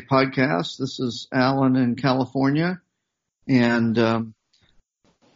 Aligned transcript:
podcast. 0.00 0.78
This 0.78 0.98
is 1.00 1.28
Alan 1.32 1.76
in 1.76 1.96
California 1.96 2.80
and 3.46 3.98
um, 3.98 4.34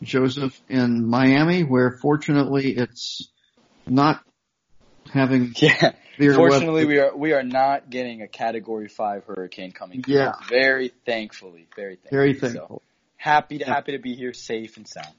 Joseph 0.03 0.59
in 0.69 1.07
Miami, 1.07 1.63
where 1.63 1.99
fortunately 2.01 2.75
it's 2.75 3.31
not 3.87 4.23
having. 5.13 5.55
Yeah. 6.19 6.35
Fortunately, 6.35 6.87
weather. 6.87 6.87
we 6.87 6.99
are 6.99 7.15
we 7.15 7.33
are 7.35 7.43
not 7.43 7.91
getting 7.91 8.23
a 8.23 8.27
Category 8.27 8.89
Five 8.89 9.25
hurricane 9.25 9.71
coming. 9.73 10.03
Through. 10.03 10.15
Yeah. 10.15 10.33
Very 10.49 10.91
thankfully, 11.05 11.69
very 11.77 11.97
thankfully. 11.97 12.19
Very 12.19 12.33
thankful. 12.33 12.67
So, 12.69 12.83
happy 13.19 13.59
to 13.59 13.67
happy 13.67 13.93
to 13.93 13.99
be 13.99 14.15
here, 14.15 14.33
safe 14.33 14.79
and 14.79 14.89
sound. 14.89 15.13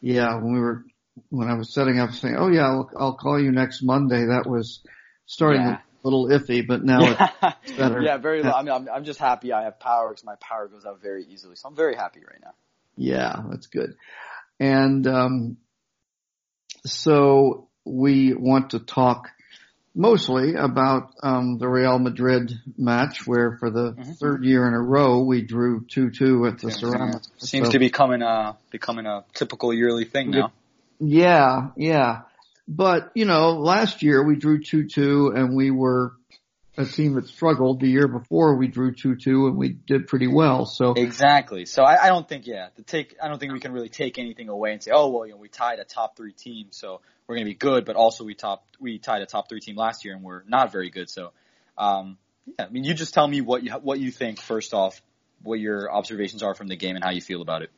Yeah, 0.00 0.36
when 0.36 0.54
we 0.54 0.60
were 0.60 0.84
when 1.30 1.48
I 1.48 1.54
was 1.54 1.74
setting 1.74 1.98
up, 1.98 2.12
saying, 2.12 2.36
"Oh 2.38 2.48
yeah, 2.48 2.62
I'll, 2.62 2.90
I'll 2.96 3.16
call 3.16 3.42
you 3.42 3.50
next 3.50 3.82
Monday," 3.82 4.26
that 4.26 4.44
was 4.46 4.84
starting 5.26 5.62
yeah. 5.62 5.78
Little 6.04 6.28
iffy, 6.28 6.66
but 6.66 6.84
now 6.84 7.00
yeah. 7.00 7.52
it's 7.62 7.72
better. 7.72 8.00
yeah, 8.02 8.18
very. 8.18 8.42
Low. 8.42 8.52
I 8.52 8.62
mean, 8.62 8.72
I'm, 8.72 8.88
I'm 8.88 9.04
just 9.04 9.18
happy 9.18 9.52
I 9.52 9.64
have 9.64 9.80
power 9.80 10.10
because 10.10 10.24
my 10.24 10.36
power 10.36 10.68
goes 10.68 10.84
out 10.84 11.00
very 11.02 11.24
easily, 11.24 11.56
so 11.56 11.68
I'm 11.68 11.74
very 11.74 11.96
happy 11.96 12.20
right 12.20 12.40
now. 12.42 12.52
Yeah, 12.96 13.42
that's 13.50 13.66
good. 13.66 13.96
And 14.60 15.06
um, 15.06 15.56
so 16.86 17.68
we 17.84 18.34
want 18.34 18.70
to 18.70 18.78
talk 18.78 19.30
mostly 19.94 20.54
about 20.54 21.14
um, 21.22 21.58
the 21.58 21.68
Real 21.68 21.98
Madrid 21.98 22.52
match, 22.76 23.26
where 23.26 23.56
for 23.58 23.70
the 23.70 23.92
mm-hmm. 23.92 24.12
third 24.12 24.44
year 24.44 24.66
in 24.68 24.74
a 24.74 24.80
row 24.80 25.20
we 25.20 25.42
drew 25.42 25.84
two 25.86 26.10
two 26.10 26.46
at 26.46 26.58
the 26.58 26.70
Ceramics. 26.70 27.30
Seems 27.38 27.66
so, 27.66 27.72
to 27.72 27.78
be 27.78 27.86
becoming 27.86 28.22
a 28.22 28.56
becoming 28.70 29.06
a 29.06 29.24
typical 29.34 29.72
yearly 29.72 30.04
thing 30.04 30.30
now. 30.30 30.52
Yeah, 31.00 31.70
yeah. 31.76 32.22
But, 32.66 33.10
you 33.14 33.24
know, 33.24 33.52
last 33.52 34.02
year 34.02 34.24
we 34.24 34.36
drew 34.36 34.60
2-2 34.60 35.36
and 35.36 35.54
we 35.54 35.70
were 35.70 36.14
a 36.76 36.84
team 36.84 37.14
that 37.14 37.28
struggled. 37.28 37.80
The 37.80 37.88
year 37.88 38.08
before 38.08 38.56
we 38.56 38.68
drew 38.68 38.92
2-2 38.92 39.48
and 39.48 39.56
we 39.56 39.68
did 39.68 40.06
pretty 40.06 40.26
well. 40.26 40.64
So 40.66 40.92
Exactly. 40.94 41.66
So 41.66 41.82
I, 41.82 42.04
I 42.04 42.08
don't 42.08 42.28
think, 42.28 42.46
yeah, 42.46 42.68
the 42.74 42.82
take, 42.82 43.16
I 43.22 43.28
don't 43.28 43.38
think 43.38 43.52
we 43.52 43.60
can 43.60 43.72
really 43.72 43.90
take 43.90 44.18
anything 44.18 44.48
away 44.48 44.72
and 44.72 44.82
say, 44.82 44.90
oh, 44.94 45.10
well, 45.10 45.26
you 45.26 45.32
know, 45.32 45.38
we 45.38 45.48
tied 45.48 45.78
a 45.78 45.84
top 45.84 46.16
three 46.16 46.32
team, 46.32 46.68
so 46.70 47.00
we're 47.26 47.36
going 47.36 47.44
to 47.46 47.50
be 47.50 47.54
good, 47.56 47.84
but 47.84 47.96
also 47.96 48.24
we 48.24 48.34
top, 48.34 48.66
we 48.80 48.98
tied 48.98 49.22
a 49.22 49.26
top 49.26 49.48
three 49.48 49.60
team 49.60 49.76
last 49.76 50.04
year 50.04 50.14
and 50.14 50.24
we're 50.24 50.42
not 50.48 50.72
very 50.72 50.90
good. 50.90 51.10
So, 51.10 51.32
um, 51.76 52.18
yeah, 52.46 52.66
I 52.66 52.68
mean, 52.70 52.84
you 52.84 52.94
just 52.94 53.14
tell 53.14 53.26
me 53.26 53.40
what 53.40 53.62
you, 53.62 53.72
what 53.72 54.00
you 54.00 54.10
think 54.10 54.40
first 54.40 54.74
off, 54.74 55.00
what 55.42 55.60
your 55.60 55.92
observations 55.92 56.42
are 56.42 56.54
from 56.54 56.68
the 56.68 56.76
game 56.76 56.96
and 56.96 57.04
how 57.04 57.10
you 57.10 57.20
feel 57.20 57.42
about 57.42 57.62
it. 57.62 57.70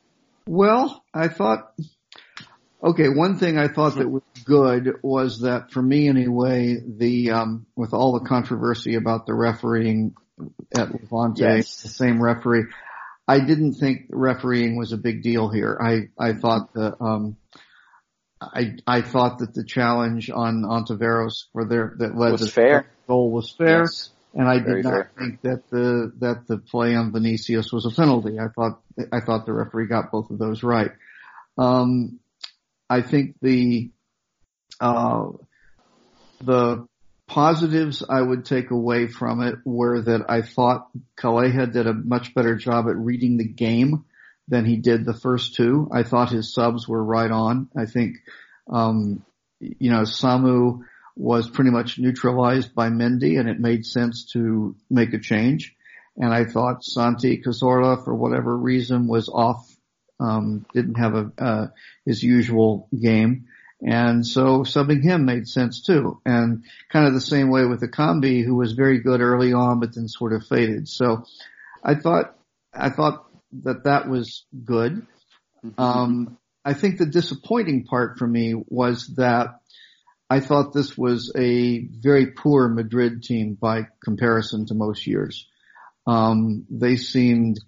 Well, 0.48 1.04
I 1.12 1.26
thought 1.28 1.72
Okay, 2.82 3.08
one 3.08 3.38
thing 3.38 3.58
I 3.58 3.68
thought 3.68 3.96
that 3.96 4.08
was 4.08 4.22
good 4.44 4.96
was 5.02 5.40
that 5.40 5.72
for 5.72 5.82
me 5.82 6.08
anyway, 6.08 6.76
the 6.86 7.30
um, 7.30 7.66
with 7.74 7.94
all 7.94 8.18
the 8.18 8.26
controversy 8.28 8.96
about 8.96 9.26
the 9.26 9.34
refereeing 9.34 10.14
at 10.76 10.92
Levante, 10.92 11.40
yes. 11.40 11.82
the 11.82 11.88
same 11.88 12.22
referee, 12.22 12.66
I 13.26 13.40
didn't 13.40 13.74
think 13.74 14.06
refereeing 14.10 14.76
was 14.76 14.92
a 14.92 14.98
big 14.98 15.22
deal 15.22 15.48
here. 15.48 15.78
I 15.80 16.08
I 16.22 16.34
thought 16.34 16.74
the 16.74 16.94
um, 17.02 17.38
I 18.40 18.76
I 18.86 19.00
thought 19.00 19.38
that 19.38 19.54
the 19.54 19.64
challenge 19.64 20.30
on 20.30 20.62
Ontiveros 20.62 21.44
for 21.52 21.64
their 21.64 21.94
that 21.98 22.16
led 22.16 22.32
was 22.32 22.42
to 22.42 22.50
fair. 22.50 22.90
goal 23.08 23.30
was 23.30 23.50
fair. 23.50 23.82
Yes. 23.82 24.10
And 24.34 24.46
I 24.46 24.58
did 24.58 24.66
Very 24.66 24.82
not 24.82 24.92
fair. 24.92 25.10
think 25.18 25.40
that 25.42 25.70
the 25.70 26.12
that 26.18 26.46
the 26.46 26.58
play 26.58 26.94
on 26.94 27.10
Vinicius 27.10 27.72
was 27.72 27.86
a 27.86 27.90
penalty. 27.90 28.38
I 28.38 28.48
thought 28.54 28.80
I 29.10 29.20
thought 29.20 29.46
the 29.46 29.54
referee 29.54 29.86
got 29.86 30.12
both 30.12 30.30
of 30.30 30.38
those 30.38 30.62
right. 30.62 30.90
Um, 31.56 32.20
I 32.88 33.02
think 33.02 33.36
the 33.40 33.90
uh, 34.80 35.28
the 36.40 36.86
positives 37.26 38.04
I 38.08 38.20
would 38.20 38.44
take 38.44 38.70
away 38.70 39.08
from 39.08 39.42
it 39.42 39.56
were 39.64 40.00
that 40.00 40.26
I 40.28 40.42
thought 40.42 40.88
Calleja 41.18 41.72
did 41.72 41.86
a 41.86 41.94
much 41.94 42.34
better 42.34 42.54
job 42.54 42.86
at 42.88 42.96
reading 42.96 43.36
the 43.36 43.48
game 43.48 44.04
than 44.48 44.64
he 44.64 44.76
did 44.76 45.04
the 45.04 45.14
first 45.14 45.54
two. 45.54 45.88
I 45.92 46.04
thought 46.04 46.30
his 46.30 46.54
subs 46.54 46.86
were 46.86 47.02
right 47.02 47.30
on. 47.30 47.68
I 47.76 47.86
think, 47.86 48.18
um, 48.70 49.24
you 49.58 49.90
know, 49.90 50.02
Samu 50.02 50.84
was 51.16 51.48
pretty 51.48 51.70
much 51.70 51.98
neutralized 51.98 52.74
by 52.74 52.90
Mendy 52.90 53.40
and 53.40 53.48
it 53.48 53.58
made 53.58 53.86
sense 53.86 54.30
to 54.34 54.76
make 54.88 55.14
a 55.14 55.18
change. 55.18 55.74
And 56.16 56.32
I 56.32 56.44
thought 56.44 56.84
Santi 56.84 57.42
Cazorla, 57.42 58.04
for 58.04 58.14
whatever 58.14 58.56
reason, 58.56 59.08
was 59.08 59.28
off 59.28 59.75
um, 60.20 60.66
didn't 60.72 60.96
have 60.96 61.14
a 61.14 61.32
uh, 61.38 61.66
his 62.04 62.22
usual 62.22 62.88
game, 62.98 63.46
and 63.82 64.26
so 64.26 64.60
subbing 64.60 65.02
him 65.02 65.24
made 65.24 65.48
sense 65.48 65.82
too. 65.82 66.20
And 66.24 66.64
kind 66.90 67.06
of 67.06 67.14
the 67.14 67.20
same 67.20 67.50
way 67.50 67.64
with 67.64 67.82
Ekambi, 67.82 68.44
who 68.44 68.54
was 68.54 68.72
very 68.72 69.00
good 69.00 69.20
early 69.20 69.52
on, 69.52 69.80
but 69.80 69.94
then 69.94 70.08
sort 70.08 70.32
of 70.32 70.46
faded. 70.46 70.88
So 70.88 71.24
I 71.84 71.94
thought 71.94 72.36
I 72.74 72.90
thought 72.90 73.26
that 73.64 73.84
that 73.84 74.08
was 74.08 74.44
good. 74.64 75.06
Mm-hmm. 75.64 75.80
Um, 75.80 76.38
I 76.64 76.74
think 76.74 76.98
the 76.98 77.06
disappointing 77.06 77.84
part 77.84 78.18
for 78.18 78.26
me 78.26 78.54
was 78.54 79.06
that 79.16 79.60
I 80.28 80.40
thought 80.40 80.72
this 80.72 80.98
was 80.98 81.32
a 81.36 81.86
very 81.86 82.32
poor 82.32 82.68
Madrid 82.68 83.22
team 83.22 83.56
by 83.60 83.86
comparison 84.02 84.66
to 84.66 84.74
most 84.74 85.06
years. 85.06 85.46
Um, 86.06 86.66
they 86.70 86.96
seemed 86.96 87.60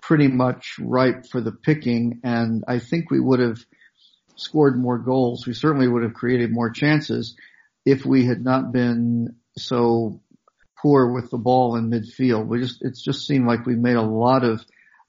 pretty 0.00 0.28
much 0.28 0.76
ripe 0.78 1.26
for 1.26 1.40
the 1.40 1.52
picking 1.52 2.20
and 2.24 2.64
I 2.66 2.78
think 2.78 3.10
we 3.10 3.20
would 3.20 3.40
have 3.40 3.58
scored 4.36 4.78
more 4.78 4.98
goals. 4.98 5.46
We 5.46 5.52
certainly 5.52 5.88
would 5.88 6.02
have 6.02 6.14
created 6.14 6.52
more 6.52 6.70
chances 6.70 7.36
if 7.84 8.06
we 8.06 8.24
had 8.24 8.42
not 8.42 8.72
been 8.72 9.36
so 9.56 10.20
poor 10.80 11.12
with 11.12 11.30
the 11.30 11.38
ball 11.38 11.76
in 11.76 11.90
midfield. 11.90 12.46
We 12.46 12.60
just, 12.60 12.82
it 12.82 12.96
just 13.02 13.26
seemed 13.26 13.46
like 13.46 13.66
we 13.66 13.74
made 13.74 13.96
a 13.96 14.02
lot 14.02 14.44
of, 14.44 14.64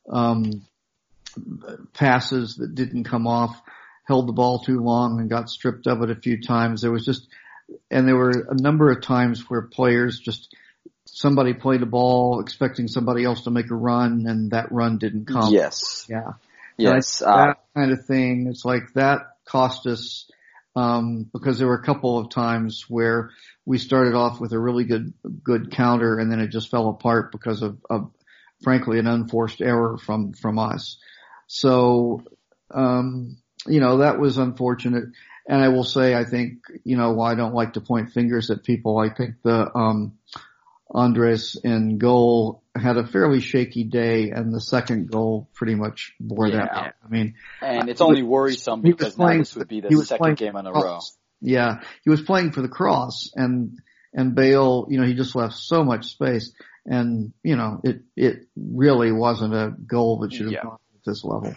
um, 0.09 0.65
passes 1.93 2.55
that 2.55 2.73
didn't 2.73 3.03
come 3.03 3.27
off, 3.27 3.61
held 4.05 4.27
the 4.27 4.33
ball 4.33 4.59
too 4.59 4.79
long 4.79 5.19
and 5.19 5.29
got 5.29 5.49
stripped 5.49 5.87
of 5.87 6.01
it 6.01 6.09
a 6.09 6.15
few 6.15 6.41
times. 6.41 6.81
There 6.81 6.91
was 6.91 7.05
just, 7.05 7.27
and 7.91 8.07
there 8.07 8.15
were 8.15 8.47
a 8.49 8.59
number 8.59 8.91
of 8.91 9.01
times 9.01 9.47
where 9.47 9.61
players 9.61 10.19
just 10.19 10.55
somebody 11.19 11.53
played 11.53 11.81
a 11.81 11.85
ball 11.85 12.39
expecting 12.39 12.87
somebody 12.87 13.25
else 13.25 13.41
to 13.41 13.51
make 13.51 13.69
a 13.69 13.75
run 13.75 14.25
and 14.25 14.51
that 14.51 14.71
run 14.71 14.97
didn't 14.97 15.25
come. 15.25 15.53
Yes. 15.53 16.05
Yeah. 16.07 16.31
Yes. 16.77 17.21
Uh, 17.21 17.47
that 17.47 17.57
kind 17.75 17.91
of 17.91 18.05
thing. 18.05 18.47
It's 18.49 18.63
like 18.63 18.93
that 18.93 19.35
cost 19.43 19.85
us, 19.85 20.31
um, 20.77 21.29
because 21.33 21.59
there 21.59 21.67
were 21.67 21.73
a 21.73 21.83
couple 21.83 22.17
of 22.17 22.29
times 22.29 22.85
where 22.87 23.31
we 23.65 23.77
started 23.77 24.15
off 24.15 24.39
with 24.39 24.53
a 24.53 24.59
really 24.59 24.85
good, 24.85 25.13
good 25.43 25.71
counter 25.71 26.19
and 26.19 26.31
then 26.31 26.39
it 26.39 26.51
just 26.51 26.71
fell 26.71 26.87
apart 26.87 27.33
because 27.33 27.63
of, 27.63 27.77
of 27.89 28.11
frankly 28.63 28.97
an 28.97 29.05
unforced 29.05 29.59
error 29.59 29.97
from, 29.97 30.31
from 30.31 30.57
us. 30.57 30.99
So, 31.47 32.23
um, 32.71 33.39
you 33.67 33.81
know, 33.81 33.97
that 33.97 34.19
was 34.19 34.37
unfortunate. 34.37 35.03
And 35.45 35.61
I 35.61 35.67
will 35.67 35.83
say, 35.83 36.15
I 36.15 36.23
think, 36.23 36.59
you 36.85 36.95
know, 36.95 37.19
I 37.19 37.35
don't 37.35 37.53
like 37.53 37.73
to 37.73 37.81
point 37.81 38.13
fingers 38.13 38.49
at 38.51 38.63
people. 38.63 38.99
I 38.99 39.09
think 39.09 39.35
the, 39.43 39.69
um, 39.75 40.13
Andres 40.91 41.55
in 41.63 41.97
goal 41.99 42.63
had 42.75 42.97
a 42.97 43.05
fairly 43.05 43.41
shaky 43.41 43.83
day, 43.83 44.31
and 44.31 44.53
the 44.53 44.61
second 44.61 45.11
goal 45.11 45.47
pretty 45.53 45.75
much 45.75 46.15
bore 46.19 46.47
yeah. 46.47 46.55
that 46.57 46.71
out. 46.73 46.93
I 47.05 47.09
mean, 47.09 47.35
and 47.61 47.87
uh, 47.87 47.91
it's 47.91 48.01
only 48.01 48.23
worrisome 48.23 48.81
because 48.81 49.13
playing, 49.13 49.37
now 49.37 49.41
this 49.41 49.55
would 49.55 49.67
be 49.67 49.81
the 49.81 50.05
second 50.05 50.37
game 50.37 50.55
in 50.55 50.65
a 50.65 50.71
row. 50.71 50.99
Yeah, 51.41 51.81
he 52.03 52.09
was 52.09 52.21
playing 52.21 52.51
for 52.53 52.61
the 52.61 52.67
cross, 52.67 53.29
and 53.35 53.77
and 54.13 54.33
Bale, 54.33 54.87
you 54.89 54.99
know, 54.99 55.05
he 55.05 55.13
just 55.13 55.35
left 55.35 55.53
so 55.55 55.83
much 55.83 56.07
space, 56.07 56.53
and 56.85 57.33
you 57.43 57.55
know, 57.55 57.81
it 57.83 58.01
it 58.15 58.47
really 58.55 59.11
wasn't 59.11 59.53
a 59.53 59.69
goal 59.69 60.19
that 60.19 60.33
should 60.33 60.47
have 60.47 60.53
yeah. 60.53 60.63
gone 60.63 60.79
at 60.95 61.05
this 61.05 61.23
level. 61.23 61.55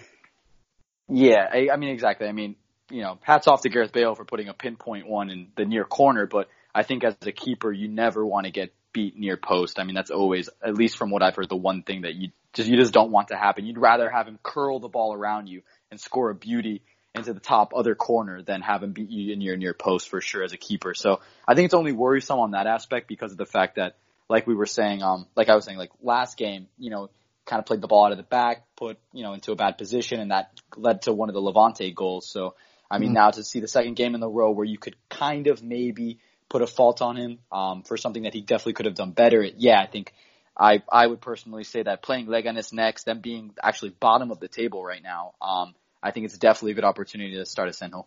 Yeah, 1.08 1.48
I, 1.50 1.68
I 1.72 1.76
mean, 1.76 1.90
exactly. 1.90 2.28
I 2.28 2.32
mean, 2.32 2.56
you 2.90 3.02
know, 3.02 3.18
hats 3.22 3.48
off 3.48 3.62
to 3.62 3.70
Gareth 3.70 3.92
Bale 3.92 4.14
for 4.14 4.24
putting 4.24 4.48
a 4.48 4.54
pinpoint 4.54 5.08
one 5.08 5.30
in 5.30 5.48
the 5.56 5.64
near 5.64 5.84
corner, 5.84 6.26
but 6.26 6.48
I 6.74 6.82
think 6.82 7.02
as 7.02 7.16
a 7.22 7.32
keeper, 7.32 7.72
you 7.72 7.88
never 7.88 8.24
want 8.24 8.46
to 8.46 8.52
get 8.52 8.74
beat 8.92 9.16
near 9.16 9.36
post. 9.36 9.78
I 9.78 9.84
mean, 9.84 9.94
that's 9.94 10.10
always, 10.10 10.48
at 10.62 10.74
least 10.74 10.96
from 10.96 11.10
what 11.10 11.22
I've 11.22 11.36
heard, 11.36 11.48
the 11.48 11.56
one 11.56 11.82
thing 11.82 12.02
that 12.02 12.14
you 12.14 12.30
just, 12.52 12.68
you 12.68 12.76
just 12.76 12.92
don't 12.92 13.10
want 13.10 13.28
to 13.28 13.36
happen. 13.36 13.66
You'd 13.66 13.78
rather 13.78 14.10
have 14.10 14.26
him 14.26 14.38
curl 14.42 14.78
the 14.80 14.88
ball 14.88 15.14
around 15.14 15.48
you 15.48 15.62
and 15.90 16.00
score 16.00 16.30
a 16.30 16.34
beauty 16.34 16.82
into 17.14 17.32
the 17.32 17.40
top 17.40 17.72
other 17.74 17.94
corner 17.94 18.42
than 18.42 18.62
have 18.62 18.82
him 18.82 18.92
beat 18.92 19.10
you 19.10 19.32
in 19.32 19.40
your 19.40 19.56
near 19.56 19.74
post 19.74 20.08
for 20.08 20.20
sure 20.20 20.42
as 20.42 20.52
a 20.52 20.56
keeper. 20.56 20.94
So 20.94 21.20
I 21.46 21.54
think 21.54 21.66
it's 21.66 21.74
only 21.74 21.92
worrisome 21.92 22.38
on 22.38 22.52
that 22.52 22.66
aspect 22.66 23.08
because 23.08 23.32
of 23.32 23.38
the 23.38 23.46
fact 23.46 23.76
that, 23.76 23.96
like 24.28 24.46
we 24.46 24.54
were 24.54 24.66
saying, 24.66 25.02
um, 25.02 25.26
like 25.36 25.50
I 25.50 25.54
was 25.54 25.64
saying, 25.64 25.76
like 25.76 25.90
last 26.00 26.38
game, 26.38 26.68
you 26.78 26.90
know, 26.90 27.10
kind 27.44 27.60
of 27.60 27.66
played 27.66 27.82
the 27.82 27.88
ball 27.88 28.06
out 28.06 28.12
of 28.12 28.18
the 28.18 28.24
back, 28.24 28.64
put, 28.76 28.98
you 29.12 29.22
know, 29.22 29.34
into 29.34 29.52
a 29.52 29.56
bad 29.56 29.76
position 29.76 30.20
and 30.20 30.30
that 30.30 30.58
led 30.76 31.02
to 31.02 31.12
one 31.12 31.28
of 31.28 31.34
the 31.34 31.40
Levante 31.40 31.90
goals. 31.92 32.30
So, 32.30 32.54
I 32.90 32.98
mean, 32.98 33.08
mm-hmm. 33.08 33.14
now 33.14 33.30
to 33.30 33.44
see 33.44 33.60
the 33.60 33.68
second 33.68 33.94
game 33.94 34.14
in 34.14 34.20
the 34.20 34.28
row 34.28 34.50
where 34.52 34.64
you 34.64 34.78
could 34.78 34.96
kind 35.10 35.48
of 35.48 35.62
maybe 35.62 36.18
put 36.52 36.62
a 36.62 36.66
fault 36.66 37.00
on 37.00 37.16
him 37.16 37.38
um, 37.50 37.82
for 37.82 37.96
something 37.96 38.24
that 38.24 38.34
he 38.34 38.42
definitely 38.42 38.74
could 38.74 38.86
have 38.86 38.94
done 38.94 39.10
better. 39.10 39.42
Yeah, 39.42 39.80
I 39.80 39.86
think 39.86 40.12
I 40.56 40.82
I 40.90 41.06
would 41.06 41.20
personally 41.20 41.64
say 41.64 41.82
that 41.82 42.02
playing 42.02 42.26
Leganes 42.26 42.72
next, 42.72 43.04
them 43.04 43.20
being 43.20 43.54
actually 43.62 43.90
bottom 43.90 44.30
of 44.30 44.38
the 44.38 44.48
table 44.48 44.84
right 44.84 45.02
now, 45.02 45.32
um, 45.40 45.74
I 46.02 46.10
think 46.10 46.26
it's 46.26 46.36
definitely 46.36 46.72
a 46.72 46.74
good 46.74 46.84
opportunity 46.84 47.36
to 47.36 47.46
start 47.46 47.70
Asenjo. 47.70 48.04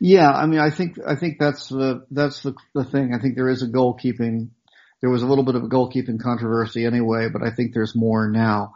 Yeah, 0.00 0.30
I 0.30 0.46
mean, 0.46 0.60
I 0.60 0.70
think 0.70 0.98
I 1.04 1.16
think 1.16 1.38
that's 1.40 1.68
the 1.68 2.06
that's 2.10 2.42
the 2.42 2.54
the 2.72 2.84
thing. 2.84 3.12
I 3.12 3.20
think 3.20 3.34
there 3.34 3.50
is 3.50 3.62
a 3.62 3.68
goalkeeping 3.68 4.50
there 5.00 5.10
was 5.10 5.22
a 5.22 5.26
little 5.26 5.44
bit 5.44 5.56
of 5.56 5.64
a 5.64 5.68
goalkeeping 5.68 6.20
controversy 6.20 6.86
anyway, 6.86 7.28
but 7.32 7.42
I 7.42 7.50
think 7.50 7.74
there's 7.74 7.94
more 7.94 8.30
now. 8.30 8.74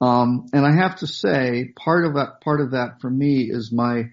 Um, 0.00 0.46
and 0.52 0.66
I 0.66 0.74
have 0.74 0.96
to 0.96 1.06
say, 1.06 1.72
part 1.76 2.04
of 2.04 2.14
that, 2.14 2.40
part 2.42 2.60
of 2.60 2.72
that 2.72 3.00
for 3.00 3.08
me 3.08 3.48
is 3.50 3.70
my 3.72 4.10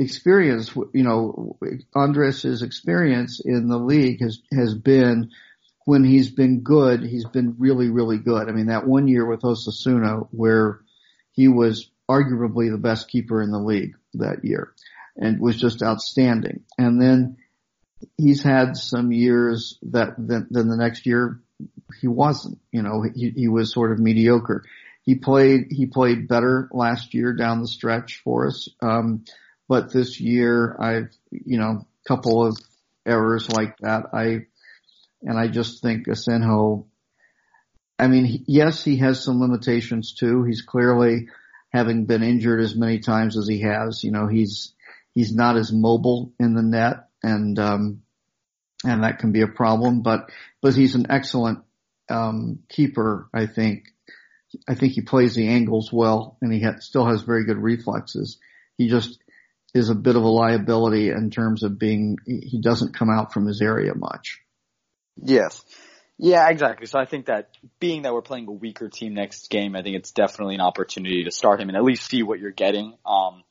experience. 0.00 0.74
You 0.74 1.02
know, 1.04 1.56
Andres's 1.94 2.62
experience 2.62 3.40
in 3.44 3.68
the 3.68 3.78
league 3.78 4.20
has 4.20 4.40
has 4.52 4.74
been 4.74 5.30
when 5.84 6.04
he's 6.04 6.30
been 6.30 6.60
good, 6.60 7.02
he's 7.02 7.26
been 7.26 7.56
really, 7.58 7.88
really 7.88 8.18
good. 8.18 8.48
I 8.48 8.52
mean, 8.52 8.66
that 8.66 8.86
one 8.86 9.08
year 9.08 9.26
with 9.26 9.42
Osasuna 9.42 10.28
where 10.30 10.80
he 11.32 11.48
was 11.48 11.90
arguably 12.08 12.70
the 12.70 12.78
best 12.78 13.08
keeper 13.08 13.40
in 13.42 13.50
the 13.50 13.58
league 13.58 13.94
that 14.14 14.44
year 14.44 14.72
and 15.16 15.40
was 15.40 15.56
just 15.56 15.82
outstanding. 15.82 16.64
And 16.76 17.00
then 17.00 17.38
he's 18.16 18.42
had 18.42 18.76
some 18.76 19.12
years 19.12 19.78
that 19.82 20.14
then, 20.18 20.48
then 20.50 20.68
the 20.68 20.76
next 20.76 21.06
year 21.06 21.40
he 22.00 22.08
wasn't, 22.08 22.58
you 22.72 22.82
know, 22.82 23.02
he, 23.02 23.30
he 23.30 23.48
was 23.48 23.72
sort 23.72 23.92
of 23.92 23.98
mediocre. 23.98 24.64
He 25.02 25.14
played, 25.14 25.68
he 25.70 25.86
played 25.86 26.28
better 26.28 26.68
last 26.72 27.14
year 27.14 27.32
down 27.32 27.60
the 27.60 27.68
stretch 27.68 28.20
for 28.22 28.46
us. 28.46 28.68
Um, 28.82 29.24
but 29.70 29.92
this 29.92 30.18
year 30.18 30.76
I've, 30.80 31.16
you 31.30 31.56
know, 31.56 31.86
a 31.86 32.08
couple 32.08 32.44
of 32.44 32.58
errors 33.06 33.48
like 33.48 33.76
that. 33.78 34.06
I, 34.12 34.46
and 35.22 35.38
I 35.38 35.46
just 35.46 35.80
think 35.80 36.08
Asenjo, 36.08 36.86
I 37.96 38.08
mean, 38.08 38.44
yes, 38.48 38.82
he 38.82 38.96
has 38.96 39.22
some 39.22 39.40
limitations 39.40 40.12
too. 40.12 40.42
He's 40.42 40.62
clearly 40.62 41.28
having 41.72 42.06
been 42.06 42.24
injured 42.24 42.60
as 42.60 42.74
many 42.74 42.98
times 42.98 43.38
as 43.38 43.46
he 43.46 43.60
has, 43.60 44.02
you 44.02 44.10
know, 44.10 44.26
he's, 44.26 44.74
he's 45.14 45.32
not 45.32 45.56
as 45.56 45.72
mobile 45.72 46.32
in 46.40 46.54
the 46.54 46.64
net 46.64 47.08
and, 47.22 47.56
um, 47.60 48.02
and 48.84 49.04
that 49.04 49.20
can 49.20 49.30
be 49.30 49.42
a 49.42 49.46
problem, 49.46 50.02
but, 50.02 50.30
but 50.60 50.74
he's 50.74 50.96
an 50.96 51.06
excellent, 51.10 51.60
um, 52.08 52.58
keeper, 52.68 53.28
I 53.32 53.46
think. 53.46 53.84
I 54.68 54.74
think 54.74 54.94
he 54.94 55.02
plays 55.02 55.36
the 55.36 55.46
angles 55.46 55.92
well 55.92 56.38
and 56.42 56.52
he 56.52 56.60
ha- 56.60 56.80
still 56.80 57.06
has 57.06 57.22
very 57.22 57.44
good 57.44 57.58
reflexes. 57.58 58.38
He 58.76 58.88
just 58.88 59.20
is 59.74 59.88
a 59.88 59.94
bit 59.94 60.16
of 60.16 60.22
a 60.22 60.28
liability 60.28 61.10
in 61.10 61.30
terms 61.30 61.62
of 61.62 61.78
being, 61.78 62.16
he 62.26 62.60
doesn't 62.60 62.94
come 62.94 63.08
out 63.10 63.32
from 63.32 63.46
his 63.46 63.60
area 63.60 63.94
much. 63.94 64.40
Yes. 65.22 65.62
Yeah, 66.18 66.48
exactly. 66.50 66.86
So 66.86 66.98
I 66.98 67.06
think 67.06 67.26
that 67.26 67.56
being 67.78 68.02
that 68.02 68.12
we're 68.12 68.22
playing 68.22 68.48
a 68.48 68.52
weaker 68.52 68.88
team 68.88 69.14
next 69.14 69.48
game, 69.48 69.74
I 69.74 69.82
think 69.82 69.96
it's 69.96 70.10
definitely 70.10 70.56
an 70.56 70.60
opportunity 70.60 71.24
to 71.24 71.30
start 71.30 71.60
him 71.60 71.68
and 71.68 71.76
at 71.76 71.84
least 71.84 72.10
see 72.10 72.22
what 72.22 72.40
you're 72.40 72.50
getting. 72.50 72.94
Um, 73.06 73.42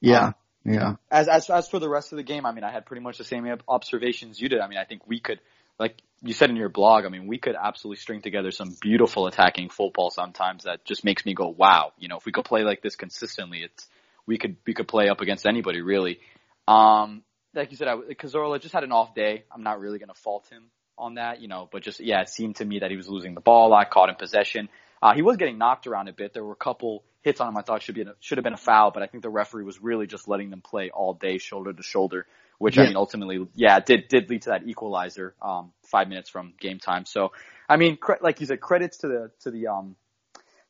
yeah. 0.00 0.26
Um, 0.26 0.34
yeah. 0.64 0.94
As, 1.10 1.28
as, 1.28 1.50
as 1.50 1.68
for 1.68 1.78
the 1.78 1.88
rest 1.88 2.12
of 2.12 2.16
the 2.16 2.22
game, 2.22 2.44
I 2.44 2.52
mean, 2.52 2.64
I 2.64 2.70
had 2.70 2.86
pretty 2.86 3.02
much 3.02 3.18
the 3.18 3.24
same 3.24 3.46
observations 3.68 4.40
you 4.40 4.48
did. 4.48 4.60
I 4.60 4.68
mean, 4.68 4.78
I 4.78 4.84
think 4.84 5.06
we 5.06 5.20
could, 5.20 5.40
like 5.78 6.00
you 6.22 6.32
said 6.32 6.50
in 6.50 6.56
your 6.56 6.68
blog, 6.68 7.04
I 7.04 7.08
mean, 7.08 7.26
we 7.26 7.38
could 7.38 7.56
absolutely 7.60 7.98
string 7.98 8.22
together 8.22 8.50
some 8.50 8.76
beautiful 8.80 9.26
attacking 9.26 9.70
football 9.70 10.10
sometimes 10.10 10.64
that 10.64 10.84
just 10.84 11.04
makes 11.04 11.24
me 11.24 11.34
go, 11.34 11.48
wow, 11.48 11.92
you 11.98 12.08
know, 12.08 12.18
if 12.18 12.26
we 12.26 12.32
could 12.32 12.44
play 12.44 12.62
like 12.62 12.82
this 12.82 12.96
consistently, 12.96 13.62
it's, 13.62 13.86
we 14.26 14.38
could, 14.38 14.56
we 14.66 14.74
could 14.74 14.88
play 14.88 15.08
up 15.08 15.20
against 15.20 15.46
anybody 15.46 15.80
really. 15.80 16.20
Um, 16.68 17.22
like 17.54 17.70
you 17.70 17.76
said, 17.76 17.88
I, 17.88 17.96
Cazorla 17.96 18.60
just 18.60 18.74
had 18.74 18.84
an 18.84 18.92
off 18.92 19.14
day. 19.14 19.44
I'm 19.50 19.62
not 19.62 19.80
really 19.80 19.98
going 19.98 20.08
to 20.08 20.20
fault 20.20 20.48
him 20.50 20.64
on 20.98 21.14
that, 21.14 21.40
you 21.40 21.48
know, 21.48 21.68
but 21.70 21.82
just, 21.82 22.00
yeah, 22.00 22.20
it 22.22 22.28
seemed 22.28 22.56
to 22.56 22.64
me 22.64 22.80
that 22.80 22.90
he 22.90 22.96
was 22.96 23.08
losing 23.08 23.34
the 23.34 23.40
ball 23.40 23.68
a 23.68 23.70
lot, 23.70 23.90
caught 23.90 24.08
in 24.08 24.14
possession. 24.16 24.68
Uh, 25.02 25.14
he 25.14 25.22
was 25.22 25.36
getting 25.36 25.58
knocked 25.58 25.86
around 25.86 26.08
a 26.08 26.12
bit. 26.12 26.32
There 26.32 26.44
were 26.44 26.52
a 26.52 26.56
couple 26.56 27.04
hits 27.26 27.40
on 27.40 27.48
him 27.48 27.56
I 27.56 27.62
thought 27.62 27.82
should 27.82 27.96
be 27.96 28.02
a, 28.02 28.14
should 28.20 28.38
have 28.38 28.44
been 28.44 28.54
a 28.54 28.58
foul, 28.58 28.92
but 28.92 29.02
I 29.02 29.06
think 29.06 29.22
the 29.22 29.30
referee 29.30 29.64
was 29.64 29.82
really 29.82 30.06
just 30.06 30.28
letting 30.28 30.48
them 30.50 30.62
play 30.62 30.90
all 30.90 31.12
day, 31.12 31.38
shoulder 31.38 31.72
to 31.72 31.82
shoulder, 31.82 32.26
which 32.58 32.76
yeah. 32.76 32.84
I 32.84 32.86
mean 32.86 32.96
ultimately, 32.96 33.46
yeah, 33.54 33.80
did 33.80 34.08
did 34.08 34.30
lead 34.30 34.42
to 34.42 34.50
that 34.50 34.66
equalizer 34.66 35.34
um, 35.42 35.72
five 35.82 36.08
minutes 36.08 36.30
from 36.30 36.54
game 36.58 36.78
time. 36.78 37.04
So, 37.04 37.32
I 37.68 37.76
mean, 37.76 37.96
cre- 37.96 38.22
like 38.22 38.40
you 38.40 38.46
said, 38.46 38.60
credits 38.60 38.98
to 38.98 39.08
the 39.08 39.30
to 39.40 39.50
the 39.50 39.66
um 39.66 39.96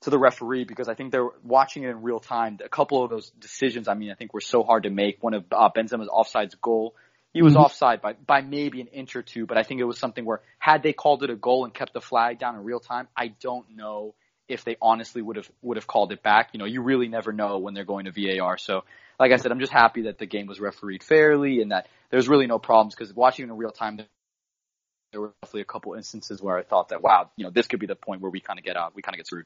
to 0.02 0.10
the 0.10 0.18
referee 0.18 0.64
because 0.64 0.88
I 0.88 0.94
think 0.94 1.12
they're 1.12 1.28
watching 1.42 1.84
it 1.84 1.88
in 1.88 2.02
real 2.02 2.20
time. 2.20 2.58
A 2.64 2.68
couple 2.68 3.02
of 3.02 3.10
those 3.10 3.30
decisions, 3.30 3.88
I 3.88 3.94
mean, 3.94 4.10
I 4.10 4.14
think 4.14 4.34
were 4.34 4.40
so 4.40 4.62
hard 4.62 4.84
to 4.84 4.90
make. 4.90 5.22
One 5.22 5.34
of 5.34 5.44
uh, 5.50 5.70
Benzema's 5.74 6.08
offsides 6.08 6.60
goal 6.60 6.94
he 7.36 7.42
was 7.42 7.52
mm-hmm. 7.52 7.64
offside 7.64 8.00
by, 8.00 8.14
by 8.14 8.40
maybe 8.40 8.80
an 8.80 8.86
inch 8.86 9.14
or 9.14 9.22
two, 9.22 9.44
but 9.44 9.58
I 9.58 9.62
think 9.62 9.78
it 9.78 9.84
was 9.84 9.98
something 9.98 10.24
where 10.24 10.40
had 10.58 10.82
they 10.82 10.94
called 10.94 11.22
it 11.22 11.28
a 11.28 11.36
goal 11.36 11.66
and 11.66 11.74
kept 11.74 11.92
the 11.92 12.00
flag 12.00 12.38
down 12.38 12.54
in 12.54 12.64
real 12.64 12.80
time, 12.80 13.08
I 13.14 13.28
don't 13.28 13.76
know 13.76 14.14
if 14.48 14.64
they 14.64 14.78
honestly 14.80 15.20
would 15.20 15.36
have 15.36 15.50
would 15.60 15.76
have 15.76 15.86
called 15.86 16.12
it 16.12 16.22
back. 16.22 16.48
You 16.54 16.60
know, 16.60 16.64
you 16.64 16.80
really 16.80 17.08
never 17.08 17.34
know 17.34 17.58
when 17.58 17.74
they're 17.74 17.84
going 17.84 18.06
to 18.06 18.10
VAR. 18.10 18.56
So, 18.56 18.84
like 19.20 19.32
I 19.32 19.36
said, 19.36 19.52
I'm 19.52 19.60
just 19.60 19.72
happy 19.72 20.04
that 20.04 20.16
the 20.16 20.24
game 20.24 20.46
was 20.46 20.60
refereed 20.60 21.02
fairly 21.02 21.60
and 21.60 21.72
that 21.72 21.88
there's 22.10 22.26
really 22.26 22.46
no 22.46 22.58
problems 22.58 22.94
because 22.94 23.12
watching 23.12 23.44
it 23.44 23.50
in 23.50 23.56
real 23.58 23.70
time, 23.70 23.98
there 25.12 25.20
were 25.20 25.34
definitely 25.42 25.60
a 25.60 25.66
couple 25.66 25.92
instances 25.92 26.40
where 26.40 26.56
I 26.56 26.62
thought 26.62 26.88
that 26.88 27.02
wow, 27.02 27.28
you 27.36 27.44
know, 27.44 27.50
this 27.50 27.66
could 27.66 27.80
be 27.80 27.86
the 27.86 27.96
point 27.96 28.22
where 28.22 28.30
we 28.30 28.40
kind 28.40 28.58
of 28.58 28.64
get 28.64 28.78
out, 28.78 28.94
we 28.96 29.02
kind 29.02 29.14
of 29.14 29.18
get 29.18 29.26
screwed. 29.26 29.44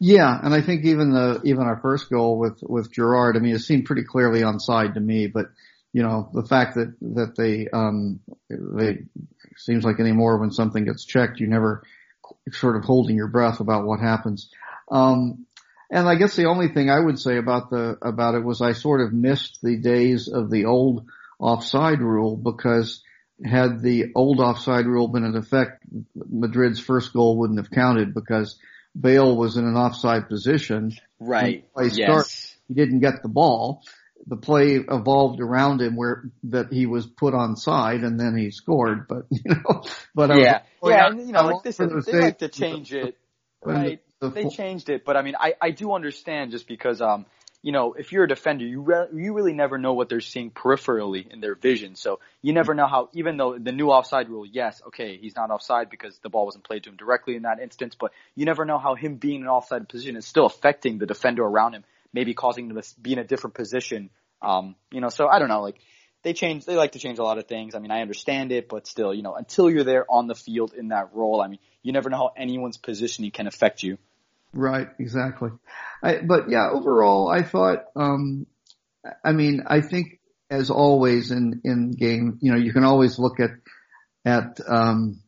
Yeah, 0.00 0.38
and 0.42 0.52
I 0.52 0.60
think 0.60 0.84
even 0.84 1.10
the 1.12 1.40
even 1.44 1.62
our 1.62 1.78
first 1.80 2.10
goal 2.10 2.38
with 2.38 2.58
with 2.62 2.92
Gerard, 2.92 3.36
I 3.36 3.40
mean, 3.40 3.54
it 3.54 3.60
seemed 3.60 3.86
pretty 3.86 4.04
clearly 4.04 4.40
onside 4.40 4.94
to 4.94 5.00
me, 5.00 5.26
but 5.26 5.46
you 5.96 6.02
know, 6.02 6.28
the 6.34 6.44
fact 6.44 6.74
that, 6.74 6.94
that 7.00 7.36
they, 7.36 7.68
um, 7.72 8.20
they, 8.50 9.04
seems 9.56 9.82
like 9.82 9.98
anymore 9.98 10.38
when 10.38 10.50
something 10.50 10.84
gets 10.84 11.06
checked, 11.06 11.40
you 11.40 11.46
never 11.46 11.84
sort 12.52 12.76
of 12.76 12.84
holding 12.84 13.16
your 13.16 13.28
breath 13.28 13.60
about 13.60 13.86
what 13.86 13.98
happens. 13.98 14.50
Um, 14.90 15.46
and 15.90 16.06
I 16.06 16.16
guess 16.16 16.36
the 16.36 16.48
only 16.48 16.68
thing 16.68 16.90
I 16.90 17.00
would 17.00 17.18
say 17.18 17.38
about 17.38 17.70
the, 17.70 17.96
about 18.02 18.34
it 18.34 18.44
was 18.44 18.60
I 18.60 18.72
sort 18.72 19.00
of 19.00 19.14
missed 19.14 19.60
the 19.62 19.78
days 19.78 20.28
of 20.28 20.50
the 20.50 20.66
old 20.66 21.06
offside 21.38 22.00
rule 22.00 22.36
because 22.36 23.02
had 23.42 23.80
the 23.80 24.12
old 24.14 24.38
offside 24.38 24.84
rule 24.84 25.08
been 25.08 25.24
in 25.24 25.34
effect, 25.34 25.82
Madrid's 26.14 26.78
first 26.78 27.14
goal 27.14 27.38
wouldn't 27.38 27.58
have 27.58 27.70
counted 27.70 28.12
because 28.12 28.58
Bale 28.98 29.36
was 29.36 29.56
in 29.56 29.64
an 29.64 29.76
offside 29.76 30.28
position. 30.28 30.92
Right. 31.20 31.64
Yes. 31.76 31.94
Started, 31.94 32.32
he 32.68 32.74
didn't 32.74 33.00
get 33.00 33.22
the 33.22 33.28
ball 33.28 33.82
the 34.26 34.36
play 34.36 34.74
evolved 34.76 35.40
around 35.40 35.80
him 35.80 35.96
where 35.96 36.24
that 36.44 36.72
he 36.72 36.86
was 36.86 37.06
put 37.06 37.34
on 37.34 37.56
side 37.56 38.00
and 38.00 38.18
then 38.18 38.36
he 38.36 38.50
scored. 38.50 39.06
But 39.08 39.26
you 39.30 39.42
know, 39.46 39.82
but 40.14 40.36
yeah, 40.36 40.62
was, 40.80 40.90
yeah, 40.90 41.06
and, 41.06 41.26
you 41.26 41.32
know, 41.32 41.42
like 41.42 41.62
this, 41.62 41.78
is, 41.78 42.04
they 42.06 42.20
like 42.20 42.38
to 42.38 42.48
change 42.48 42.92
it, 42.92 43.16
right? 43.64 44.00
The, 44.20 44.28
the, 44.28 44.34
they 44.34 44.48
changed 44.48 44.88
it, 44.88 45.04
but 45.04 45.16
I 45.16 45.22
mean, 45.22 45.34
I 45.38 45.54
I 45.60 45.70
do 45.70 45.92
understand 45.92 46.50
just 46.50 46.66
because 46.66 47.00
um 47.00 47.26
you 47.66 47.72
know, 47.72 47.94
if 47.94 48.12
you're 48.12 48.24
a 48.24 48.28
defender, 48.28 48.64
you 48.64 48.80
re- 48.80 49.08
you 49.12 49.32
really 49.32 49.52
never 49.52 49.76
know 49.76 49.92
what 49.94 50.08
they're 50.08 50.20
seeing 50.20 50.52
peripherally 50.52 51.26
in 51.26 51.40
their 51.40 51.56
vision. 51.56 51.96
So 51.96 52.20
you 52.40 52.52
never 52.52 52.74
know 52.74 52.86
how, 52.86 53.08
even 53.12 53.36
though 53.36 53.58
the 53.58 53.72
new 53.72 53.88
offside 53.88 54.28
rule, 54.28 54.46
yes, 54.46 54.80
okay, 54.86 55.16
he's 55.16 55.34
not 55.34 55.50
offside 55.50 55.90
because 55.90 56.16
the 56.18 56.28
ball 56.28 56.44
wasn't 56.44 56.62
played 56.62 56.84
to 56.84 56.90
him 56.90 56.96
directly 56.96 57.34
in 57.34 57.42
that 57.42 57.58
instance, 57.58 57.96
but 57.98 58.12
you 58.36 58.44
never 58.44 58.64
know 58.64 58.78
how 58.78 58.94
him 58.94 59.16
being 59.16 59.40
in 59.40 59.42
an 59.42 59.48
offside 59.48 59.88
position 59.88 60.14
is 60.14 60.24
still 60.24 60.46
affecting 60.46 60.98
the 60.98 61.06
defender 61.06 61.42
around 61.42 61.72
him 61.72 61.82
maybe 62.16 62.34
causing 62.34 62.70
him 62.70 62.80
to 62.80 63.00
be 63.00 63.12
in 63.12 63.18
a 63.18 63.24
different 63.24 63.54
position. 63.54 64.10
Um, 64.40 64.74
you 64.90 65.00
know, 65.00 65.10
so 65.10 65.28
I 65.28 65.38
don't 65.38 65.48
know, 65.48 65.60
like 65.60 65.78
they 66.22 66.32
change, 66.32 66.64
they 66.64 66.74
like 66.74 66.92
to 66.92 66.98
change 66.98 67.18
a 67.18 67.22
lot 67.22 67.38
of 67.38 67.46
things. 67.46 67.74
I 67.74 67.78
mean, 67.78 67.90
I 67.90 68.00
understand 68.00 68.52
it, 68.52 68.68
but 68.68 68.86
still, 68.86 69.14
you 69.14 69.22
know, 69.22 69.34
until 69.34 69.70
you're 69.70 69.84
there 69.84 70.06
on 70.10 70.26
the 70.26 70.34
field 70.34 70.72
in 70.72 70.88
that 70.88 71.14
role, 71.14 71.40
I 71.42 71.48
mean, 71.48 71.58
you 71.82 71.92
never 71.92 72.08
know 72.10 72.16
how 72.16 72.32
anyone's 72.36 72.78
positioning 72.78 73.30
can 73.30 73.46
affect 73.46 73.82
you. 73.82 73.98
Right, 74.56 74.88
exactly. 74.98 75.50
I, 76.02 76.18
but 76.18 76.50
yeah, 76.50 76.70
overall, 76.70 77.28
I 77.28 77.42
thought, 77.42 77.84
um, 77.94 78.46
I 79.24 79.32
mean, 79.32 79.64
I 79.66 79.80
think 79.80 80.18
as 80.50 80.70
always 80.70 81.30
in, 81.30 81.60
in 81.64 81.92
game, 81.92 82.38
you 82.40 82.52
know, 82.52 82.58
you 82.58 82.72
can 82.72 82.84
always 82.84 83.18
look 83.18 83.40
at, 83.40 83.50
at, 84.24 84.58
um, 84.66 85.20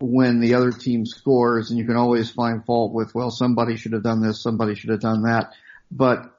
when 0.00 0.40
the 0.40 0.54
other 0.54 0.70
team 0.70 1.06
scores 1.06 1.70
and 1.70 1.78
you 1.78 1.86
can 1.86 1.96
always 1.96 2.30
find 2.30 2.66
fault 2.66 2.92
with, 2.92 3.14
well, 3.14 3.30
somebody 3.30 3.76
should 3.76 3.92
have 3.92 4.02
done 4.02 4.20
this, 4.20 4.42
somebody 4.42 4.74
should 4.74 4.90
have 4.90 5.00
done 5.00 5.22
that 5.22 5.52
but 5.90 6.32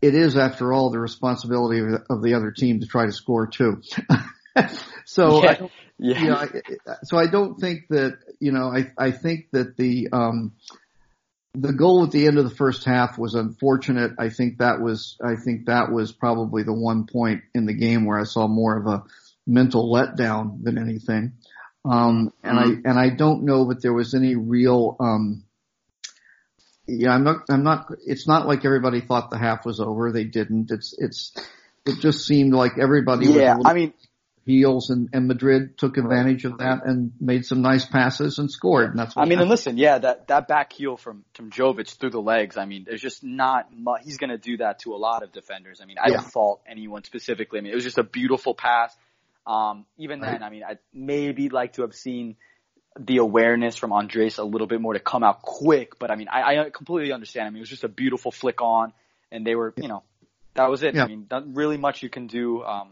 it 0.00 0.14
is, 0.14 0.36
after 0.36 0.72
all, 0.72 0.90
the 0.90 0.98
responsibility 0.98 1.80
of, 1.80 2.02
of 2.10 2.22
the 2.22 2.34
other 2.34 2.50
team 2.50 2.80
to 2.80 2.86
try 2.86 3.06
to 3.06 3.12
score 3.12 3.46
too. 3.46 3.82
so, 5.04 5.42
yeah. 5.42 5.50
I, 5.50 5.70
yeah. 5.98 6.20
You 6.20 6.30
know, 6.30 6.36
I, 6.36 6.94
so 7.04 7.18
I 7.18 7.26
don't 7.26 7.60
think 7.60 7.86
that 7.90 8.18
you 8.40 8.50
know. 8.50 8.74
I 8.74 8.90
I 8.98 9.12
think 9.12 9.50
that 9.52 9.76
the 9.76 10.08
um, 10.12 10.52
the 11.54 11.72
goal 11.72 12.04
at 12.04 12.10
the 12.10 12.26
end 12.26 12.38
of 12.38 12.44
the 12.44 12.54
first 12.54 12.84
half 12.84 13.18
was 13.18 13.34
unfortunate. 13.34 14.12
I 14.18 14.30
think 14.30 14.58
that 14.58 14.80
was 14.80 15.18
I 15.22 15.36
think 15.36 15.66
that 15.66 15.92
was 15.92 16.12
probably 16.12 16.62
the 16.62 16.72
one 16.72 17.06
point 17.06 17.42
in 17.54 17.66
the 17.66 17.74
game 17.74 18.06
where 18.06 18.18
I 18.18 18.24
saw 18.24 18.46
more 18.48 18.76
of 18.78 18.86
a 18.86 19.04
mental 19.46 19.92
letdown 19.92 20.62
than 20.62 20.78
anything. 20.78 21.32
Um, 21.84 22.32
and 22.42 22.58
mm-hmm. 22.58 22.86
I 22.86 22.90
and 22.90 22.98
I 22.98 23.10
don't 23.10 23.44
know 23.44 23.66
that 23.66 23.82
there 23.82 23.92
was 23.92 24.14
any 24.14 24.36
real 24.36 24.96
um, 25.00 25.44
yeah, 26.86 27.14
I'm 27.14 27.24
not, 27.24 27.44
I'm 27.48 27.62
not, 27.62 27.86
it's 28.06 28.26
not 28.26 28.46
like 28.46 28.64
everybody 28.64 29.00
thought 29.00 29.30
the 29.30 29.38
half 29.38 29.64
was 29.64 29.80
over. 29.80 30.10
They 30.10 30.24
didn't. 30.24 30.70
It's, 30.70 30.94
it's, 30.98 31.32
it 31.86 32.00
just 32.00 32.26
seemed 32.26 32.52
like 32.52 32.72
everybody 32.78 33.26
yeah, 33.26 33.56
I 33.64 33.72
mean, 33.72 33.94
heels 34.44 34.90
and, 34.90 35.08
and 35.12 35.28
Madrid 35.28 35.78
took 35.78 35.96
advantage 35.96 36.44
of 36.44 36.58
that 36.58 36.84
and 36.84 37.12
made 37.20 37.44
some 37.44 37.62
nice 37.62 37.84
passes 37.84 38.38
and 38.38 38.50
scored. 38.50 38.90
And 38.90 38.98
that's 38.98 39.14
what 39.14 39.22
I 39.22 39.24
mean, 39.24 39.38
happened. 39.38 39.42
and 39.42 39.50
listen, 39.50 39.78
yeah, 39.78 39.98
that, 39.98 40.28
that 40.28 40.48
back 40.48 40.72
heel 40.72 40.96
from, 40.96 41.24
from 41.34 41.50
Jovic 41.50 41.96
through 41.96 42.10
the 42.10 42.20
legs. 42.20 42.56
I 42.56 42.64
mean, 42.64 42.84
there's 42.84 43.00
just 43.00 43.22
not 43.22 43.72
much, 43.76 44.02
he's 44.04 44.18
going 44.18 44.30
to 44.30 44.38
do 44.38 44.56
that 44.58 44.80
to 44.80 44.94
a 44.94 44.96
lot 44.98 45.22
of 45.22 45.32
defenders. 45.32 45.80
I 45.80 45.86
mean, 45.86 45.96
I 46.02 46.08
yeah. 46.08 46.16
don't 46.16 46.30
fault 46.32 46.62
anyone 46.66 47.04
specifically. 47.04 47.60
I 47.60 47.62
mean, 47.62 47.72
it 47.72 47.76
was 47.76 47.84
just 47.84 47.98
a 47.98 48.04
beautiful 48.04 48.54
pass. 48.54 48.94
Um, 49.46 49.86
even 49.96 50.20
right. 50.20 50.32
then, 50.32 50.42
I 50.42 50.50
mean, 50.50 50.64
I 50.64 50.78
maybe 50.92 51.48
like 51.48 51.74
to 51.74 51.82
have 51.82 51.94
seen 51.94 52.36
the 52.98 53.18
awareness 53.18 53.76
from 53.76 53.92
Andres 53.92 54.38
a 54.38 54.44
little 54.44 54.66
bit 54.66 54.80
more 54.80 54.92
to 54.92 55.00
come 55.00 55.22
out 55.22 55.42
quick. 55.42 55.98
But 55.98 56.10
I 56.10 56.16
mean, 56.16 56.28
I, 56.28 56.58
I 56.58 56.70
completely 56.70 57.12
understand. 57.12 57.46
I 57.46 57.50
mean, 57.50 57.58
it 57.58 57.62
was 57.62 57.70
just 57.70 57.84
a 57.84 57.88
beautiful 57.88 58.30
flick 58.30 58.60
on, 58.60 58.92
and 59.30 59.46
they 59.46 59.54
were, 59.54 59.72
you 59.76 59.88
know, 59.88 60.02
that 60.54 60.68
was 60.68 60.82
it. 60.82 60.94
Yeah. 60.94 61.04
I 61.04 61.06
mean, 61.06 61.26
not 61.30 61.54
really 61.54 61.76
much 61.76 62.02
you 62.02 62.10
can 62.10 62.26
do. 62.26 62.62
Um, 62.62 62.90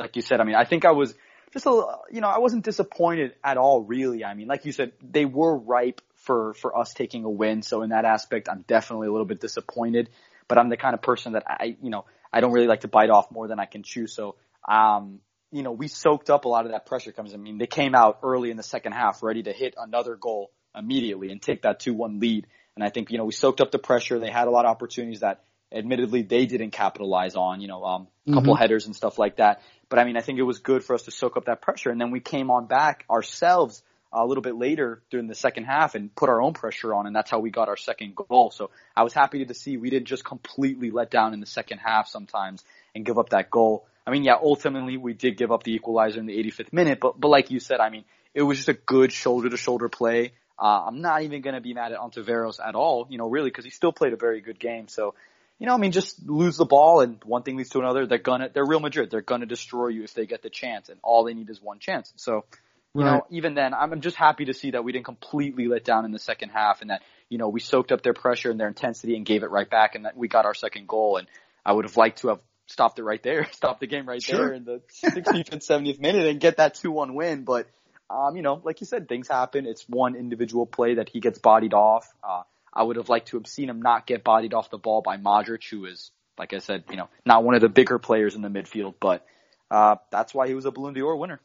like 0.00 0.16
you 0.16 0.22
said, 0.22 0.40
I 0.40 0.44
mean, 0.44 0.56
I 0.56 0.64
think 0.64 0.84
I 0.84 0.92
was 0.92 1.14
just 1.52 1.66
a, 1.66 1.86
you 2.10 2.20
know, 2.20 2.28
I 2.28 2.38
wasn't 2.38 2.64
disappointed 2.64 3.34
at 3.44 3.56
all, 3.56 3.82
really. 3.82 4.24
I 4.24 4.34
mean, 4.34 4.48
like 4.48 4.64
you 4.64 4.72
said, 4.72 4.92
they 5.02 5.24
were 5.24 5.56
ripe 5.56 6.00
for 6.16 6.54
for 6.54 6.76
us 6.76 6.92
taking 6.94 7.24
a 7.24 7.30
win. 7.30 7.62
So 7.62 7.82
in 7.82 7.90
that 7.90 8.04
aspect, 8.04 8.48
I'm 8.48 8.64
definitely 8.66 9.08
a 9.08 9.12
little 9.12 9.26
bit 9.26 9.40
disappointed. 9.40 10.10
But 10.48 10.58
I'm 10.58 10.68
the 10.68 10.76
kind 10.76 10.94
of 10.94 11.02
person 11.02 11.34
that 11.34 11.44
I, 11.46 11.76
you 11.80 11.90
know, 11.90 12.06
I 12.32 12.40
don't 12.40 12.52
really 12.52 12.66
like 12.66 12.80
to 12.80 12.88
bite 12.88 13.10
off 13.10 13.30
more 13.30 13.46
than 13.46 13.60
I 13.60 13.66
can 13.66 13.84
chew. 13.84 14.08
So, 14.08 14.34
um, 14.68 15.20
you 15.52 15.62
know, 15.62 15.72
we 15.72 15.86
soaked 15.86 16.30
up 16.30 16.44
a 16.44 16.48
lot 16.48 16.66
of 16.66 16.72
that 16.72 16.86
pressure 16.86 17.12
comes. 17.12 17.34
I 17.34 17.36
mean, 17.36 17.58
they 17.58 17.66
came 17.66 17.94
out 17.94 18.18
early 18.22 18.50
in 18.50 18.56
the 18.56 18.62
second 18.64 18.92
half 18.92 19.22
ready 19.22 19.44
to 19.44 19.52
hit 19.52 19.74
another 19.76 20.16
goal 20.16 20.50
immediately 20.74 21.30
and 21.30 21.40
take 21.40 21.62
that 21.62 21.80
2-1 21.80 22.20
lead. 22.20 22.46
And 22.74 22.84
I 22.84 22.88
think, 22.88 23.10
you 23.10 23.18
know, 23.18 23.24
we 23.24 23.32
soaked 23.32 23.60
up 23.60 23.70
the 23.70 23.78
pressure. 23.78 24.18
They 24.18 24.30
had 24.30 24.48
a 24.48 24.50
lot 24.50 24.64
of 24.64 24.70
opportunities 24.70 25.20
that 25.20 25.44
admittedly 25.72 26.22
they 26.22 26.46
didn't 26.46 26.70
capitalize 26.70 27.36
on, 27.36 27.60
you 27.60 27.68
know, 27.68 27.84
um, 27.84 28.08
a 28.26 28.32
couple 28.32 28.54
mm-hmm. 28.54 28.62
headers 28.62 28.86
and 28.86 28.94
stuff 28.94 29.18
like 29.18 29.36
that. 29.36 29.62
But 29.88 29.98
I 29.98 30.04
mean, 30.04 30.16
I 30.16 30.20
think 30.20 30.38
it 30.38 30.42
was 30.42 30.58
good 30.58 30.84
for 30.84 30.94
us 30.94 31.02
to 31.02 31.10
soak 31.10 31.36
up 31.36 31.46
that 31.46 31.62
pressure. 31.62 31.90
And 31.90 32.00
then 32.00 32.10
we 32.10 32.20
came 32.20 32.50
on 32.50 32.66
back 32.66 33.04
ourselves 33.10 33.82
a 34.12 34.26
little 34.26 34.42
bit 34.42 34.56
later 34.56 35.02
during 35.10 35.28
the 35.28 35.34
second 35.34 35.64
half 35.64 35.94
and 35.94 36.14
put 36.14 36.28
our 36.28 36.42
own 36.42 36.52
pressure 36.52 36.92
on. 36.94 37.06
And 37.06 37.14
that's 37.14 37.30
how 37.30 37.38
we 37.38 37.50
got 37.50 37.68
our 37.68 37.76
second 37.76 38.16
goal. 38.16 38.50
So 38.50 38.70
I 38.96 39.04
was 39.04 39.12
happy 39.12 39.44
to 39.44 39.54
see 39.54 39.76
we 39.76 39.90
didn't 39.90 40.08
just 40.08 40.24
completely 40.24 40.90
let 40.90 41.10
down 41.10 41.32
in 41.32 41.40
the 41.40 41.46
second 41.46 41.78
half 41.78 42.08
sometimes 42.08 42.64
and 42.94 43.04
give 43.04 43.18
up 43.18 43.30
that 43.30 43.50
goal. 43.50 43.86
I 44.06 44.10
mean, 44.10 44.24
yeah, 44.24 44.34
ultimately 44.42 44.96
we 44.96 45.12
did 45.12 45.36
give 45.36 45.52
up 45.52 45.62
the 45.62 45.74
equalizer 45.74 46.18
in 46.18 46.26
the 46.26 46.36
85th 46.42 46.72
minute, 46.72 46.98
but, 47.00 47.20
but 47.20 47.28
like 47.28 47.50
you 47.50 47.60
said, 47.60 47.78
I 47.78 47.90
mean, 47.90 48.04
it 48.34 48.42
was 48.42 48.58
just 48.58 48.68
a 48.68 48.74
good 48.74 49.12
shoulder 49.12 49.48
to 49.48 49.56
shoulder 49.56 49.88
play. 49.88 50.32
Uh, 50.58 50.84
I'm 50.86 51.00
not 51.00 51.22
even 51.22 51.40
going 51.40 51.54
to 51.54 51.60
be 51.60 51.72
mad 51.72 51.92
at 51.92 51.98
Ontiveros 51.98 52.58
at 52.64 52.74
all, 52.74 53.06
you 53.08 53.18
know, 53.18 53.28
really, 53.28 53.48
because 53.48 53.64
he 53.64 53.70
still 53.70 53.92
played 53.92 54.12
a 54.12 54.16
very 54.16 54.40
good 54.40 54.58
game. 54.58 54.88
So, 54.88 55.14
you 55.60 55.66
know, 55.66 55.74
I 55.74 55.76
mean, 55.76 55.92
just 55.92 56.26
lose 56.26 56.56
the 56.56 56.64
ball 56.64 57.00
and 57.02 57.22
one 57.24 57.42
thing 57.42 57.56
leads 57.56 57.68
to 57.70 57.78
another. 57.80 58.06
They're 58.06 58.18
gonna, 58.18 58.48
they're 58.52 58.66
Real 58.66 58.80
Madrid. 58.80 59.10
They're 59.10 59.20
gonna 59.20 59.46
destroy 59.46 59.88
you 59.88 60.02
if 60.02 60.14
they 60.14 60.26
get 60.26 60.42
the 60.42 60.50
chance, 60.50 60.88
and 60.88 60.98
all 61.02 61.24
they 61.24 61.34
need 61.34 61.50
is 61.50 61.60
one 61.62 61.78
chance. 61.78 62.12
So, 62.16 62.46
you 62.94 63.02
right. 63.02 63.12
know, 63.12 63.26
even 63.30 63.54
then, 63.54 63.74
I'm 63.74 64.00
just 64.00 64.16
happy 64.16 64.46
to 64.46 64.54
see 64.54 64.70
that 64.72 64.82
we 64.82 64.92
didn't 64.92 65.04
completely 65.04 65.68
let 65.68 65.84
down 65.84 66.06
in 66.06 66.12
the 66.12 66.18
second 66.18 66.48
half, 66.48 66.80
and 66.80 66.88
that 66.90 67.02
you 67.28 67.36
know 67.36 67.48
we 67.48 67.60
soaked 67.60 67.92
up 67.92 68.02
their 68.02 68.14
pressure 68.14 68.50
and 68.50 68.58
their 68.58 68.68
intensity 68.68 69.16
and 69.16 69.26
gave 69.26 69.42
it 69.42 69.50
right 69.50 69.68
back, 69.68 69.94
and 69.94 70.06
that 70.06 70.16
we 70.16 70.28
got 70.28 70.46
our 70.46 70.54
second 70.54 70.88
goal. 70.88 71.18
And 71.18 71.28
I 71.64 71.74
would 71.74 71.84
have 71.84 71.96
liked 71.96 72.20
to 72.22 72.28
have 72.28 72.40
stopped 72.66 72.98
it 72.98 73.02
right 73.02 73.22
there, 73.22 73.46
stopped 73.52 73.80
the 73.80 73.86
game 73.86 74.08
right 74.08 74.22
sure. 74.22 74.38
there 74.38 74.52
in 74.54 74.64
the 74.64 74.80
60th 75.04 75.52
and 75.52 75.60
70th 75.60 76.00
minute 76.00 76.26
and 76.26 76.40
get 76.40 76.56
that 76.56 76.74
2-1 76.74 77.14
win. 77.14 77.44
But, 77.44 77.68
um, 78.08 78.36
you 78.36 78.42
know, 78.42 78.60
like 78.64 78.80
you 78.80 78.86
said, 78.86 79.08
things 79.08 79.28
happen. 79.28 79.66
It's 79.66 79.84
one 79.88 80.14
individual 80.14 80.66
play 80.66 80.94
that 80.94 81.08
he 81.08 81.20
gets 81.20 81.38
bodied 81.38 81.74
off. 81.74 82.06
Uh, 82.22 82.42
I 82.72 82.82
would 82.82 82.96
have 82.96 83.08
liked 83.08 83.28
to 83.28 83.36
have 83.36 83.46
seen 83.46 83.68
him 83.68 83.82
not 83.82 84.06
get 84.06 84.24
bodied 84.24 84.54
off 84.54 84.70
the 84.70 84.78
ball 84.78 85.02
by 85.02 85.16
Modric, 85.16 85.68
who 85.68 85.86
is, 85.86 86.10
like 86.38 86.52
I 86.52 86.58
said, 86.58 86.84
you 86.90 86.96
know, 86.96 87.08
not 87.26 87.44
one 87.44 87.54
of 87.54 87.60
the 87.60 87.68
bigger 87.68 87.98
players 87.98 88.34
in 88.34 88.42
the 88.42 88.48
midfield, 88.48 88.94
but, 89.00 89.26
uh, 89.70 89.96
that's 90.10 90.32
why 90.32 90.48
he 90.48 90.54
was 90.54 90.64
a 90.64 90.70
Ballon 90.70 90.94
d'Or 90.94 91.16
winner. 91.16 91.40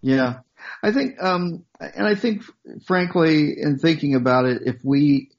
Yeah. 0.00 0.40
I 0.82 0.92
think, 0.92 1.22
um, 1.22 1.64
and 1.80 2.06
I 2.06 2.14
think 2.14 2.44
frankly, 2.86 3.54
in 3.60 3.78
thinking 3.78 4.14
about 4.14 4.44
it, 4.46 4.62
if 4.64 4.76
we, 4.84 5.30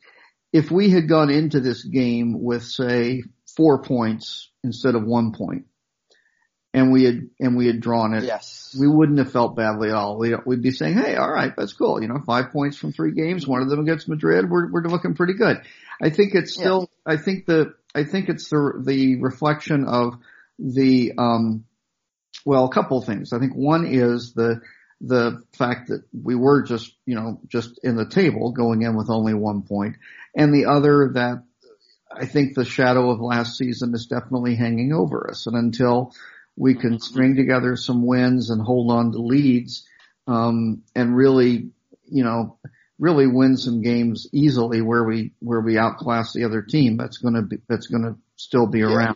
if 0.52 0.72
we 0.72 0.90
had 0.90 1.08
gone 1.08 1.30
into 1.30 1.60
this 1.60 1.84
game 1.84 2.42
with 2.42 2.64
say 2.64 3.24
four 3.56 3.82
points 3.82 4.50
instead 4.64 4.96
of 4.96 5.04
one 5.06 5.32
point, 5.34 5.66
and 6.74 6.92
we 6.92 7.04
had 7.04 7.30
and 7.40 7.58
we 7.58 7.68
had 7.68 7.80
drawn 7.80 8.14
it, 8.14 8.24
yes, 8.24 8.76
we 8.80 8.88
wouldn't 8.88 9.18
have 9.18 9.32
felt 9.32 9.56
badly 9.56 9.90
at 9.90 9.96
all. 9.96 10.18
We, 10.18 10.36
would 10.46 10.62
be 10.62 10.72
saying, 10.72 10.98
"Hey, 10.98 11.16
all 11.16 11.32
right, 11.32 11.54
that's 11.56 11.74
cool. 11.74 12.02
You 12.02 12.08
know, 12.08 12.20
five 12.26 12.52
points 12.52 12.78
from 12.78 12.92
three 12.92 13.14
games, 13.14 13.48
one 13.48 13.62
of 13.62 13.70
them 13.70 13.80
against 13.80 14.08
Madrid. 14.08 14.50
We're 14.50 14.72
we're 14.72 14.84
looking 14.84 15.16
pretty 15.16 15.34
good." 15.34 15.58
I 16.02 16.10
think 16.10 16.36
it's 16.36 16.54
still. 16.54 16.90
Yeah. 17.08 17.14
I 17.14 17.18
think 17.18 17.46
the. 17.46 17.74
I 17.96 18.04
think 18.04 18.30
it's 18.30 18.50
the 18.50 18.82
the 18.86 19.22
reflection 19.22 19.86
of 19.86 20.16
the. 20.60 21.14
um 21.18 21.66
Well, 22.46 22.66
a 22.66 22.74
couple 22.74 23.00
of 23.00 23.06
things. 23.06 23.34
I 23.34 23.40
think 23.40 23.54
one 23.54 23.88
is 23.88 24.34
the 24.34 24.62
the 25.02 25.42
fact 25.54 25.88
that 25.88 26.04
we 26.14 26.36
were 26.36 26.62
just 26.64 26.94
you 27.06 27.16
know 27.16 27.40
just 27.48 27.80
in 27.84 27.96
the 27.96 28.08
table 28.08 28.52
going 28.52 28.82
in 28.84 28.96
with 28.96 29.10
only 29.10 29.34
one 29.34 29.64
point, 29.64 29.96
and 30.36 30.54
the 30.54 30.66
other 30.66 31.12
that 31.16 31.44
I 32.12 32.26
think 32.26 32.54
the 32.54 32.66
shadow 32.66 33.12
of 33.12 33.22
last 33.22 33.58
season 33.58 33.94
is 33.94 34.08
definitely 34.08 34.56
hanging 34.56 34.94
over 34.94 35.30
us. 35.30 35.48
And 35.48 35.56
until 35.56 36.14
we 36.60 36.76
can 36.76 37.00
string 37.00 37.38
together 37.38 37.78
some 37.78 38.06
wins 38.06 38.50
and 38.50 38.62
hold 38.62 38.92
on 38.92 39.14
to 39.14 39.18
leads, 39.18 39.88
um, 40.28 40.84
and 40.94 41.16
really, 41.16 41.70
you 42.06 42.24
know, 42.24 42.60
really 43.00 43.28
win 43.28 43.56
some 43.56 43.82
games 43.82 44.28
easily 44.34 44.82
where 44.82 45.06
we, 45.06 45.32
where 45.40 45.62
we 45.62 45.78
outclass 45.78 46.34
the 46.34 46.44
other 46.44 46.62
team, 46.62 46.98
that's 46.98 47.18
gonna 47.18 47.44
be, 47.44 47.58
that's 47.70 47.88
gonna 47.88 48.18
still 48.36 48.68
be 48.68 48.82
around. 48.82 49.16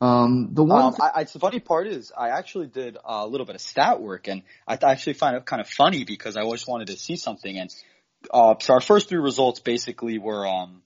Um, 0.00 0.48
the 0.52 0.64
one, 0.64 0.82
um, 0.82 0.92
th- 0.94 1.10
I, 1.14 1.20
I, 1.20 1.24
the 1.24 1.38
funny 1.38 1.60
part 1.60 1.86
is 1.86 2.10
I 2.16 2.30
actually 2.30 2.68
did 2.68 2.96
a 3.04 3.26
little 3.26 3.44
bit 3.44 3.54
of 3.54 3.60
stat 3.60 4.00
work 4.00 4.26
and 4.26 4.42
I 4.66 4.78
actually 4.80 5.12
find 5.12 5.36
it 5.36 5.44
kind 5.44 5.60
of 5.60 5.68
funny 5.68 6.04
because 6.04 6.38
I 6.38 6.40
always 6.40 6.66
wanted 6.66 6.86
to 6.86 6.96
see 6.96 7.16
something 7.16 7.58
and, 7.58 7.70
uh, 8.32 8.54
so 8.60 8.74
our 8.74 8.80
first 8.80 9.10
three 9.10 9.20
results 9.20 9.60
basically 9.60 10.18
were, 10.18 10.46
um, 10.46 10.80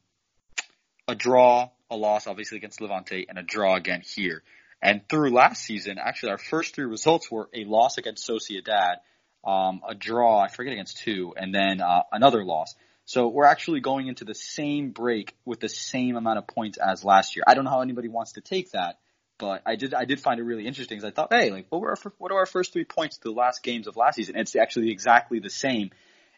a 1.06 1.14
draw, 1.14 1.70
a 1.90 1.96
loss 1.96 2.26
obviously 2.26 2.58
against 2.58 2.80
Levante, 2.80 3.26
and 3.28 3.38
a 3.38 3.42
draw 3.42 3.76
again 3.76 4.02
here. 4.04 4.42
And 4.84 5.00
through 5.08 5.30
last 5.30 5.62
season, 5.62 5.96
actually 5.98 6.32
our 6.32 6.38
first 6.38 6.74
three 6.74 6.84
results 6.84 7.30
were 7.30 7.48
a 7.54 7.64
loss 7.64 7.96
against 7.96 8.28
Sociedad, 8.28 8.96
um, 9.42 9.80
a 9.88 9.94
draw, 9.94 10.40
I 10.40 10.48
forget 10.48 10.74
against 10.74 10.98
two, 10.98 11.32
and 11.38 11.54
then 11.54 11.80
uh, 11.80 12.02
another 12.12 12.44
loss. 12.44 12.74
So 13.06 13.28
we're 13.28 13.46
actually 13.46 13.80
going 13.80 14.08
into 14.08 14.26
the 14.26 14.34
same 14.34 14.90
break 14.90 15.34
with 15.46 15.60
the 15.60 15.70
same 15.70 16.16
amount 16.16 16.36
of 16.36 16.46
points 16.46 16.76
as 16.76 17.02
last 17.02 17.34
year. 17.34 17.44
I 17.46 17.54
don't 17.54 17.64
know 17.64 17.70
how 17.70 17.80
anybody 17.80 18.08
wants 18.08 18.32
to 18.32 18.42
take 18.42 18.72
that, 18.72 18.98
but 19.38 19.62
I 19.64 19.76
did 19.76 19.94
I 19.94 20.04
did 20.04 20.20
find 20.20 20.38
it 20.38 20.42
really 20.42 20.66
interesting 20.66 20.98
because 20.98 21.10
I 21.10 21.14
thought, 21.14 21.32
hey, 21.32 21.50
like 21.50 21.66
what 21.70 21.80
were 21.80 21.90
our, 21.90 22.12
what 22.18 22.30
are 22.30 22.38
our 22.38 22.46
first 22.46 22.74
three 22.74 22.84
points 22.84 23.16
to 23.18 23.28
the 23.30 23.34
last 23.34 23.62
games 23.62 23.86
of 23.86 23.96
last 23.96 24.16
season? 24.16 24.36
It's 24.36 24.54
actually 24.54 24.90
exactly 24.90 25.38
the 25.38 25.50
same. 25.50 25.92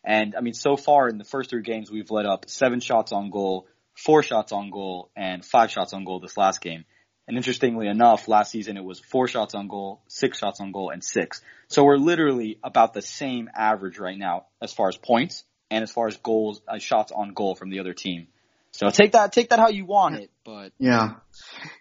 And 0.04 0.36
I 0.36 0.40
mean, 0.40 0.54
so 0.54 0.76
far 0.76 1.08
in 1.08 1.18
the 1.18 1.24
first 1.24 1.50
three 1.50 1.62
games, 1.62 1.90
we've 1.90 2.12
let 2.12 2.26
up 2.26 2.48
seven 2.48 2.78
shots 2.78 3.10
on 3.10 3.30
goal, 3.30 3.66
four 3.94 4.22
shots 4.22 4.52
on 4.52 4.70
goal 4.70 5.10
and 5.16 5.44
five 5.44 5.72
shots 5.72 5.92
on 5.92 6.04
goal 6.04 6.20
this 6.20 6.36
last 6.36 6.60
game. 6.60 6.84
And 7.28 7.37
interestingly 7.37 7.88
enough, 7.88 8.28
last 8.28 8.52
season 8.52 8.76
it 8.76 8.85
was 8.85 9.00
four 9.00 9.26
shots 9.26 9.54
on 9.54 9.66
goal, 9.66 10.00
six 10.06 10.38
shots 10.38 10.61
on 10.61 10.71
goal, 10.71 10.90
and 10.90 11.02
six. 11.02 11.42
So 11.68 11.85
we're 11.85 11.97
literally 11.97 12.59
about 12.62 12.95
the 12.95 13.02
same 13.02 13.50
average 13.54 13.99
right 13.99 14.16
now 14.16 14.47
as 14.62 14.73
far 14.73 14.88
as 14.88 14.97
points 14.97 15.45
and 15.71 15.83
as 15.83 15.90
far 15.90 16.06
as 16.06 16.16
goals, 16.18 16.61
uh, 16.68 16.78
shots 16.78 17.11
on 17.11 17.33
goal 17.33 17.56
from 17.56 17.71
the 17.71 17.80
other 17.80 17.95
team. 17.95 18.28
So 18.71 18.88
take 18.90 19.12
that, 19.12 19.33
take 19.33 19.50
that 19.50 19.59
how 19.59 19.68
you 19.68 19.87
want 19.87 20.16
it, 20.16 20.30
but. 20.45 20.73
Yeah. 20.78 21.14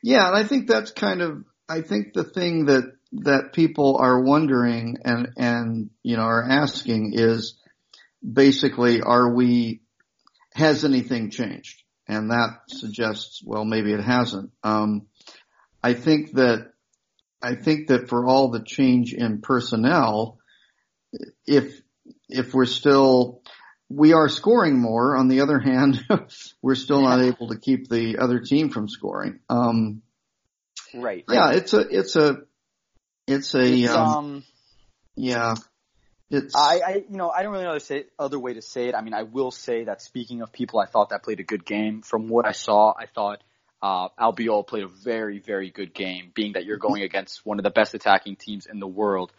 Yeah, 0.02 0.28
and 0.28 0.36
I 0.36 0.46
think 0.46 0.68
that's 0.68 0.92
kind 0.92 1.22
of, 1.22 1.44
I 1.70 1.82
think 1.82 2.14
the 2.14 2.24
thing 2.24 2.66
that, 2.66 2.94
that 3.12 3.54
people 3.54 3.98
are 3.98 4.22
wondering 4.22 4.98
and, 5.06 5.28
and, 5.38 5.90
you 6.02 6.18
know, 6.18 6.24
are 6.24 6.44
asking 6.44 7.12
is 7.14 7.56
basically, 8.28 9.02
are 9.02 9.34
we, 9.34 9.82
has 10.54 10.86
anything 10.86 11.30
changed? 11.30 11.84
and 12.08 12.32
that 12.32 12.60
suggests, 12.68 13.42
well, 13.44 13.66
maybe 13.66 13.92
it 13.92 14.02
hasn't. 14.02 14.52
Um, 14.64 15.08
I 15.86 15.94
think 15.94 16.32
that 16.32 16.72
I 17.44 17.54
think 17.54 17.90
that 17.90 18.10
for 18.10 18.26
all 18.26 18.50
the 18.50 18.64
change 18.64 19.14
in 19.14 19.42
personnel, 19.42 20.40
if 21.46 21.80
if 22.28 22.56
we're 22.56 22.66
still 22.66 23.44
we 23.88 24.14
are 24.14 24.28
scoring 24.28 24.82
more. 24.82 25.16
On 25.16 25.28
the 25.28 25.42
other 25.42 25.60
hand, 25.70 26.04
we're 26.64 26.74
still 26.74 27.04
not 27.04 27.22
able 27.22 27.50
to 27.50 27.60
keep 27.60 27.88
the 27.88 28.18
other 28.18 28.40
team 28.40 28.72
from 28.72 28.90
scoring. 28.90 29.42
Um, 29.48 30.02
right. 30.96 31.24
Yeah, 31.32 31.52
it's 31.52 31.74
a 31.74 31.82
it's 31.82 32.16
a 32.16 32.38
it's 33.28 33.54
a 33.54 33.84
it's, 33.84 33.94
um, 33.94 34.08
um, 34.08 34.44
yeah. 35.16 35.54
It's 36.32 36.56
I, 36.56 36.80
I 36.84 36.94
you 37.08 37.16
know 37.16 37.30
I 37.30 37.44
don't 37.44 37.52
really 37.52 37.66
know 37.66 37.78
say 37.78 38.06
other 38.18 38.40
way 38.40 38.56
to 38.56 38.62
say 38.64 38.88
it. 38.88 38.96
I 38.96 39.02
mean 39.02 39.14
I 39.14 39.22
will 39.22 39.52
say 39.52 39.84
that 39.84 40.02
speaking 40.02 40.42
of 40.42 40.52
people 40.52 40.80
I 40.80 40.88
thought 40.88 41.10
that 41.10 41.22
played 41.22 41.40
a 41.42 41.44
good 41.44 41.64
game. 41.64 42.02
From 42.02 42.28
what 42.28 42.48
I 42.48 42.54
saw, 42.54 42.92
I 43.00 43.06
thought 43.06 43.44
uh, 43.86 44.10
Albiol 44.20 44.66
played 44.66 44.84
a 44.84 44.88
very 44.88 45.38
very 45.38 45.70
good 45.70 45.94
game. 45.94 46.32
Being 46.34 46.54
that 46.54 46.66
you're 46.66 46.78
going 46.78 47.04
against 47.04 47.46
one 47.46 47.60
of 47.60 47.64
the 47.64 47.70
best 47.70 47.94
attacking 47.94 48.36
teams 48.36 48.66
in 48.66 48.80
the 48.80 48.88
world, 48.88 49.32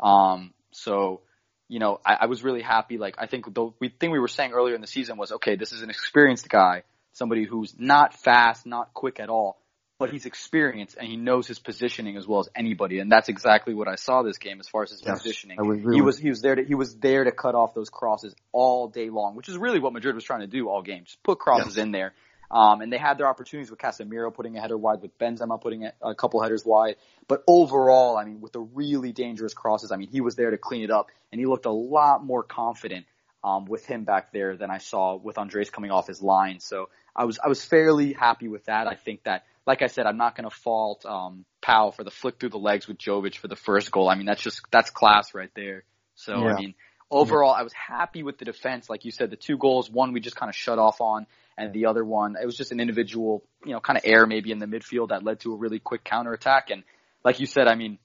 um, 0.00 0.52
so 0.72 1.20
you 1.68 1.78
know 1.78 2.00
I, 2.04 2.18
I 2.22 2.26
was 2.26 2.42
really 2.42 2.62
happy. 2.62 2.98
Like 2.98 3.14
I 3.18 3.26
think 3.26 3.54
the 3.54 3.70
we, 3.78 3.90
thing 3.90 4.10
we 4.10 4.18
were 4.18 4.26
saying 4.26 4.50
earlier 4.52 4.74
in 4.74 4.80
the 4.80 4.88
season 4.88 5.18
was 5.18 5.30
okay, 5.30 5.54
this 5.54 5.70
is 5.70 5.82
an 5.82 5.90
experienced 5.90 6.48
guy, 6.48 6.82
somebody 7.12 7.44
who's 7.44 7.76
not 7.78 8.12
fast, 8.12 8.66
not 8.66 8.92
quick 8.92 9.20
at 9.20 9.28
all, 9.28 9.60
but 10.00 10.10
he's 10.10 10.26
experienced 10.26 10.96
and 10.98 11.06
he 11.06 11.16
knows 11.16 11.46
his 11.46 11.60
positioning 11.60 12.16
as 12.16 12.26
well 12.26 12.40
as 12.40 12.48
anybody, 12.56 12.98
and 12.98 13.12
that's 13.12 13.28
exactly 13.28 13.72
what 13.72 13.86
I 13.86 13.94
saw 13.94 14.24
this 14.24 14.38
game 14.38 14.58
as 14.58 14.66
far 14.66 14.82
as 14.82 14.90
his 14.90 15.00
yes, 15.06 15.22
positioning. 15.22 15.58
He 15.94 16.02
was 16.02 16.18
he 16.18 16.28
was 16.28 16.40
there 16.40 16.56
to 16.56 16.64
he 16.64 16.74
was 16.74 16.96
there 16.96 17.22
to 17.22 17.30
cut 17.30 17.54
off 17.54 17.72
those 17.72 17.88
crosses 17.88 18.34
all 18.50 18.88
day 18.88 19.10
long, 19.10 19.36
which 19.36 19.48
is 19.48 19.56
really 19.56 19.78
what 19.78 19.92
Madrid 19.92 20.16
was 20.16 20.24
trying 20.24 20.40
to 20.40 20.48
do 20.48 20.68
all 20.68 20.82
game. 20.82 21.04
Just 21.04 21.22
put 21.22 21.38
crosses 21.38 21.76
yes. 21.76 21.84
in 21.84 21.92
there. 21.92 22.14
Um, 22.52 22.82
and 22.82 22.92
they 22.92 22.98
had 22.98 23.16
their 23.16 23.26
opportunities 23.26 23.70
with 23.70 23.78
Casemiro 23.78 24.32
putting 24.32 24.58
a 24.58 24.60
header 24.60 24.76
wide, 24.76 25.00
with 25.00 25.16
Benzema 25.18 25.58
putting 25.58 25.88
a 26.02 26.14
couple 26.14 26.42
headers 26.42 26.64
wide. 26.66 26.96
But 27.26 27.42
overall, 27.46 28.18
I 28.18 28.24
mean, 28.24 28.42
with 28.42 28.52
the 28.52 28.60
really 28.60 29.12
dangerous 29.12 29.54
crosses, 29.54 29.90
I 29.90 29.96
mean, 29.96 30.08
he 30.08 30.20
was 30.20 30.36
there 30.36 30.50
to 30.50 30.58
clean 30.58 30.82
it 30.82 30.90
up, 30.90 31.08
and 31.30 31.40
he 31.40 31.46
looked 31.46 31.64
a 31.64 31.72
lot 31.72 32.22
more 32.22 32.42
confident 32.42 33.06
um, 33.42 33.64
with 33.64 33.86
him 33.86 34.04
back 34.04 34.32
there 34.32 34.56
than 34.56 34.70
I 34.70 34.78
saw 34.78 35.16
with 35.16 35.38
Andres 35.38 35.70
coming 35.70 35.90
off 35.90 36.06
his 36.06 36.22
line. 36.22 36.60
So 36.60 36.90
I 37.16 37.24
was 37.24 37.38
I 37.42 37.48
was 37.48 37.64
fairly 37.64 38.12
happy 38.12 38.48
with 38.48 38.66
that. 38.66 38.86
I 38.86 38.94
think 38.94 39.24
that, 39.24 39.44
like 39.66 39.82
I 39.82 39.86
said, 39.86 40.06
I'm 40.06 40.18
not 40.18 40.36
going 40.36 40.48
to 40.48 40.54
fault 40.54 41.06
um, 41.06 41.44
Pau 41.60 41.90
for 41.90 42.04
the 42.04 42.10
flick 42.10 42.38
through 42.38 42.50
the 42.50 42.58
legs 42.58 42.86
with 42.86 42.98
Jovic 42.98 43.36
for 43.36 43.48
the 43.48 43.56
first 43.56 43.90
goal. 43.90 44.08
I 44.08 44.14
mean, 44.14 44.26
that's 44.26 44.42
just 44.42 44.60
that's 44.70 44.90
class 44.90 45.34
right 45.34 45.50
there. 45.56 45.84
So 46.14 46.38
yeah. 46.38 46.54
I 46.54 46.60
mean, 46.60 46.74
overall, 47.12 47.52
I 47.52 47.62
was 47.62 47.72
happy 47.72 48.22
with 48.22 48.38
the 48.38 48.44
defense. 48.44 48.90
Like 48.90 49.04
you 49.04 49.12
said, 49.12 49.30
the 49.30 49.36
two 49.36 49.56
goals, 49.56 49.90
one 49.90 50.12
we 50.12 50.20
just 50.20 50.34
kind 50.34 50.50
of 50.50 50.56
shut 50.56 50.78
off 50.78 51.00
on, 51.00 51.26
and 51.56 51.72
the 51.72 51.86
other 51.86 52.04
one, 52.04 52.36
it 52.40 52.46
was 52.46 52.56
just 52.56 52.72
an 52.72 52.80
individual, 52.80 53.44
you 53.64 53.72
know, 53.72 53.80
kind 53.80 53.96
of 53.96 54.04
error 54.04 54.26
maybe 54.26 54.50
in 54.50 54.58
the 54.58 54.66
midfield 54.66 55.10
that 55.10 55.22
led 55.22 55.40
to 55.40 55.52
a 55.52 55.56
really 55.56 55.78
quick 55.78 56.02
counterattack. 56.02 56.70
And 56.70 56.82
like 57.24 57.38
you 57.38 57.46
said, 57.46 57.68
I 57.68 57.74
mean, 57.76 57.98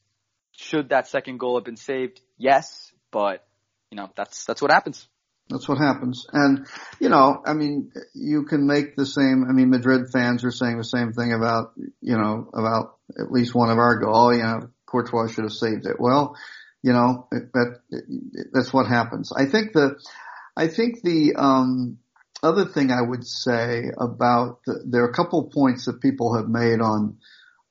should 0.51 0.89
that 0.89 1.07
second 1.07 1.39
goal 1.39 1.57
have 1.57 1.65
been 1.65 1.77
saved? 1.77 2.21
Yes, 2.37 2.91
but 3.09 3.47
you 3.89 3.95
know, 3.95 4.11
that's 4.15 4.45
that's 4.45 4.61
what 4.61 4.71
happens. 4.71 5.07
That's 5.49 5.67
what 5.69 5.77
happens. 5.77 6.25
And, 6.33 6.67
you 6.99 7.07
know, 7.07 7.41
I 7.45 7.53
mean, 7.53 7.91
you 8.13 8.43
can 8.43 8.67
make 8.67 8.97
the 8.97 9.05
same, 9.05 9.45
I 9.49 9.53
mean, 9.53 9.69
Madrid 9.69 10.07
fans 10.11 10.43
are 10.43 10.51
saying 10.51 10.77
the 10.77 10.83
same 10.83 11.13
thing 11.13 11.31
about, 11.31 11.71
you 12.01 12.17
know, 12.17 12.49
about 12.53 12.97
at 13.17 13.31
least 13.31 13.55
one 13.55 13.69
of 13.69 13.77
our 13.77 13.97
goals. 13.97 14.17
Oh, 14.17 14.31
you 14.31 14.43
know, 14.43 14.69
Courtois 14.85 15.27
should 15.27 15.45
have 15.45 15.53
saved 15.53 15.85
it. 15.85 15.95
Well, 15.99 16.35
you 16.87 16.93
know, 16.93 17.27
that, 17.31 17.79
that's 18.53 18.71
what 18.71 18.87
happens. 18.87 19.31
I 19.35 19.45
think 19.45 19.73
the, 19.73 19.99
I 20.55 20.67
think 20.67 21.01
the, 21.03 21.35
um, 21.35 21.97
other 22.43 22.65
thing 22.65 22.91
I 22.91 23.01
would 23.01 23.25
say 23.25 23.91
about 23.99 24.59
the, 24.65 24.83
there 24.85 25.03
are 25.03 25.09
a 25.09 25.13
couple 25.13 25.39
of 25.39 25.51
points 25.51 25.85
that 25.85 26.01
people 26.01 26.35
have 26.37 26.47
made 26.47 26.79
on 26.81 27.17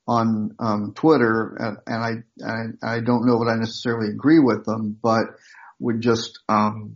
on 0.07 0.55
um, 0.59 0.93
Twitter, 0.95 1.55
and, 1.59 1.77
and 1.85 2.25
I, 2.41 2.45
I, 2.45 2.95
I 2.95 2.99
don't 3.01 3.25
know 3.25 3.39
that 3.39 3.51
I 3.51 3.55
necessarily 3.55 4.09
agree 4.09 4.39
with 4.39 4.63
them, 4.65 4.97
but 5.01 5.25
would 5.79 5.99
just 6.01 6.39
um, 6.47 6.95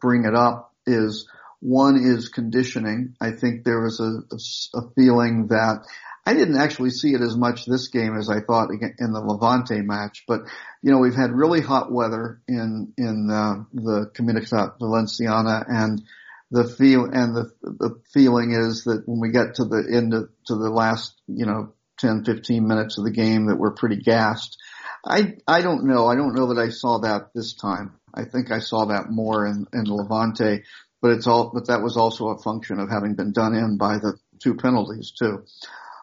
bring 0.00 0.24
it 0.24 0.34
up. 0.34 0.74
Is 0.86 1.28
one 1.60 1.96
is 1.96 2.28
conditioning. 2.28 3.14
I 3.20 3.30
think 3.32 3.64
there 3.64 3.86
is 3.86 4.00
a, 4.00 4.12
a, 4.34 4.80
a 4.80 4.90
feeling 4.94 5.48
that 5.48 5.84
I 6.28 6.34
didn't 6.34 6.60
actually 6.60 6.90
see 6.90 7.14
it 7.14 7.22
as 7.22 7.38
much 7.38 7.64
this 7.64 7.88
game 7.88 8.14
as 8.14 8.28
I 8.28 8.40
thought 8.40 8.68
in 8.70 9.12
the 9.14 9.20
Levante 9.20 9.80
match, 9.80 10.24
but 10.28 10.42
you 10.82 10.92
know 10.92 10.98
we've 10.98 11.14
had 11.14 11.32
really 11.32 11.62
hot 11.62 11.90
weather 11.90 12.42
in 12.46 12.92
in 12.98 13.30
uh, 13.30 13.64
the 13.72 14.10
Comunitat 14.14 14.78
Valenciana 14.78 15.64
and 15.66 16.02
the 16.50 16.64
feel 16.64 17.06
and 17.06 17.34
the 17.34 17.50
the 17.62 17.98
feeling 18.12 18.52
is 18.52 18.84
that 18.84 19.04
when 19.06 19.20
we 19.20 19.30
get 19.30 19.54
to 19.54 19.64
the 19.64 19.88
end 19.90 20.12
of 20.12 20.28
to 20.48 20.56
the 20.56 20.68
last 20.68 21.14
you 21.28 21.46
know 21.46 21.72
10 21.96 22.26
15 22.26 22.68
minutes 22.68 22.98
of 22.98 23.04
the 23.04 23.10
game 23.10 23.46
that 23.46 23.56
we're 23.56 23.72
pretty 23.72 23.96
gassed. 23.96 24.58
I 25.06 25.38
i 25.46 25.62
don't 25.62 25.86
know. 25.86 26.08
I 26.08 26.14
don't 26.14 26.34
know 26.34 26.52
that 26.52 26.60
i 26.60 26.68
saw 26.68 26.98
that 26.98 27.30
this 27.34 27.54
time. 27.54 27.94
I 28.12 28.24
think 28.26 28.52
i 28.52 28.58
saw 28.58 28.84
that 28.86 29.08
more 29.08 29.46
in 29.46 29.66
in 29.72 29.84
levante 29.86 30.64
but 31.00 31.12
it's 31.12 31.26
all 31.26 31.52
but 31.54 31.68
that 31.68 31.82
was 31.82 31.96
also 31.96 32.28
a 32.28 32.38
function 32.38 32.80
of 32.80 32.90
having 32.90 33.14
been 33.14 33.32
done 33.32 33.54
in 33.54 33.78
by 33.78 33.96
the 33.96 34.18
two 34.40 34.56
penalties 34.56 35.12
too 35.18 35.44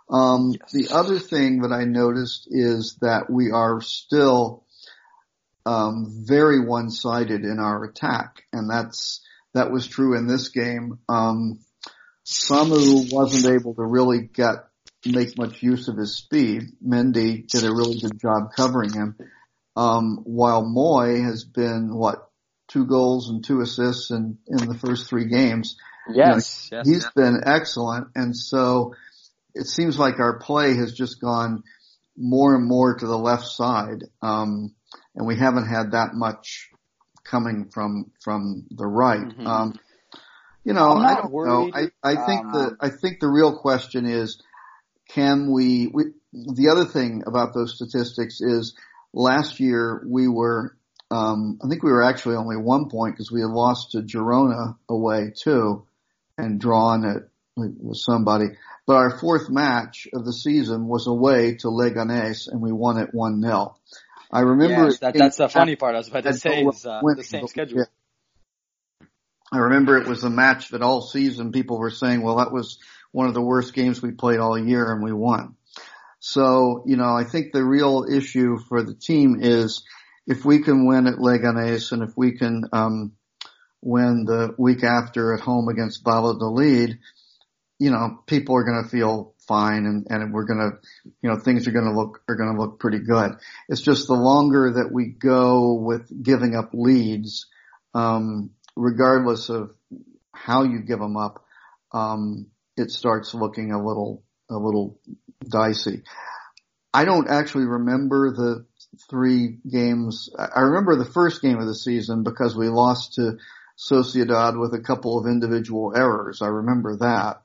um 0.10 0.52
yes. 0.52 0.72
the 0.72 0.94
other 0.94 1.20
thing 1.20 1.62
that 1.62 1.72
i 1.72 1.84
noticed 1.84 2.48
is 2.50 2.98
that 3.02 3.30
we 3.30 3.52
are 3.52 3.82
still 3.82 4.64
um 5.66 6.08
very 6.28 6.66
one-sided 6.66 7.44
in 7.44 7.60
our 7.60 7.84
attack 7.84 8.44
and 8.54 8.70
that's 8.70 9.22
that 9.56 9.72
was 9.72 9.88
true 9.88 10.16
in 10.18 10.28
this 10.28 10.50
game. 10.50 11.00
Um, 11.10 11.60
Samu 12.26 13.12
wasn't 13.12 13.54
able 13.56 13.74
to 13.76 13.84
really 13.84 14.22
get 14.22 14.68
make 15.06 15.38
much 15.38 15.64
use 15.64 15.88
of 15.88 15.98
his 15.98 16.16
speed. 16.16 16.64
Mendy 16.86 17.48
did 17.48 17.64
a 17.64 17.74
really 17.74 18.00
good 18.00 18.20
job 18.20 18.52
covering 18.56 18.92
him. 18.92 19.16
Um, 19.76 20.22
while 20.26 20.66
Moi 20.66 21.22
has 21.24 21.46
been 21.46 21.96
what 21.96 22.30
two 22.68 22.86
goals 22.86 23.30
and 23.30 23.44
two 23.44 23.62
assists 23.62 24.12
in 24.12 24.40
in 24.48 24.68
the 24.68 24.78
first 24.78 25.10
three 25.10 25.28
games. 25.28 25.78
Yes, 26.10 26.70
you 26.70 26.78
know, 26.78 26.80
yes 26.80 26.88
he's 26.88 27.04
yes. 27.04 27.12
been 27.16 27.42
excellent, 27.46 28.08
and 28.16 28.36
so 28.36 28.94
it 29.56 29.68
seems 29.68 29.98
like 29.98 30.20
our 30.20 30.38
play 30.38 30.76
has 30.76 30.94
just 30.94 31.22
gone 31.22 31.64
more 32.18 32.56
and 32.56 32.68
more 32.68 32.96
to 32.96 33.08
the 33.08 33.18
left 33.18 33.48
side, 33.48 34.04
um, 34.22 34.76
and 35.16 35.26
we 35.26 35.38
haven't 35.38 35.68
had 35.68 35.92
that 35.92 36.14
much 36.14 36.70
coming 37.24 37.70
from 37.74 38.12
from 38.22 38.66
the 38.70 38.86
right. 38.86 39.20
Mm-hmm. 39.20 39.48
Um, 39.48 39.80
you 40.64 40.74
know, 40.74 40.92
I 40.98 41.16
don't 41.16 41.32
worried. 41.32 41.50
know. 41.50 41.72
I, 41.74 42.12
I 42.12 42.26
think 42.26 42.46
um, 42.46 42.52
the 42.52 42.78
I 42.82 42.90
think 42.90 43.20
the 43.20 43.30
real 43.30 43.58
question 43.58 44.06
is, 44.06 44.42
can 45.10 45.52
we, 45.52 45.88
we? 45.88 46.06
The 46.34 46.70
other 46.70 46.86
thing 46.86 47.24
about 47.26 47.54
those 47.54 47.76
statistics 47.76 48.42
is 48.42 48.76
last 49.14 49.60
year 49.60 50.06
we 50.08 50.28
were. 50.28 50.76
Um, 51.12 51.60
I 51.64 51.70
think 51.70 51.84
we 51.84 51.92
were 51.92 52.04
actually 52.04 52.36
only 52.36 52.58
one 52.58 52.90
point 52.90 53.14
because 53.14 53.32
we 53.32 53.42
had 53.42 53.52
lost 53.52 53.92
to 53.92 54.00
Girona 54.00 54.76
away 54.90 55.32
too, 55.36 55.86
and 56.38 56.60
drawn 56.60 57.06
it 57.06 57.30
with 57.56 57.98
somebody. 57.98 58.46
But 58.86 58.96
our 58.96 59.18
fourth 59.18 59.50
match 59.50 60.08
of 60.14 60.26
the 60.26 60.34
season 60.34 60.88
was 60.88 61.08
away 61.08 61.56
to 61.56 61.68
Leganés, 61.68 62.48
and 62.48 62.62
we 62.62 62.72
won 62.72 62.98
it 62.98 63.10
one 63.14 63.42
0 63.42 63.76
I 64.32 64.42
remember 64.42 64.86
yes, 64.86 65.00
that, 65.00 65.14
that's 65.14 65.38
the 65.38 65.48
funny 65.48 65.76
part. 65.76 65.96
I 65.96 66.00
was 66.00 66.10
about 66.10 66.24
to 66.24 66.34
say 66.34 66.64
is 66.64 66.86
uh, 66.86 67.00
the 67.16 67.24
same 67.24 67.48
schedule. 67.48 67.80
Yeah. 67.80 69.08
I 69.52 69.60
remember 69.60 69.98
it 69.98 70.08
was 70.08 70.24
a 70.24 70.30
match 70.30 70.70
that 70.70 70.82
all 70.82 71.02
season 71.02 71.52
people 71.52 71.78
were 71.78 71.92
saying, 71.92 72.22
well, 72.22 72.38
that 72.38 72.52
was 72.52 72.80
one 73.12 73.28
of 73.28 73.34
the 73.34 73.42
worst 73.42 73.74
games 73.74 74.02
we 74.02 74.12
played 74.12 74.40
all 74.40 74.58
year 74.58 74.92
and 74.92 75.04
we 75.04 75.14
won. 75.14 75.56
So, 76.20 76.84
you 76.88 76.98
know, 76.98 77.16
I 77.16 77.24
think 77.24 77.54
the 77.54 77.64
real 77.64 78.06
issue 78.12 78.58
for 78.68 78.82
the 78.82 78.96
team 78.96 79.38
is 79.40 79.84
if 80.26 80.44
we 80.44 80.64
can 80.64 80.88
win 80.88 81.08
at 81.08 81.16
Leganés 81.16 81.92
and 81.92 82.02
if 82.02 82.18
we 82.18 82.38
can, 82.38 82.66
um, 82.74 83.14
win 83.86 84.26
the 84.26 84.54
week 84.58 84.84
after 84.84 85.34
at 85.34 85.40
home 85.40 85.70
against 85.70 86.04
Valladolid, 86.04 86.98
you 87.80 87.92
know, 87.92 88.20
people 88.28 88.56
are 88.56 88.64
going 88.64 88.84
to 88.84 88.90
feel 88.90 89.34
fine 89.48 89.86
and, 89.86 90.08
and 90.10 90.34
we're 90.34 90.46
going 90.46 90.60
to, 90.60 91.12
you 91.22 91.30
know, 91.30 91.38
things 91.38 91.68
are 91.68 91.72
going 91.72 91.86
to 91.86 91.92
look, 91.92 92.22
are 92.28 92.36
going 92.36 92.54
to 92.54 92.60
look 92.60 92.80
pretty 92.80 93.00
good. 93.00 93.32
It's 93.70 93.82
just 93.82 94.08
the 94.08 94.14
longer 94.14 94.74
that 94.74 94.92
we 94.92 95.08
go 95.08 95.74
with 95.74 96.10
giving 96.24 96.56
up 96.56 96.70
leads, 96.74 97.48
um, 97.94 98.52
regardless 98.76 99.50
of 99.50 99.72
how 100.34 100.64
you 100.64 100.80
give 100.80 101.00
them 101.00 101.18
up, 101.18 101.44
um, 101.92 102.48
it 102.78 102.92
starts 102.92 103.34
looking 103.34 103.72
a 103.72 103.78
little, 103.78 104.24
a 104.50 104.56
little 104.56 105.00
dicey. 105.50 106.04
I 106.94 107.04
don't 107.06 107.30
actually 107.30 107.66
remember 107.66 108.32
the 108.32 108.66
three 109.10 109.58
games. 109.70 110.30
I 110.38 110.62
remember 110.62 110.96
the 110.96 111.12
first 111.12 111.42
game 111.42 111.60
of 111.60 111.68
the 111.68 111.76
season 111.76 112.24
because 112.24 112.56
we 112.56 112.70
lost 112.70 113.16
to 113.16 113.38
Sociedad 113.78 114.60
with 114.60 114.74
a 114.74 114.82
couple 114.82 115.20
of 115.20 115.28
individual 115.28 115.94
errors. 115.96 116.42
I 116.42 116.48
remember 116.48 116.98
that. 116.98 117.42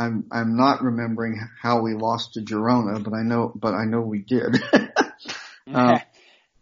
I'm 0.00 0.24
I'm 0.32 0.56
not 0.56 0.82
remembering 0.82 1.38
how 1.60 1.82
we 1.82 1.92
lost 1.92 2.32
to 2.34 2.40
Girona, 2.40 3.04
but 3.04 3.12
I 3.12 3.22
know 3.22 3.52
but 3.54 3.74
I 3.74 3.84
know 3.84 4.00
we 4.00 4.20
did. 4.20 4.56
um, 5.74 6.00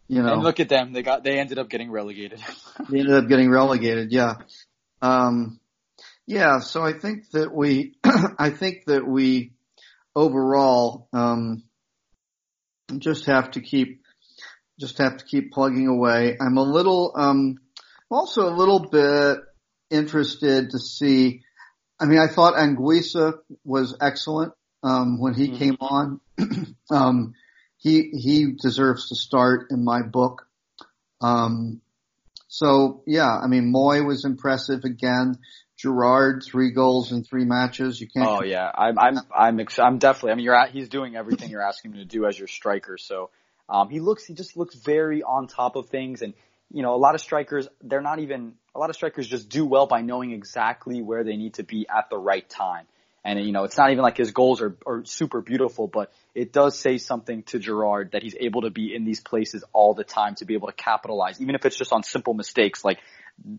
you 0.08 0.22
know, 0.22 0.34
and 0.34 0.42
look 0.42 0.58
at 0.58 0.68
them. 0.68 0.92
They 0.92 1.02
got 1.02 1.22
they 1.22 1.38
ended 1.38 1.58
up 1.58 1.70
getting 1.70 1.90
relegated. 1.92 2.40
they 2.90 2.98
ended 2.98 3.14
up 3.14 3.28
getting 3.28 3.48
relegated. 3.48 4.10
Yeah. 4.10 4.34
Um, 5.00 5.60
yeah. 6.26 6.58
So 6.58 6.82
I 6.82 6.94
think 6.94 7.30
that 7.30 7.54
we 7.54 7.94
I 8.38 8.50
think 8.50 8.86
that 8.86 9.06
we 9.06 9.52
overall 10.16 11.06
um, 11.12 11.62
just 12.98 13.26
have 13.26 13.52
to 13.52 13.60
keep 13.60 14.02
just 14.80 14.98
have 14.98 15.18
to 15.18 15.24
keep 15.24 15.52
plugging 15.52 15.86
away. 15.86 16.36
I'm 16.40 16.56
a 16.56 16.62
little 16.62 17.12
um, 17.14 17.58
also 18.10 18.48
a 18.48 18.56
little 18.56 18.80
bit 18.80 19.38
interested 19.90 20.70
to 20.70 20.78
see 20.80 21.42
I 22.00 22.06
mean, 22.06 22.18
I 22.18 22.28
thought 22.28 22.54
Anguissa 22.54 23.38
was 23.64 23.96
excellent 24.00 24.52
um, 24.82 25.20
when 25.20 25.34
he 25.34 25.48
mm-hmm. 25.48 25.56
came 25.56 25.76
on. 25.80 26.20
um, 26.90 27.34
he 27.78 28.10
he 28.12 28.52
deserves 28.60 29.08
to 29.08 29.16
start 29.16 29.68
in 29.70 29.84
my 29.84 30.02
book. 30.02 30.46
Um, 31.20 31.80
so 32.48 33.02
yeah, 33.06 33.28
I 33.28 33.46
mean, 33.46 33.70
Moi 33.70 34.02
was 34.02 34.24
impressive 34.24 34.84
again. 34.84 35.38
Gerard, 35.76 36.42
three 36.44 36.72
goals 36.72 37.12
in 37.12 37.22
three 37.22 37.44
matches. 37.44 38.00
You 38.00 38.08
can't. 38.08 38.28
Oh 38.28 38.42
yeah, 38.42 38.70
I'm 38.74 38.98
I'm 38.98 39.18
I'm 39.34 39.60
ex- 39.60 39.78
I'm 39.78 39.98
definitely. 39.98 40.32
I 40.32 40.34
mean, 40.34 40.44
you're 40.44 40.56
at, 40.56 40.70
he's 40.70 40.88
doing 40.88 41.14
everything 41.14 41.50
you're 41.50 41.62
asking 41.62 41.92
him 41.92 41.98
to 41.98 42.04
do 42.04 42.26
as 42.26 42.36
your 42.36 42.48
striker. 42.48 42.98
So 42.98 43.30
um, 43.68 43.88
he 43.88 44.00
looks 44.00 44.24
he 44.24 44.34
just 44.34 44.56
looks 44.56 44.74
very 44.74 45.22
on 45.22 45.46
top 45.46 45.76
of 45.76 45.88
things, 45.88 46.22
and 46.22 46.34
you 46.72 46.82
know, 46.82 46.94
a 46.94 46.98
lot 46.98 47.14
of 47.14 47.20
strikers 47.20 47.68
they're 47.80 48.00
not 48.00 48.18
even 48.18 48.54
a 48.78 48.80
lot 48.80 48.90
of 48.90 48.96
strikers 48.96 49.26
just 49.26 49.48
do 49.48 49.66
well 49.66 49.86
by 49.86 50.02
knowing 50.02 50.30
exactly 50.30 51.02
where 51.02 51.24
they 51.24 51.36
need 51.36 51.54
to 51.54 51.64
be 51.64 51.86
at 51.88 52.10
the 52.10 52.16
right 52.16 52.48
time. 52.48 52.86
And 53.24 53.44
you 53.44 53.52
know, 53.52 53.64
it's 53.64 53.76
not 53.76 53.90
even 53.90 54.02
like 54.02 54.16
his 54.16 54.30
goals 54.30 54.62
are, 54.62 54.76
are 54.86 55.04
super 55.04 55.40
beautiful, 55.40 55.88
but 55.88 56.12
it 56.32 56.52
does 56.52 56.78
say 56.78 56.98
something 56.98 57.42
to 57.44 57.58
Gerard 57.58 58.12
that 58.12 58.22
he's 58.22 58.36
able 58.38 58.62
to 58.62 58.70
be 58.70 58.94
in 58.94 59.04
these 59.04 59.20
places 59.20 59.64
all 59.72 59.94
the 59.94 60.04
time 60.04 60.36
to 60.36 60.44
be 60.44 60.54
able 60.54 60.68
to 60.68 60.74
capitalize, 60.74 61.40
even 61.40 61.56
if 61.56 61.66
it's 61.66 61.76
just 61.76 61.92
on 61.92 62.04
simple 62.04 62.34
mistakes 62.34 62.84
like 62.84 63.00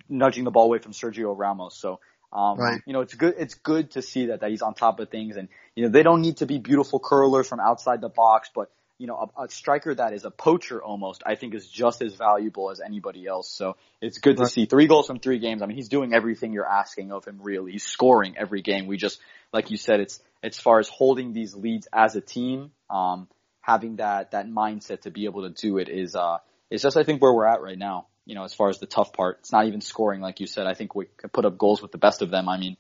nudging 0.08 0.46
the 0.46 0.52
ball 0.52 0.66
away 0.66 0.80
from 0.80 0.94
Sergio 0.94 1.38
Ramos. 1.38 1.76
So 1.78 2.00
Um, 2.32 2.58
Right. 2.60 2.82
you 2.86 2.94
know, 2.94 3.02
it's 3.02 3.16
good, 3.16 3.36
it's 3.38 3.56
good 3.56 3.92
to 3.92 4.02
see 4.02 4.28
that, 4.28 4.42
that 4.42 4.52
he's 4.52 4.62
on 4.62 4.74
top 4.76 5.00
of 5.00 5.10
things 5.10 5.36
and, 5.36 5.50
you 5.76 5.84
know, 5.84 5.90
they 5.90 6.04
don't 6.04 6.22
need 6.22 6.38
to 6.38 6.46
be 6.46 6.60
beautiful 6.60 7.00
curlers 7.00 7.48
from 7.48 7.60
outside 7.60 8.02
the 8.02 8.10
box, 8.10 8.50
but, 8.54 8.70
you 9.00 9.08
know, 9.08 9.32
a, 9.38 9.44
a 9.46 9.50
striker 9.50 9.96
that 9.96 10.14
is 10.14 10.26
a 10.26 10.30
poacher 10.30 10.84
almost, 10.84 11.24
I 11.26 11.36
think 11.36 11.56
is 11.56 11.68
just 11.68 12.02
as 12.02 12.14
valuable 12.14 12.70
as 12.70 12.82
anybody 12.82 13.26
else. 13.26 13.50
So 13.50 13.78
it's 14.02 14.20
good 14.20 14.38
to 14.38 14.46
see 14.46 14.66
three 14.66 14.88
goals 14.88 15.08
from 15.08 15.20
three 15.20 15.40
games. 15.40 15.62
I 15.62 15.66
mean, 15.66 15.78
he's 15.78 15.88
doing 15.88 16.14
everything 16.14 16.52
you're 16.52 16.70
asking 16.70 17.12
of 17.14 17.26
him 17.26 17.40
really. 17.42 17.72
He's 17.72 17.86
scoring 17.86 18.36
every 18.38 18.62
game. 18.62 18.88
We 18.88 18.98
just, 18.98 19.20
like 19.54 19.72
you 19.72 19.78
said, 19.78 20.02
it's, 20.02 20.22
as 20.44 20.60
far 20.60 20.80
as 20.80 20.90
holding 20.90 21.34
these 21.34 21.56
leads 21.56 21.88
as 21.94 22.16
a 22.16 22.22
team, 22.22 22.72
um, 22.90 23.28
having 23.62 23.96
that, 23.96 24.32
that 24.32 24.48
mindset 24.48 25.02
to 25.02 25.12
be 25.12 25.26
able 25.26 25.44
to 25.44 25.50
do 25.50 25.78
it 25.78 25.88
is, 25.90 26.16
uh, 26.16 26.38
is 26.70 26.82
just, 26.82 26.98
I 26.98 27.04
think, 27.04 27.22
where 27.22 27.34
we're 27.34 27.48
at 27.48 27.62
right 27.62 27.78
now. 27.78 28.08
You 28.26 28.36
know, 28.36 28.44
as 28.44 28.54
far 28.54 28.70
as 28.70 28.80
the 28.80 28.86
tough 28.86 29.12
part, 29.14 29.38
it's 29.40 29.52
not 29.52 29.66
even 29.66 29.82
scoring, 29.82 30.22
like 30.22 30.40
you 30.40 30.46
said. 30.46 30.68
I 30.68 30.76
think 30.76 30.94
we 30.94 31.08
can 31.18 31.30
put 31.30 31.46
up 31.46 31.58
goals 31.58 31.82
with 31.82 31.92
the 31.92 31.98
best 31.98 32.22
of 32.22 32.30
them. 32.30 32.48
I 32.48 32.60
mean, 32.60 32.78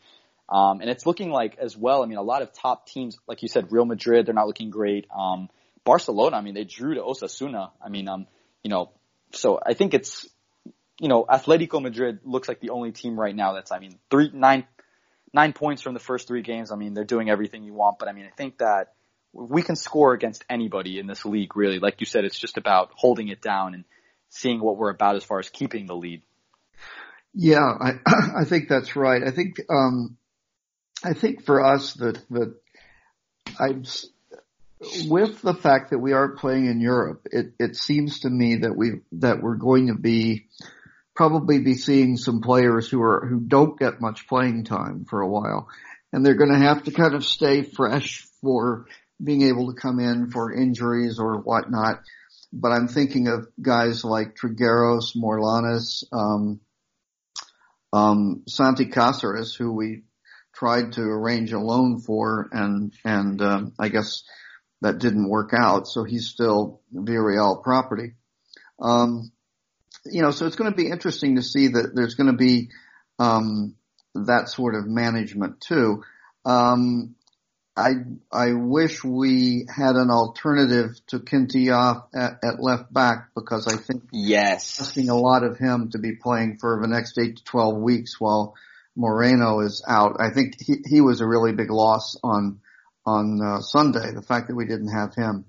um, 0.47 0.81
and 0.81 0.89
it's 0.89 1.05
looking 1.05 1.31
like 1.31 1.57
as 1.57 1.75
well. 1.75 2.03
I 2.03 2.05
mean, 2.05 2.17
a 2.17 2.23
lot 2.23 2.41
of 2.41 2.53
top 2.53 2.87
teams, 2.87 3.17
like 3.27 3.41
you 3.41 3.47
said, 3.47 3.71
Real 3.71 3.85
Madrid, 3.85 4.25
they're 4.25 4.33
not 4.35 4.47
looking 4.47 4.69
great. 4.69 5.07
Um, 5.15 5.49
Barcelona, 5.89 6.37
I 6.37 6.41
mean, 6.41 6.53
they 6.53 6.65
drew 6.65 6.93
to 6.93 7.01
Osasuna. 7.01 7.71
I 7.83 7.89
mean, 7.89 8.07
um, 8.07 8.27
you 8.61 8.69
know, 8.69 8.91
so 9.31 9.59
I 9.65 9.73
think 9.73 9.95
it's, 9.95 10.29
you 10.99 11.07
know, 11.07 11.25
Atletico 11.27 11.81
Madrid 11.81 12.19
looks 12.23 12.47
like 12.47 12.59
the 12.59 12.69
only 12.69 12.91
team 12.91 13.19
right 13.19 13.35
now 13.35 13.53
that's, 13.53 13.71
I 13.71 13.79
mean, 13.79 13.97
three, 14.11 14.29
nine, 14.31 14.67
nine 15.33 15.51
points 15.51 15.81
from 15.81 15.95
the 15.95 15.99
first 15.99 16.27
three 16.27 16.43
games. 16.43 16.71
I 16.71 16.75
mean, 16.75 16.93
they're 16.93 17.05
doing 17.05 17.27
everything 17.27 17.63
you 17.63 17.73
want, 17.73 17.97
but 17.97 18.07
I 18.07 18.11
mean, 18.11 18.25
I 18.25 18.35
think 18.37 18.59
that 18.59 18.93
we 19.33 19.63
can 19.63 19.75
score 19.75 20.13
against 20.13 20.45
anybody 20.47 20.99
in 20.99 21.07
this 21.07 21.25
league, 21.25 21.55
really. 21.55 21.79
Like 21.79 22.01
you 22.01 22.05
said, 22.05 22.23
it's 22.23 22.37
just 22.37 22.57
about 22.57 22.91
holding 22.93 23.29
it 23.29 23.41
down 23.41 23.73
and 23.73 23.83
seeing 24.29 24.59
what 24.61 24.77
we're 24.77 24.91
about 24.91 25.15
as 25.15 25.23
far 25.23 25.39
as 25.39 25.49
keeping 25.49 25.87
the 25.87 25.95
lead. 25.95 26.21
Yeah, 27.33 27.65
I 27.81 27.93
I 28.41 28.45
think 28.45 28.69
that's 28.69 28.95
right. 28.95 29.23
I 29.25 29.31
think 29.31 29.59
um 29.71 30.17
I 31.03 31.13
think 31.13 31.45
for 31.45 31.65
us 31.65 31.95
that 31.95 32.19
that 32.29 32.53
I 33.59 33.73
with 35.07 35.41
the 35.41 35.53
fact 35.53 35.89
that 35.89 35.99
we 35.99 36.13
are 36.13 36.35
playing 36.35 36.67
in 36.67 36.79
Europe, 36.79 37.27
it 37.31 37.53
it 37.59 37.75
seems 37.75 38.21
to 38.21 38.29
me 38.29 38.57
that 38.57 38.75
we 38.75 39.01
that 39.13 39.41
we're 39.41 39.55
going 39.55 39.87
to 39.87 39.95
be 39.95 40.47
probably 41.15 41.59
be 41.59 41.75
seeing 41.75 42.15
some 42.15 42.41
players 42.41 42.89
who 42.89 43.01
are 43.01 43.25
who 43.27 43.41
don't 43.41 43.77
get 43.77 43.99
much 43.99 44.27
playing 44.27 44.63
time 44.63 45.05
for 45.09 45.21
a 45.21 45.27
while, 45.27 45.67
and 46.13 46.25
they're 46.25 46.35
going 46.35 46.53
to 46.53 46.65
have 46.65 46.83
to 46.83 46.91
kind 46.91 47.13
of 47.13 47.25
stay 47.25 47.61
fresh 47.61 48.25
for 48.41 48.85
being 49.21 49.41
able 49.41 49.67
to 49.73 49.79
come 49.79 49.99
in 49.99 50.31
for 50.31 50.53
injuries 50.53 51.19
or 51.19 51.39
whatnot. 51.39 52.01
But 52.53 52.71
I'm 52.71 52.87
thinking 52.87 53.27
of 53.27 53.47
guys 53.61 54.05
like 54.05 54.35
Trigueros, 54.35 55.15
Morlanes, 55.15 56.03
um, 56.13 56.61
um, 57.91 58.43
Santi 58.47 58.85
Cáseres, 58.85 59.57
who 59.57 59.73
we 59.73 60.03
tried 60.55 60.93
to 60.93 61.01
arrange 61.01 61.51
a 61.51 61.59
loan 61.59 61.99
for, 61.99 62.47
and 62.53 62.93
and 63.03 63.41
um, 63.41 63.73
I 63.77 63.89
guess 63.89 64.23
that 64.81 64.99
didn't 64.99 65.29
work 65.29 65.51
out. 65.53 65.87
So 65.87 66.03
he's 66.03 66.27
still 66.27 66.81
Villarreal 66.93 67.63
property. 67.63 68.13
Um, 68.79 69.31
you 70.05 70.21
know, 70.21 70.31
so 70.31 70.45
it's 70.45 70.55
going 70.55 70.71
to 70.71 70.77
be 70.77 70.89
interesting 70.89 71.35
to 71.35 71.43
see 71.43 71.67
that 71.69 71.91
there's 71.93 72.15
going 72.15 72.31
to 72.31 72.37
be 72.37 72.69
um, 73.17 73.75
that 74.15 74.49
sort 74.49 74.75
of 74.75 74.87
management 74.87 75.61
too. 75.61 76.03
Um, 76.45 77.15
I 77.75 77.91
I 78.31 78.53
wish 78.53 79.03
we 79.03 79.65
had 79.73 79.95
an 79.95 80.09
alternative 80.09 80.99
to 81.07 81.19
Quintilla 81.19 82.05
at, 82.13 82.39
at 82.43 82.61
left 82.61 82.91
back 82.91 83.29
because 83.35 83.67
I 83.67 83.77
think 83.77 84.03
Yes. 84.11 84.81
asking 84.81 85.09
a 85.09 85.15
lot 85.15 85.43
of 85.43 85.57
him 85.57 85.89
to 85.91 85.97
be 85.97 86.15
playing 86.15 86.57
for 86.59 86.79
the 86.81 86.87
next 86.87 87.17
eight 87.17 87.37
to 87.37 87.43
twelve 87.43 87.77
weeks 87.77 88.19
while 88.19 88.55
Moreno 88.95 89.61
is 89.61 89.83
out. 89.87 90.17
I 90.19 90.31
think 90.31 90.55
he 90.59 90.83
he 90.85 91.01
was 91.01 91.21
a 91.21 91.27
really 91.27 91.53
big 91.53 91.69
loss 91.69 92.17
on 92.21 92.59
on 93.09 93.41
uh, 93.41 93.61
Sunday. 93.61 94.11
The 94.13 94.21
fact 94.21 94.47
that 94.47 94.55
we 94.55 94.65
didn't 94.65 94.93
have 94.93 95.15
him. 95.15 95.45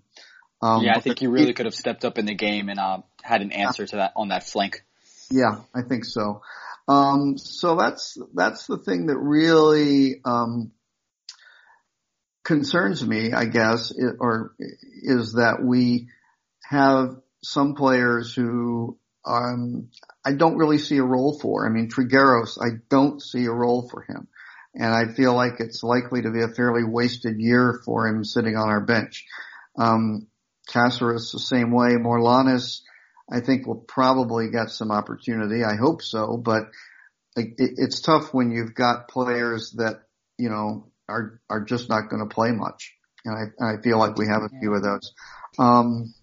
Um, 0.63 0.83
yeah, 0.83 0.97
I 0.97 1.01
think 1.01 1.19
he 1.19 1.27
really 1.27 1.53
could 1.55 1.67
have 1.67 1.75
stepped 1.75 2.05
up 2.05 2.19
in 2.19 2.27
the 2.27 2.35
game 2.35 2.69
and 2.69 2.79
uh, 2.79 2.99
had 3.23 3.41
an 3.41 3.53
answer 3.53 3.87
to 3.87 3.97
that 3.97 4.13
on 4.17 4.29
that 4.29 4.45
flank. 4.45 4.85
Yeah, 5.31 5.61
I 5.75 5.83
think 5.83 6.05
so. 6.05 6.43
Um, 6.87 7.39
so 7.39 7.77
that's 7.77 8.19
that's 8.35 8.67
the 8.67 8.79
thing 8.79 9.07
that 9.07 9.17
really 9.17 10.21
um, 10.25 10.73
concerns 12.45 13.07
me, 13.07 13.33
I 13.33 13.45
guess, 13.45 13.93
i 13.93 14.05
or 14.19 14.55
is 14.59 15.35
that 15.35 15.63
we 15.63 16.09
have 16.69 17.17
some 17.43 17.75
players 17.75 18.35
who 18.35 18.99
um, 19.25 19.89
I 20.25 20.33
don't 20.33 20.57
really 20.57 20.79
see 20.79 20.99
a 20.99 21.05
role 21.05 21.39
for. 21.39 21.67
I 21.67 21.71
mean, 21.71 21.89
Trigueros, 21.89 22.59
I 22.61 22.79
don't 22.89 23.23
see 23.23 23.45
a 23.47 23.53
role 23.53 23.89
for 23.89 24.03
him, 24.03 24.29
and 24.75 24.95
I 24.95 25.13
feel 25.13 25.35
like 25.35 25.55
it's 25.59 25.83
likely 25.83 26.23
to 26.23 26.31
be 26.31 26.43
a 26.43 26.49
fairly 26.49 26.85
wasted 26.85 27.41
year 27.41 27.81
for 27.85 28.07
him 28.07 28.25
sitting 28.25 28.57
on 28.57 28.69
our 28.69 28.81
bench. 28.81 29.27
Um, 29.79 30.27
Cáseres 30.69 31.33
the 31.33 31.39
same 31.41 31.73
way. 31.73 31.97
Morlanes, 31.97 32.83
I 33.31 33.41
think 33.41 33.67
will 33.67 33.85
probably 33.87 34.51
get 34.51 34.71
some 34.71 34.91
opportunity. 34.91 35.65
I 35.65 35.77
hope 35.77 36.03
so, 36.03 36.37
but 36.37 36.65
it, 37.37 37.55
it's 37.59 38.01
tough 38.01 38.33
when 38.33 38.53
you've 38.53 38.75
got 38.75 39.09
players 39.09 39.73
that 39.73 40.03
you 40.39 40.51
know 40.51 40.91
are 41.09 41.41
are 41.49 41.61
just 41.65 41.89
not 41.89 42.09
going 42.09 42.27
to 42.27 42.33
play 42.33 42.53
much, 42.53 42.95
and 43.25 43.53
I 43.61 43.73
I 43.73 43.83
feel 43.83 43.99
like 43.99 44.17
we 44.17 44.27
have 44.27 44.43
a 44.43 44.49
few 44.61 44.75
of 44.75 44.83
those. 44.83 45.13
Um, 45.59 46.15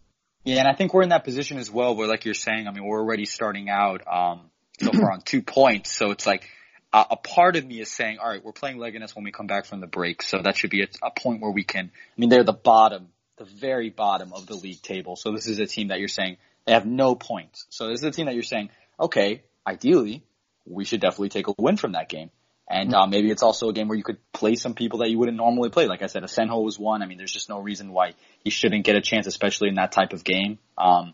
Yeah, 0.45 0.59
and 0.59 0.67
I 0.67 0.73
think 0.73 0.93
we're 0.93 1.03
in 1.03 1.09
that 1.09 1.25
position 1.25 1.57
as 1.57 1.69
well 1.69 1.95
where, 1.95 2.07
like 2.07 2.23
you're 2.23 2.33
saying, 2.33 2.67
I 2.67 2.71
mean, 2.71 2.85
we're 2.85 3.01
already 3.01 3.25
starting 3.25 3.69
out 3.69 4.01
um, 4.07 4.49
so 4.81 4.91
far 4.93 5.11
on 5.11 5.21
two 5.21 5.41
points. 5.41 5.91
So 5.91 6.11
it's 6.11 6.25
like 6.25 6.49
a, 6.93 7.05
a 7.11 7.15
part 7.17 7.55
of 7.55 7.65
me 7.65 7.79
is 7.79 7.91
saying, 7.91 8.17
all 8.19 8.29
right, 8.29 8.43
we're 8.43 8.51
playing 8.51 8.77
Leganes 8.77 9.15
when 9.15 9.25
we 9.25 9.31
come 9.31 9.47
back 9.47 9.65
from 9.65 9.81
the 9.81 9.87
break. 9.87 10.21
So 10.21 10.39
that 10.43 10.57
should 10.57 10.69
be 10.69 10.83
a, 10.83 10.87
a 11.03 11.11
point 11.11 11.41
where 11.41 11.51
we 11.51 11.63
can, 11.63 11.91
I 11.93 12.19
mean, 12.19 12.29
they're 12.29 12.43
the 12.43 12.53
bottom, 12.53 13.09
the 13.37 13.45
very 13.45 13.89
bottom 13.89 14.33
of 14.33 14.47
the 14.47 14.55
league 14.55 14.81
table. 14.81 15.15
So 15.15 15.31
this 15.31 15.47
is 15.47 15.59
a 15.59 15.65
team 15.65 15.89
that 15.89 15.99
you're 15.99 16.07
saying 16.07 16.37
they 16.65 16.73
have 16.73 16.85
no 16.85 17.15
points. 17.15 17.65
So 17.69 17.89
this 17.89 17.99
is 17.99 18.05
a 18.05 18.11
team 18.11 18.25
that 18.25 18.35
you're 18.35 18.43
saying, 18.43 18.69
okay, 18.99 19.43
ideally, 19.65 20.23
we 20.65 20.85
should 20.85 21.01
definitely 21.01 21.29
take 21.29 21.47
a 21.47 21.53
win 21.57 21.77
from 21.77 21.93
that 21.93 22.09
game. 22.09 22.29
And 22.69 22.93
uh, 22.93 23.07
maybe 23.07 23.31
it's 23.31 23.43
also 23.43 23.69
a 23.69 23.73
game 23.73 23.87
where 23.87 23.97
you 23.97 24.03
could 24.03 24.17
play 24.33 24.55
some 24.55 24.73
people 24.73 24.99
that 24.99 25.09
you 25.09 25.17
wouldn't 25.17 25.37
normally 25.37 25.69
play. 25.69 25.87
Like 25.87 26.01
I 26.01 26.07
said, 26.07 26.23
Asenjo 26.23 26.61
was 26.61 26.77
one. 26.77 27.01
I 27.01 27.05
mean, 27.05 27.17
there's 27.17 27.31
just 27.31 27.47
no 27.47 27.59
reason 27.59 27.93
why 27.93 28.11
he 28.43 28.49
shouldn't 28.49 28.83
get 28.83 28.97
a 28.97 29.01
chance, 29.01 29.25
especially 29.25 29.69
in 29.69 29.75
that 29.75 29.93
type 29.93 30.11
of 30.11 30.25
game. 30.25 30.59
Um, 30.77 31.13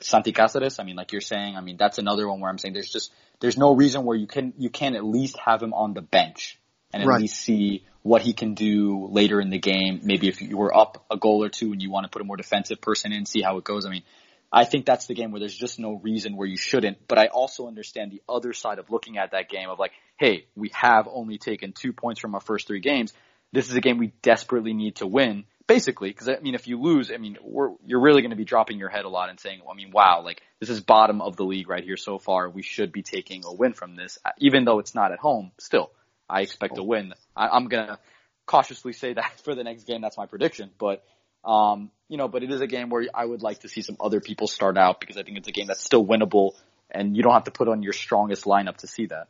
Santi 0.00 0.32
Cáseres, 0.32 0.78
I 0.80 0.84
mean, 0.84 0.96
like 0.96 1.12
you're 1.12 1.20
saying, 1.20 1.56
I 1.56 1.60
mean, 1.60 1.76
that's 1.76 1.98
another 1.98 2.28
one 2.28 2.40
where 2.40 2.50
I'm 2.50 2.58
saying 2.58 2.74
there's 2.74 2.90
just, 2.90 3.12
there's 3.40 3.56
no 3.56 3.74
reason 3.74 4.04
where 4.04 4.16
you 4.16 4.26
can, 4.26 4.54
you 4.56 4.70
can 4.70 4.94
at 4.94 5.04
least 5.04 5.38
have 5.44 5.62
him 5.62 5.72
on 5.72 5.94
the 5.94 6.02
bench 6.02 6.58
and 6.92 7.02
at 7.02 7.08
Right. 7.08 7.22
least 7.22 7.40
see 7.40 7.84
what 8.02 8.22
he 8.22 8.32
can 8.32 8.54
do 8.54 9.08
later 9.10 9.40
in 9.40 9.50
the 9.50 9.58
game. 9.58 10.00
Maybe 10.02 10.28
if 10.28 10.40
you 10.40 10.56
were 10.56 10.74
up 10.74 11.04
a 11.10 11.16
goal 11.16 11.44
or 11.44 11.48
two 11.48 11.72
and 11.72 11.82
you 11.82 11.90
want 11.90 12.04
to 12.04 12.10
put 12.10 12.22
a 12.22 12.24
more 12.24 12.36
defensive 12.36 12.80
person 12.80 13.12
in, 13.12 13.26
see 13.26 13.42
how 13.42 13.58
it 13.58 13.64
goes. 13.64 13.84
I 13.84 13.90
mean, 13.90 14.02
I 14.50 14.64
think 14.64 14.86
that's 14.86 15.06
the 15.06 15.14
game 15.14 15.30
where 15.30 15.40
there's 15.40 15.54
just 15.54 15.78
no 15.78 15.94
reason 15.94 16.36
where 16.36 16.46
you 16.46 16.56
shouldn't. 16.56 17.06
But 17.06 17.18
I 17.18 17.26
also 17.26 17.66
understand 17.66 18.12
the 18.12 18.22
other 18.28 18.52
side 18.52 18.78
of 18.78 18.88
looking 18.90 19.18
at 19.18 19.32
that 19.32 19.50
game 19.50 19.68
of 19.68 19.78
like, 19.78 19.92
hey, 20.18 20.46
we 20.56 20.70
have 20.74 21.06
only 21.10 21.38
taken 21.38 21.72
two 21.72 21.92
points 21.92 22.20
from 22.20 22.34
our 22.34 22.40
first 22.40 22.66
three 22.66 22.80
games. 22.80 23.12
This 23.52 23.68
is 23.68 23.76
a 23.76 23.80
game 23.80 23.98
we 23.98 24.12
desperately 24.22 24.72
need 24.72 24.96
to 24.96 25.06
win, 25.06 25.44
basically. 25.68 26.10
Because 26.10 26.28
I 26.28 26.40
mean, 26.40 26.56
if 26.56 26.66
you 26.66 26.80
lose, 26.80 27.12
I 27.12 27.18
mean, 27.18 27.38
we're, 27.40 27.70
you're 27.84 28.00
really 28.00 28.22
going 28.22 28.30
to 28.30 28.36
be 28.36 28.44
dropping 28.44 28.78
your 28.78 28.88
head 28.88 29.04
a 29.04 29.08
lot 29.08 29.30
and 29.30 29.38
saying, 29.38 29.60
well, 29.62 29.72
I 29.72 29.76
mean, 29.76 29.92
wow, 29.92 30.22
like 30.24 30.42
this 30.58 30.68
is 30.68 30.80
bottom 30.80 31.20
of 31.20 31.36
the 31.36 31.44
league 31.44 31.68
right 31.68 31.84
here 31.84 31.96
so 31.96 32.18
far. 32.18 32.48
We 32.48 32.62
should 32.62 32.90
be 32.90 33.02
taking 33.02 33.44
a 33.44 33.52
win 33.52 33.74
from 33.74 33.94
this, 33.94 34.18
even 34.38 34.64
though 34.64 34.80
it's 34.80 34.96
not 34.96 35.12
at 35.12 35.20
home. 35.20 35.52
Still, 35.60 35.92
I 36.28 36.40
expect 36.40 36.76
a 36.78 36.82
win. 36.82 37.14
I, 37.36 37.48
I'm 37.48 37.68
gonna 37.68 38.00
cautiously 38.46 38.94
say 38.94 39.12
that 39.14 39.40
for 39.44 39.54
the 39.54 39.62
next 39.62 39.84
game. 39.84 40.00
That's 40.00 40.18
my 40.18 40.26
prediction, 40.26 40.70
but. 40.78 41.04
Um, 41.44 41.92
you 42.08 42.18
know, 42.18 42.26
but 42.26 42.42
it 42.42 42.50
is 42.50 42.60
a 42.60 42.66
game 42.66 42.90
where 42.90 43.06
I 43.14 43.24
would 43.24 43.42
like 43.42 43.60
to 43.60 43.68
see 43.68 43.80
some 43.80 43.96
other 44.00 44.20
people 44.20 44.48
start 44.48 44.76
out 44.76 44.98
because 44.98 45.16
I 45.16 45.22
think 45.22 45.38
it's 45.38 45.46
a 45.46 45.52
game 45.52 45.68
that's 45.68 45.82
still 45.82 46.04
winnable 46.04 46.54
and 46.90 47.16
you 47.16 47.22
don't 47.22 47.32
have 47.32 47.44
to 47.44 47.50
put 47.50 47.68
on 47.68 47.82
your 47.82 47.92
strongest 47.92 48.44
lineup 48.44 48.78
to 48.78 48.86
see 48.86 49.06
that. 49.06 49.28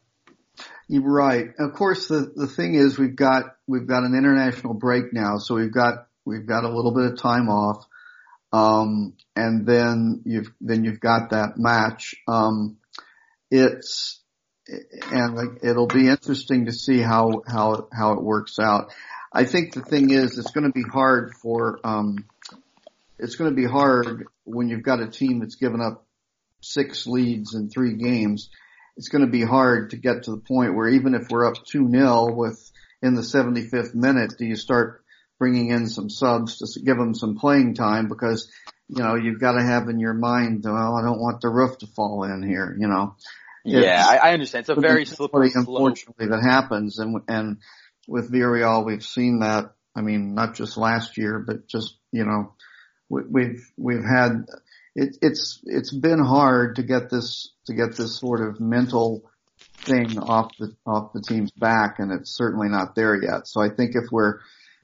You're 0.88 1.02
right. 1.02 1.46
Of 1.58 1.74
course, 1.74 2.08
the 2.08 2.32
the 2.34 2.46
thing 2.48 2.74
is 2.74 2.98
we've 2.98 3.14
got 3.14 3.56
we've 3.66 3.86
got 3.86 4.02
an 4.02 4.14
international 4.16 4.74
break 4.74 5.12
now, 5.12 5.38
so 5.38 5.54
we've 5.54 5.72
got 5.72 6.07
we've 6.28 6.46
got 6.46 6.64
a 6.64 6.68
little 6.68 6.92
bit 6.92 7.12
of 7.12 7.18
time 7.18 7.48
off, 7.48 7.84
um, 8.52 9.14
and 9.34 9.66
then 9.66 10.22
you've 10.24 10.52
then 10.60 10.84
you've 10.84 11.00
got 11.00 11.30
that 11.30 11.56
match. 11.56 12.14
Um, 12.26 12.76
it's 13.50 14.20
and 15.10 15.58
it'll 15.62 15.86
be 15.86 16.08
interesting 16.08 16.66
to 16.66 16.72
see 16.72 17.00
how 17.00 17.42
how 17.46 17.88
how 17.92 18.12
it 18.12 18.22
works 18.22 18.58
out. 18.58 18.92
I 19.32 19.44
think 19.44 19.74
the 19.74 19.82
thing 19.82 20.10
is 20.10 20.38
it's 20.38 20.52
going 20.52 20.66
to 20.66 20.72
be 20.72 20.88
hard 20.88 21.34
for 21.34 21.80
um, 21.84 22.26
it's 23.18 23.36
going 23.36 23.50
to 23.50 23.56
be 23.56 23.66
hard 23.66 24.26
when 24.44 24.68
you've 24.68 24.82
got 24.82 25.00
a 25.00 25.08
team 25.08 25.40
that's 25.40 25.56
given 25.56 25.80
up 25.80 26.06
six 26.60 27.06
leads 27.06 27.54
in 27.54 27.70
three 27.70 27.94
games 27.96 28.50
it's 28.98 29.08
going 29.08 29.24
to 29.24 29.30
be 29.30 29.44
hard 29.44 29.90
to 29.90 29.96
get 29.96 30.24
to 30.24 30.32
the 30.32 30.40
point 30.40 30.74
where 30.74 30.88
even 30.88 31.14
if 31.14 31.28
we're 31.30 31.46
up 31.46 31.54
2-0 31.72 32.34
with 32.34 32.70
in 33.00 33.14
the 33.14 33.22
75th 33.22 33.94
minute, 33.94 34.34
do 34.36 34.44
you 34.44 34.56
start 34.56 35.04
bringing 35.38 35.70
in 35.70 35.88
some 35.88 36.10
subs 36.10 36.58
to 36.58 36.80
give 36.80 36.96
them 36.96 37.14
some 37.14 37.36
playing 37.36 37.74
time 37.74 38.08
because, 38.08 38.50
you 38.88 39.02
know, 39.02 39.14
you've 39.14 39.40
got 39.40 39.52
to 39.52 39.64
have 39.64 39.88
in 39.88 40.00
your 40.00 40.14
mind, 40.14 40.64
well, 40.64 40.96
I 40.96 41.02
don't 41.02 41.20
want 41.20 41.40
the 41.40 41.48
roof 41.48 41.78
to 41.78 41.86
fall 41.86 42.24
in 42.24 42.42
here, 42.42 42.76
you 42.78 42.88
know. 42.88 43.16
yeah, 43.64 44.04
I, 44.06 44.16
I, 44.16 44.32
understand. 44.32 44.62
It's 44.62 44.76
a 44.76 44.80
very 44.80 45.04
slippery 45.04 45.50
Unfortunately, 45.54 46.26
that 46.28 46.42
happens, 46.42 46.98
and 46.98 47.20
and 47.28 47.58
with 48.06 48.32
Villarreal, 48.32 48.84
we've 48.84 49.04
seen 49.04 49.40
that. 49.40 49.72
I 49.94 50.00
mean, 50.00 50.34
not 50.34 50.54
just 50.54 50.76
last 50.76 51.18
year, 51.18 51.38
but 51.38 51.66
just 51.66 51.96
you 52.12 52.24
know, 52.24 52.54
we, 53.08 53.22
we've 53.28 53.72
we've 53.76 54.04
had 54.04 54.46
it, 54.94 55.18
it's 55.20 55.60
it's 55.64 55.92
been 55.92 56.20
hard 56.20 56.76
to 56.76 56.82
get 56.82 57.10
this 57.10 57.52
to 57.66 57.74
get 57.74 57.96
this 57.96 58.18
sort 58.18 58.40
of 58.40 58.60
mental 58.60 59.28
thing 59.78 60.18
off 60.18 60.56
the 60.58 60.74
off 60.86 61.12
the 61.12 61.20
team's 61.20 61.50
back, 61.50 61.98
and 61.98 62.12
it's 62.12 62.36
certainly 62.36 62.68
not 62.68 62.94
there 62.94 63.20
yet. 63.20 63.46
So 63.46 63.60
I 63.60 63.68
think 63.68 63.94
if 63.94 64.04
we're 64.10 64.40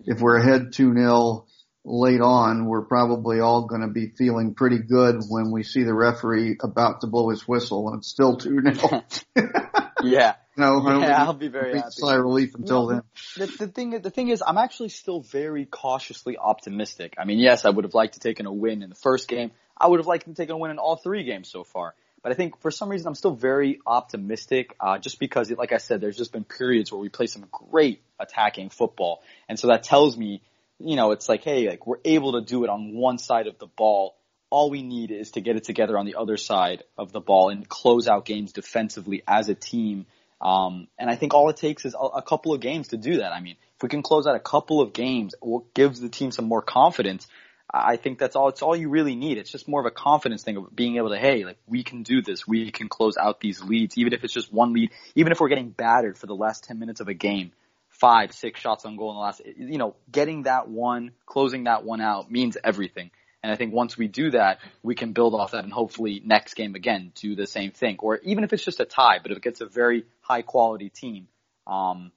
if 0.07 0.21
we're 0.21 0.37
ahead 0.37 0.73
two 0.73 0.95
0 0.95 1.47
late 1.85 2.21
on, 2.21 2.67
we're 2.67 2.85
probably 2.85 3.41
all 3.41 3.67
going 3.67 3.83
to 3.83 3.89
be 3.89 4.09
feeling 4.17 4.55
pretty 4.55 4.79
good 4.79 5.21
when 5.29 5.51
we 5.51 5.63
see 5.63 5.83
the 5.83 5.95
referee 5.95 6.57
about 6.63 7.03
to 7.03 7.07
blow 7.07 7.29
his 7.31 7.47
whistle 7.47 7.89
and 7.89 7.99
it's 7.99 8.09
still 8.09 8.37
2 8.37 8.63
0. 8.73 9.05
yeah. 10.03 10.35
No, 10.57 11.01
yeah, 11.01 11.25
I'll 11.25 11.33
be 11.33 11.49
very 11.49 11.77
happy. 11.77 11.91
Sigh 11.91 12.15
relief 12.15 12.55
until 12.55 12.87
no, 12.87 12.93
then. 12.93 13.03
The, 13.37 13.67
the 13.67 13.67
thing, 13.67 13.91
the 13.91 14.11
thing 14.11 14.29
is, 14.29 14.41
I'm 14.47 14.57
actually 14.57 14.91
still 14.91 15.21
very 15.21 15.67
cautiously 15.67 16.39
optimistic. 16.39 17.15
I 17.19 17.25
mean, 17.25 17.41
yes, 17.41 17.65
I 17.65 17.71
would 17.71 17.85
have 17.85 17.95
liked 17.95 18.15
to 18.15 18.19
have 18.19 18.23
taken 18.23 18.47
a 18.47 18.53
win 18.53 18.83
in 18.83 18.89
the 18.89 18.95
first 18.95 19.27
game. 19.27 19.51
I 19.77 19.89
would 19.89 19.99
have 19.99 20.07
liked 20.07 20.27
to 20.27 20.35
take 20.35 20.51
a 20.51 20.57
win 20.57 20.71
in 20.71 20.79
all 20.79 20.95
three 20.95 21.25
games 21.25 21.51
so 21.51 21.65
far. 21.65 21.97
But 22.25 22.33
I 22.33 22.37
think 22.37 22.59
for 22.63 22.71
some 22.71 22.89
reason 22.89 23.07
I'm 23.07 23.15
still 23.15 23.35
very 23.35 23.81
optimistic, 23.87 24.75
uh, 24.81 24.97
just 24.99 25.21
because, 25.21 25.51
like 25.51 25.73
I 25.73 25.77
said, 25.77 26.01
there's 26.01 26.17
just 26.17 26.33
been 26.33 26.43
periods 26.43 26.91
where 26.91 27.01
we 27.01 27.11
play 27.11 27.27
some 27.27 27.47
great 27.53 28.03
attacking 28.19 28.71
football, 28.71 29.23
and 29.47 29.61
so 29.61 29.69
that 29.69 29.83
tells 29.83 30.17
me, 30.17 30.43
you 30.79 30.97
know, 30.97 31.13
it's 31.13 31.29
like, 31.29 31.45
hey, 31.45 31.69
like 31.69 31.87
we're 31.87 32.01
able 32.03 32.33
to 32.33 32.41
do 32.41 32.65
it 32.65 32.71
on 32.71 32.95
one 32.95 33.19
side 33.19 33.47
of 33.47 33.59
the 33.59 33.67
ball. 33.67 34.17
All 34.49 34.71
we 34.71 34.83
need 34.83 35.11
is 35.11 35.33
to 35.33 35.43
get 35.43 35.57
it 35.57 35.65
together 35.65 35.99
on 35.99 36.07
the 36.07 36.15
other 36.15 36.39
side 36.39 36.85
of 36.97 37.13
the 37.13 37.21
ball 37.21 37.51
and 37.51 37.69
close 37.69 38.09
out 38.09 38.25
games 38.25 38.53
defensively 38.53 39.23
as 39.29 39.51
a 39.51 39.55
team. 39.55 40.07
Um, 40.41 40.89
and 40.99 41.11
I 41.11 41.17
think 41.17 41.35
all 41.35 41.51
it 41.51 41.57
takes 41.57 41.85
is 41.85 41.95
a, 41.95 41.99
a 41.99 42.23
couple 42.23 42.55
of 42.55 42.61
games 42.61 42.89
to 42.89 42.97
do 42.97 43.19
that. 43.19 43.33
I 43.33 43.41
mean, 43.41 43.57
if 43.77 43.83
we 43.83 43.89
can 43.89 44.03
close 44.03 44.27
out 44.27 44.37
a 44.37 44.41
couple 44.41 44.81
of 44.81 44.93
games, 44.93 45.35
what 45.41 45.75
gives 45.75 46.01
the 46.01 46.09
team 46.09 46.31
some 46.31 46.47
more 46.47 46.63
confidence, 46.63 47.27
I 47.73 47.97
think 47.97 48.19
that's 48.19 48.37
all, 48.37 48.49
it's 48.49 48.63
all 48.63 48.77
you 48.77 48.89
really 48.89 49.17
need. 49.17 49.39
It's 49.39 49.51
just 49.51 49.67
more 49.69 49.81
of 49.81 49.87
a 49.87 49.91
confidence 49.91 50.43
thing 50.43 50.57
of 50.57 50.75
being 50.75 50.97
able 50.97 51.11
to, 51.11 51.19
hey, 51.19 51.45
like 51.45 51.59
we 51.67 51.83
can 51.83 52.03
do 52.03 52.23
this. 52.23 52.47
We 52.47 52.71
can 52.71 52.89
close 52.89 53.17
out 53.17 53.41
these 53.41 53.63
leads, 53.63 53.97
even 53.99 54.13
if 54.13 54.23
it's 54.23 54.35
just 54.35 54.53
one 54.53 54.73
lead, 54.73 54.91
even 55.15 55.33
if 55.33 55.41
we're 55.41 55.49
getting 55.49 55.71
battered 55.71 56.19
for 56.19 56.27
the 56.27 56.35
last 56.35 56.65
10 56.65 56.79
minutes 56.79 57.01
of 57.01 57.09
a 57.09 57.15
game, 57.15 57.53
five, 57.89 58.33
six 58.33 58.61
shots 58.61 58.85
on 58.85 58.97
goal 58.97 59.11
in 59.11 59.17
the 59.17 59.21
last, 59.21 59.43
you 59.57 59.79
know, 59.79 59.97
getting 60.11 60.43
that 60.43 60.69
one, 60.69 61.13
closing 61.27 61.65
that 61.65 61.85
one 61.85 62.01
out 62.01 62.31
means 62.31 62.57
everything. 62.63 63.11
And 63.43 63.53
I 63.53 63.57
think 63.57 63.75
once 63.75 63.99
we 63.99 64.09
do 64.09 64.31
that, 64.31 64.61
we 64.83 64.95
can 64.95 65.13
build 65.13 65.35
off 65.35 65.51
that 65.51 65.65
and 65.65 65.73
hopefully 65.73 66.23
next 66.25 66.55
game 66.55 66.75
again 66.75 67.13
do 67.15 67.35
the 67.35 67.47
same 67.47 67.73
thing. 67.73 67.97
Or 67.99 68.19
even 68.19 68.43
if 68.43 68.53
it's 68.53 68.65
just 68.65 68.81
a 68.81 68.87
tie, 68.87 69.19
but 69.23 69.33
if 69.33 69.37
it 69.37 69.43
gets 69.43 69.61
a 69.61 69.67
very 69.67 70.05
high 70.23 70.43
quality 70.43 70.89
team, 70.89 71.29
um, 71.67 72.11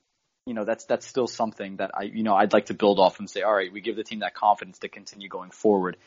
you 0.47 0.53
know, 0.53 0.63
that's, 0.63 0.86
that's 0.86 1.05
still 1.05 1.27
something 1.27 1.75
that 1.77 1.91
I, 1.93 2.03
you 2.03 2.23
know, 2.23 2.33
I'd 2.33 2.53
like 2.53 2.67
to 2.67 2.73
build 2.73 2.99
off 2.99 3.19
and 3.19 3.29
say, 3.29 3.41
all 3.41 3.53
right, 3.53 3.71
we 3.71 3.81
give 3.81 3.97
the 3.97 4.03
team 4.03 4.19
that 4.19 4.33
confidence 4.33 4.79
to 4.79 4.88
continue 4.88 5.27
going 5.27 5.51
forward. 5.51 5.97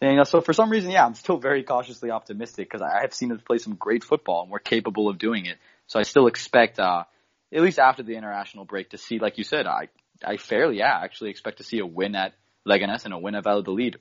And, 0.00 0.10
you 0.10 0.16
know, 0.18 0.24
so 0.24 0.42
for 0.42 0.52
some 0.52 0.70
reason, 0.70 0.90
yeah, 0.90 1.06
I'm 1.06 1.14
still 1.14 1.38
very 1.38 1.62
cautiously 1.62 2.10
optimistic 2.10 2.70
because 2.70 2.82
I 2.82 3.00
have 3.00 3.14
seen 3.14 3.32
us 3.32 3.40
play 3.40 3.56
some 3.56 3.74
great 3.74 4.04
football 4.04 4.42
and 4.42 4.50
we're 4.50 4.58
capable 4.58 5.08
of 5.08 5.18
doing 5.18 5.46
it. 5.46 5.56
So 5.86 5.98
I 5.98 6.02
still 6.02 6.26
expect, 6.26 6.78
uh, 6.78 7.04
at 7.52 7.62
least 7.62 7.78
after 7.78 8.02
the 8.02 8.16
international 8.16 8.66
break 8.66 8.90
to 8.90 8.98
see, 8.98 9.18
like 9.18 9.38
you 9.38 9.44
said, 9.44 9.66
I, 9.66 9.88
I 10.22 10.36
fairly, 10.36 10.78
yeah, 10.78 11.00
actually 11.02 11.30
expect 11.30 11.58
to 11.58 11.64
see 11.64 11.78
a 11.78 11.86
win 11.86 12.14
at 12.14 12.34
Leganes 12.68 13.06
and 13.06 13.14
a 13.14 13.18
win 13.18 13.34
at 13.34 13.44
Valladolid. 13.44 13.96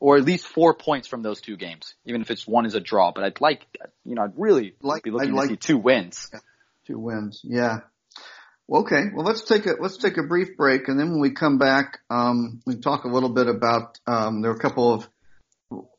Or 0.00 0.16
at 0.16 0.24
least 0.24 0.46
four 0.46 0.74
points 0.74 1.08
from 1.08 1.22
those 1.22 1.40
two 1.40 1.56
games, 1.56 1.94
even 2.04 2.20
if 2.20 2.30
it's 2.30 2.46
one 2.46 2.66
is 2.66 2.74
a 2.74 2.80
draw. 2.80 3.10
But 3.12 3.24
I'd 3.24 3.40
like, 3.40 3.66
you 4.04 4.14
know, 4.14 4.22
I'd 4.22 4.38
really 4.38 4.74
like, 4.80 5.02
be 5.02 5.10
looking 5.10 5.30
I'd 5.30 5.32
to 5.32 5.36
like, 5.36 5.48
see 5.48 5.56
two 5.56 5.78
wins. 5.78 6.30
Two 6.86 6.98
wins, 7.00 7.40
yeah. 7.42 7.80
Okay, 8.70 9.04
well 9.14 9.24
let's 9.24 9.44
take 9.44 9.64
a 9.64 9.76
let's 9.80 9.96
take 9.96 10.18
a 10.18 10.22
brief 10.22 10.54
break, 10.56 10.88
and 10.88 11.00
then 11.00 11.10
when 11.10 11.20
we 11.20 11.30
come 11.30 11.56
back, 11.56 12.00
um, 12.10 12.60
we 12.66 12.76
talk 12.76 13.04
a 13.04 13.08
little 13.08 13.30
bit 13.30 13.48
about 13.48 13.98
um, 14.06 14.42
there 14.42 14.50
are 14.50 14.56
a 14.56 14.58
couple 14.58 14.92
of 14.92 15.08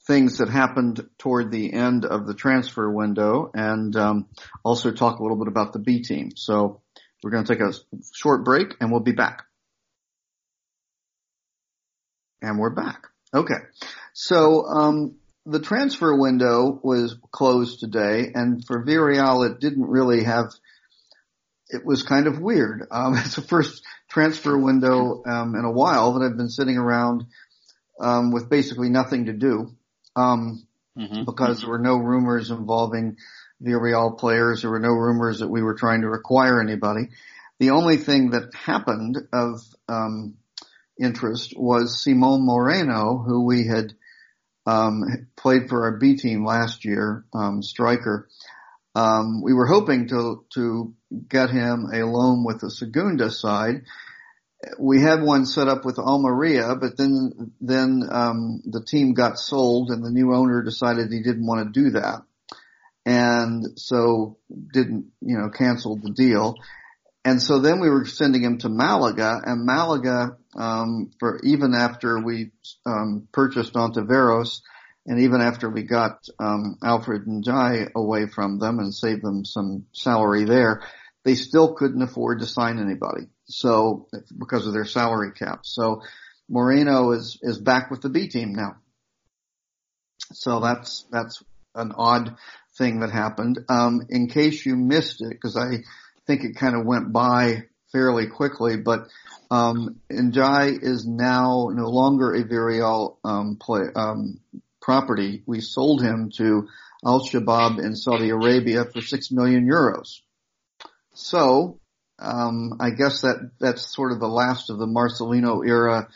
things 0.05 0.37
that 0.37 0.49
happened 0.49 1.07
toward 1.17 1.51
the 1.51 1.73
end 1.73 2.05
of 2.05 2.27
the 2.27 2.35
transfer 2.35 2.91
window, 2.91 3.49
and 3.55 3.95
um, 3.95 4.27
also 4.63 4.91
talk 4.91 5.17
a 5.17 5.23
little 5.23 5.37
bit 5.37 5.47
about 5.47 5.73
the 5.73 5.79
B 5.79 6.03
team. 6.03 6.29
So 6.35 6.81
we're 7.23 7.31
going 7.31 7.43
to 7.43 7.55
take 7.55 7.61
a 7.61 7.73
short 8.13 8.45
break, 8.45 8.75
and 8.79 8.91
we'll 8.91 9.01
be 9.01 9.13
back. 9.13 9.45
And 12.43 12.59
we're 12.59 12.75
back. 12.75 13.07
Okay, 13.33 13.59
so 14.13 14.63
um, 14.65 15.15
the 15.47 15.59
transfer 15.59 16.15
window 16.15 16.79
was 16.83 17.17
closed 17.31 17.79
today, 17.79 18.31
and 18.35 18.63
for 18.63 18.85
Villarreal, 18.85 19.49
it 19.49 19.59
didn't 19.59 19.87
really 19.87 20.23
have 20.23 20.51
it 21.69 21.85
was 21.85 22.03
kind 22.03 22.27
of 22.27 22.39
weird. 22.39 22.87
Um, 22.91 23.13
it's 23.17 23.35
the 23.35 23.41
first 23.41 23.83
transfer 24.09 24.57
window 24.57 25.23
um, 25.25 25.55
in 25.55 25.65
a 25.65 25.71
while 25.71 26.13
that 26.13 26.25
I've 26.25 26.37
been 26.37 26.49
sitting 26.49 26.77
around 26.77 27.25
um, 27.99 28.31
with 28.31 28.49
basically 28.49 28.89
nothing 28.89 29.25
to 29.25 29.33
do 29.33 29.71
um, 30.15 30.65
mm-hmm. 30.97 31.25
because 31.25 31.61
there 31.61 31.69
were 31.69 31.79
no 31.79 31.97
rumors 31.97 32.49
involving 32.49 33.17
the 33.61 33.71
Villarreal 33.71 34.17
players. 34.17 34.61
There 34.61 34.71
were 34.71 34.79
no 34.79 34.93
rumors 34.93 35.39
that 35.39 35.49
we 35.49 35.61
were 35.61 35.75
trying 35.75 36.01
to 36.01 36.09
acquire 36.09 36.61
anybody. 36.61 37.09
The 37.59 37.71
only 37.71 37.97
thing 37.97 38.31
that 38.31 38.53
happened 38.53 39.17
of 39.33 39.61
um, 39.89 40.35
interest 40.99 41.53
was 41.57 42.01
Simon 42.01 42.45
Moreno, 42.45 43.17
who 43.17 43.45
we 43.45 43.67
had 43.67 43.93
um, 44.65 45.27
played 45.35 45.67
for 45.67 45.83
our 45.83 45.97
B 45.97 46.15
team 46.15 46.45
last 46.45 46.85
year, 46.85 47.25
striker. 47.61 48.29
Um, 48.95 49.41
we 49.41 49.53
were 49.53 49.67
hoping 49.67 50.07
to 50.07 50.45
to 50.53 50.93
get 51.27 51.49
him 51.49 51.87
a 51.93 52.05
loan 52.05 52.43
with 52.43 52.61
the 52.61 52.71
Segunda 52.71 53.31
side. 53.31 53.83
We 54.77 55.01
had 55.01 55.21
one 55.21 55.45
set 55.45 55.69
up 55.69 55.85
with 55.85 55.97
Almeria, 55.97 56.75
but 56.75 56.97
then 56.97 57.53
then 57.61 58.03
um, 58.09 58.61
the 58.65 58.83
team 58.83 59.13
got 59.13 59.39
sold, 59.39 59.89
and 59.89 60.03
the 60.03 60.11
new 60.11 60.33
owner 60.33 60.61
decided 60.63 61.11
he 61.11 61.23
didn't 61.23 61.47
want 61.47 61.73
to 61.73 61.81
do 61.81 61.91
that, 61.91 62.23
and 63.05 63.79
so 63.79 64.37
didn't 64.73 65.11
you 65.21 65.37
know 65.37 65.49
canceled 65.49 66.01
the 66.03 66.11
deal. 66.11 66.55
And 67.23 67.41
so 67.41 67.59
then 67.59 67.79
we 67.79 67.89
were 67.89 68.05
sending 68.05 68.41
him 68.43 68.57
to 68.59 68.69
Malaga, 68.69 69.41
and 69.45 69.65
Malaga, 69.65 70.37
um, 70.55 71.11
for 71.19 71.39
even 71.43 71.73
after 71.73 72.19
we 72.19 72.51
um, 72.85 73.27
purchased 73.31 73.73
Ontiveros, 73.73 74.61
and 75.09 75.21
even 75.21 75.41
after 75.41 75.67
we 75.69 75.81
got 75.81 76.29
um, 76.39 76.77
Alfred 76.83 77.25
N'Diaye 77.25 77.91
away 77.95 78.27
from 78.27 78.59
them 78.59 78.77
and 78.77 78.93
saved 78.93 79.23
them 79.23 79.43
some 79.43 79.87
salary 79.91 80.43
there, 80.43 80.83
they 81.25 81.33
still 81.33 81.73
couldn't 81.73 82.03
afford 82.03 82.39
to 82.39 82.45
sign 82.45 82.77
anybody. 82.77 83.23
So 83.45 84.07
because 84.37 84.67
of 84.67 84.73
their 84.73 84.85
salary 84.85 85.31
cap. 85.31 85.61
So 85.63 86.03
Moreno 86.47 87.11
is 87.11 87.39
is 87.41 87.59
back 87.59 87.89
with 87.89 88.01
the 88.01 88.09
B 88.09 88.27
team 88.27 88.53
now. 88.53 88.75
So 90.31 90.59
that's 90.59 91.07
that's 91.11 91.41
an 91.73 91.91
odd 91.97 92.35
thing 92.77 92.99
that 92.99 93.11
happened. 93.11 93.59
Um, 93.67 94.01
in 94.09 94.27
case 94.27 94.63
you 94.63 94.75
missed 94.75 95.21
it, 95.21 95.31
because 95.31 95.57
I 95.57 95.83
think 96.27 96.43
it 96.43 96.55
kind 96.55 96.75
of 96.75 96.85
went 96.85 97.11
by 97.11 97.63
fairly 97.91 98.27
quickly, 98.27 98.77
but 98.77 99.07
um, 99.49 100.01
N'Diaye 100.11 100.83
is 100.83 101.07
now 101.07 101.69
no 101.73 101.89
longer 101.89 102.35
a 102.35 102.43
Villarreal 102.43 103.17
um, 103.23 103.57
play, 103.59 103.81
um, 103.95 104.39
property. 104.81 105.43
We 105.45 105.61
sold 105.61 106.01
him 106.01 106.31
to 106.37 106.67
Al 107.05 107.21
Shabaab 107.21 107.79
in 107.79 107.95
Saudi 107.95 108.29
Arabia 108.29 108.85
for 108.85 109.01
six 109.01 109.31
million 109.31 109.69
euros. 109.69 110.19
So, 111.13 111.79
um, 112.19 112.77
I 112.79 112.91
guess 112.91 113.21
that 113.21 113.51
that's 113.59 113.93
sort 113.93 114.11
of 114.11 114.19
the 114.19 114.27
last 114.27 114.69
of 114.69 114.77
the 114.77 114.87
Marcelino 114.87 115.67
era 115.67 116.07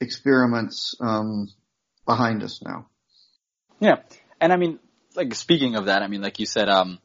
experiments 0.00 0.94
um, 1.00 1.48
behind 2.06 2.42
us 2.42 2.62
now. 2.62 2.86
Yeah, 3.80 3.96
and 4.40 4.52
I 4.52 4.56
mean, 4.56 4.78
like 5.14 5.34
speaking 5.34 5.76
of 5.76 5.86
that, 5.86 6.02
I 6.02 6.08
mean, 6.08 6.22
like 6.22 6.38
you 6.38 6.46
said, 6.46 6.68
um, 6.68 6.98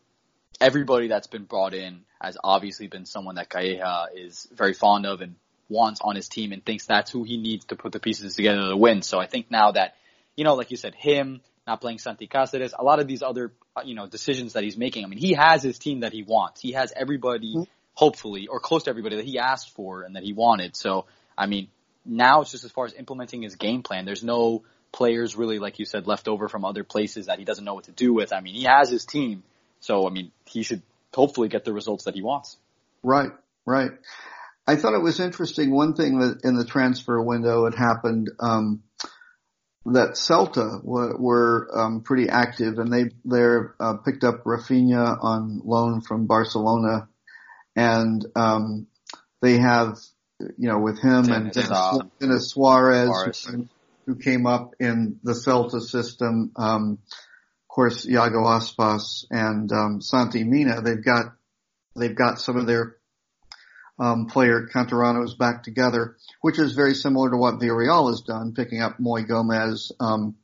everybody 0.62 1.08
that's 1.08 1.28
been 1.28 1.44
brought 1.46 1.74
in 1.74 2.02
has 2.22 2.38
obviously 2.44 2.88
been 2.88 3.06
someone 3.06 3.36
that 3.36 3.50
Calleja 3.50 4.08
is 4.16 4.48
very 4.52 4.74
fond 4.74 5.06
of 5.06 5.22
and 5.22 5.36
wants 5.70 6.00
on 6.02 6.16
his 6.16 6.30
team 6.30 6.52
and 6.52 6.64
thinks 6.64 6.86
that's 6.86 7.12
who 7.12 7.24
he 7.24 7.38
needs 7.38 7.66
to 7.66 7.76
put 7.76 7.92
the 7.92 8.00
pieces 8.00 8.36
together 8.36 8.70
to 8.70 8.78
win. 8.78 9.02
So 9.02 9.20
I 9.20 9.28
think 9.28 9.50
now 9.50 9.72
that 9.72 9.96
you 10.36 10.44
know, 10.44 10.56
like 10.56 10.72
you 10.72 10.78
said, 10.78 10.96
him 10.96 11.42
not 11.66 11.82
playing 11.82 12.00
Santi 12.00 12.28
Cáseres, 12.28 12.74
a 12.78 12.84
lot 12.84 13.00
of 13.00 13.08
these 13.08 13.22
other, 13.22 13.54
uh, 13.76 13.82
you 13.86 13.96
know, 13.96 14.08
decisions 14.08 14.54
that 14.54 14.64
he's 14.64 14.78
making. 14.78 15.06
I 15.06 15.08
mean, 15.08 15.20
he 15.20 15.34
has 15.34 15.64
his 15.64 15.80
team 15.80 16.02
that 16.02 16.12
he 16.12 16.24
wants. 16.24 16.62
He 16.62 16.74
has 16.74 16.92
everybody, 16.96 17.56
mm-hmm. 17.56 17.64
hopefully, 17.94 18.48
or 18.48 18.60
close 18.60 18.84
to 18.84 18.90
everybody 18.90 19.16
that 19.18 19.26
he 19.26 19.40
asked 19.40 19.70
for 19.72 20.04
and 20.04 20.16
that 20.16 20.24
he 20.24 20.34
wanted. 20.34 20.76
So, 20.76 21.06
I 21.38 21.46
mean, 21.46 21.70
now 22.06 22.42
it's 22.42 22.52
just 22.52 22.66
as 22.66 22.72
far 22.72 22.86
as 22.86 22.94
implementing 22.94 23.42
his 23.42 23.56
game 23.56 23.82
plan. 23.82 24.06
There's 24.06 24.24
no 24.24 24.64
players 24.92 25.36
really, 25.36 25.60
like 25.60 25.80
you 25.80 25.86
said, 25.86 26.06
left 26.06 26.28
over 26.28 26.50
from 26.50 26.66
other 26.66 26.84
places 26.84 27.28
that 27.28 27.40
he 27.40 27.46
doesn't 27.46 27.64
know 27.64 27.74
what 27.74 27.86
to 27.86 27.92
do 27.92 28.14
with. 28.14 28.34
I 28.34 28.42
mean, 28.42 28.56
he 28.56 28.64
has 28.64 28.90
his 28.90 29.06
team. 29.06 29.44
So, 29.80 30.08
I 30.08 30.12
mean, 30.12 30.32
he 30.46 30.64
should 30.64 30.82
hopefully 31.14 31.48
get 31.48 31.66
the 31.66 31.74
results 31.74 32.06
that 32.06 32.16
he 32.16 32.22
wants. 32.22 32.58
Right, 33.02 33.32
right. 33.66 33.92
I 34.66 34.76
thought 34.76 34.94
it 34.94 35.02
was 35.02 35.20
interesting. 35.20 35.72
One 35.72 35.94
thing 35.94 36.20
that 36.20 36.42
in 36.44 36.56
the 36.56 36.64
transfer 36.66 37.22
window 37.22 37.66
had 37.66 37.76
happened, 37.76 38.30
um, 38.40 38.84
that 39.86 40.12
Celta 40.12 40.84
were, 40.84 41.18
were 41.18 41.70
um, 41.74 42.02
pretty 42.02 42.30
active, 42.30 42.80
and 42.80 42.92
they 42.92 43.12
they're 43.26 43.76
uh, 43.80 43.98
picked 43.98 44.24
up 44.24 44.44
Rafinha 44.44 45.18
on 45.22 45.62
loan 45.66 46.02
from 46.02 46.26
Barcelona, 46.26 47.10
and 47.76 48.26
um, 48.36 48.88
they 49.42 49.58
have 49.58 49.98
you 50.40 50.70
know 50.70 50.80
with 50.80 51.00
him 51.02 51.30
and 51.32 51.52
Denis, 51.52 51.72
um, 51.72 52.12
Denis 52.20 52.50
Suarez, 52.50 53.10
Suarez. 53.10 53.46
Who, 53.46 53.68
who 54.06 54.16
came 54.16 54.46
up 54.46 54.76
in 54.80 55.20
the 55.24 55.34
Celta 55.34 55.82
system. 55.82 56.52
Um, 56.56 57.00
of 57.12 57.68
course, 57.68 58.08
Iago 58.08 58.44
Aspas 58.44 59.26
and 59.32 59.72
um, 59.72 60.02
Santi 60.02 60.44
Mina. 60.44 60.82
They've 60.82 61.04
got 61.04 61.34
they've 61.96 62.16
got 62.16 62.40
some 62.40 62.56
of 62.56 62.68
their 62.68 62.98
um, 64.00 64.26
player 64.26 64.68
is 65.24 65.34
back 65.36 65.64
together, 65.64 66.16
which 66.42 66.60
is 66.60 66.74
very 66.74 66.96
similar 66.96 67.30
to 67.30 67.38
what 67.38 67.60
Villarreal 67.60 68.10
has 68.10 68.22
done, 68.22 68.54
picking 68.54 68.82
up 68.82 69.00
Moi 69.00 69.22
Gomez, 69.22 69.92
um, 70.00 70.36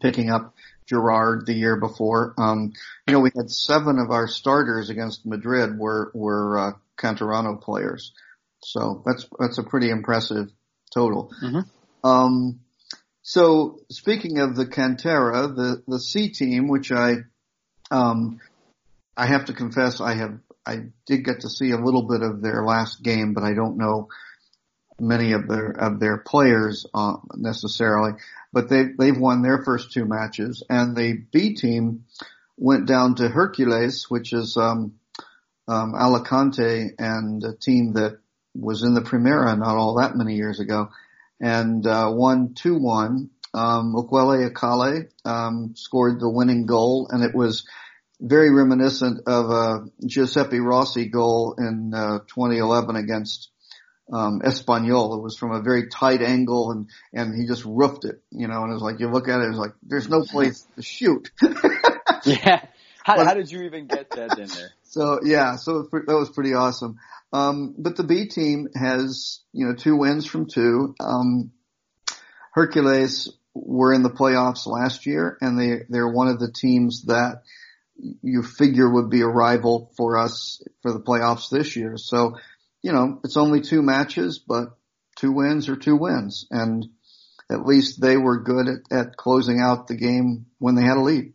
picking 0.00 0.30
up 0.30 0.54
Gerard 0.86 1.46
the 1.46 1.54
year 1.54 1.76
before. 1.76 2.34
Um, 2.38 2.72
you 3.06 3.12
know, 3.12 3.20
we 3.20 3.30
had 3.36 3.50
seven 3.50 3.98
of 3.98 4.10
our 4.10 4.28
starters 4.28 4.90
against 4.90 5.26
Madrid 5.26 5.78
were 5.78 6.10
were 6.14 6.58
uh, 6.58 6.72
Canterano 6.96 7.60
players, 7.60 8.12
so 8.62 9.02
that's 9.04 9.26
that's 9.38 9.58
a 9.58 9.64
pretty 9.64 9.90
impressive 9.90 10.50
total. 10.92 11.30
Mhm. 11.42 11.66
Um, 12.04 12.60
so 13.22 13.80
speaking 13.90 14.38
of 14.38 14.54
the 14.54 14.66
Cantera, 14.66 15.54
the 15.54 15.82
the 15.86 16.00
C 16.00 16.30
team, 16.30 16.68
which 16.68 16.92
I 16.92 17.16
um, 17.90 18.40
I 19.16 19.26
have 19.26 19.46
to 19.46 19.52
confess 19.52 20.00
I 20.00 20.14
have 20.14 20.38
I 20.66 20.86
did 21.06 21.24
get 21.24 21.40
to 21.40 21.50
see 21.50 21.70
a 21.70 21.78
little 21.78 22.02
bit 22.02 22.22
of 22.22 22.42
their 22.42 22.64
last 22.64 23.02
game, 23.02 23.34
but 23.34 23.44
I 23.44 23.54
don't 23.54 23.78
know 23.78 24.08
many 24.98 25.32
of 25.32 25.46
their 25.46 25.70
of 25.70 26.00
their 26.00 26.18
players 26.18 26.86
uh, 26.94 27.16
necessarily. 27.34 28.12
But 28.52 28.68
they 28.68 28.84
they've 28.98 29.18
won 29.18 29.42
their 29.42 29.62
first 29.62 29.92
two 29.92 30.04
matches, 30.04 30.62
and 30.68 30.96
the 30.96 31.22
B 31.32 31.54
team 31.54 32.04
went 32.56 32.86
down 32.86 33.16
to 33.16 33.28
Hercules, 33.28 34.06
which 34.08 34.32
is 34.32 34.56
um, 34.56 34.94
um, 35.68 35.94
Alicante, 35.94 36.90
and 36.98 37.44
a 37.44 37.54
team 37.54 37.94
that 37.94 38.18
was 38.54 38.82
in 38.82 38.94
the 38.94 39.02
Primera 39.02 39.56
not 39.58 39.76
all 39.76 39.96
that 39.96 40.16
many 40.16 40.36
years 40.36 40.60
ago, 40.60 40.88
and 41.40 41.86
uh, 41.86 42.10
won 42.12 42.54
two 42.54 42.78
one. 42.78 43.30
Um, 43.54 43.94
Okwele 43.94 44.50
Akale 44.50 45.08
um, 45.24 45.74
scored 45.76 46.20
the 46.20 46.28
winning 46.28 46.66
goal, 46.66 47.08
and 47.10 47.22
it 47.24 47.34
was 47.34 47.66
very 48.20 48.50
reminiscent 48.50 49.20
of 49.26 49.50
a 49.50 49.84
Giuseppe 50.06 50.60
Rossi 50.60 51.08
goal 51.08 51.54
in 51.58 51.92
uh, 51.94 52.18
2011 52.28 52.96
against 52.96 53.50
um, 54.12 54.40
Espanyol. 54.40 55.18
It 55.18 55.22
was 55.22 55.36
from 55.36 55.52
a 55.52 55.60
very 55.60 55.88
tight 55.88 56.22
angle, 56.22 56.70
and 56.70 56.88
and 57.12 57.34
he 57.34 57.46
just 57.46 57.64
roofed 57.64 58.04
it, 58.04 58.22
you 58.30 58.46
know. 58.48 58.62
And 58.62 58.70
it 58.70 58.74
was 58.74 58.82
like 58.82 59.00
you 59.00 59.10
look 59.10 59.28
at 59.28 59.40
it, 59.40 59.48
it's 59.48 59.58
like 59.58 59.72
there's 59.82 60.08
no 60.08 60.22
place 60.22 60.66
to 60.76 60.82
shoot. 60.82 61.30
Yeah. 62.24 62.64
How, 63.04 63.16
But- 63.16 63.26
how 63.26 63.34
did 63.34 63.50
you 63.52 63.62
even 63.62 63.86
get 63.86 64.10
that 64.10 64.38
in 64.38 64.48
there? 64.48 64.70
So 64.88 65.20
yeah, 65.22 65.56
so 65.56 65.80
it 65.80 66.06
that 66.06 66.16
was 66.16 66.30
pretty 66.30 66.54
awesome. 66.54 66.98
Um, 67.30 67.74
but 67.76 67.96
the 67.96 68.02
B 68.02 68.28
team 68.28 68.68
has 68.74 69.40
you 69.52 69.66
know 69.66 69.74
two 69.74 69.94
wins 69.94 70.24
from 70.26 70.46
two. 70.46 70.94
Um, 70.98 71.52
Hercules 72.52 73.30
were 73.52 73.92
in 73.92 74.02
the 74.02 74.10
playoffs 74.10 74.66
last 74.66 75.04
year, 75.04 75.36
and 75.42 75.60
they 75.60 75.82
they're 75.90 76.08
one 76.08 76.28
of 76.28 76.38
the 76.38 76.50
teams 76.50 77.02
that 77.06 77.42
you 77.98 78.42
figure 78.42 78.90
would 78.90 79.10
be 79.10 79.22
a 79.22 79.26
rival 79.26 79.92
for 79.96 80.18
us 80.18 80.62
for 80.82 80.92
the 80.92 81.00
playoffs 81.00 81.50
this 81.50 81.76
year. 81.76 81.96
So 81.96 82.36
you 82.82 82.92
know 82.92 83.20
it's 83.24 83.36
only 83.36 83.60
two 83.60 83.82
matches, 83.82 84.38
but 84.38 84.76
two 85.16 85.32
wins 85.32 85.68
are 85.68 85.76
two 85.76 85.96
wins, 85.96 86.46
and 86.50 86.86
at 87.50 87.64
least 87.64 88.00
they 88.00 88.16
were 88.16 88.42
good 88.42 88.66
at, 88.68 88.98
at 88.98 89.16
closing 89.16 89.60
out 89.60 89.86
the 89.86 89.96
game 89.96 90.46
when 90.58 90.74
they 90.74 90.82
had 90.82 90.96
a 90.96 91.00
lead. 91.00 91.32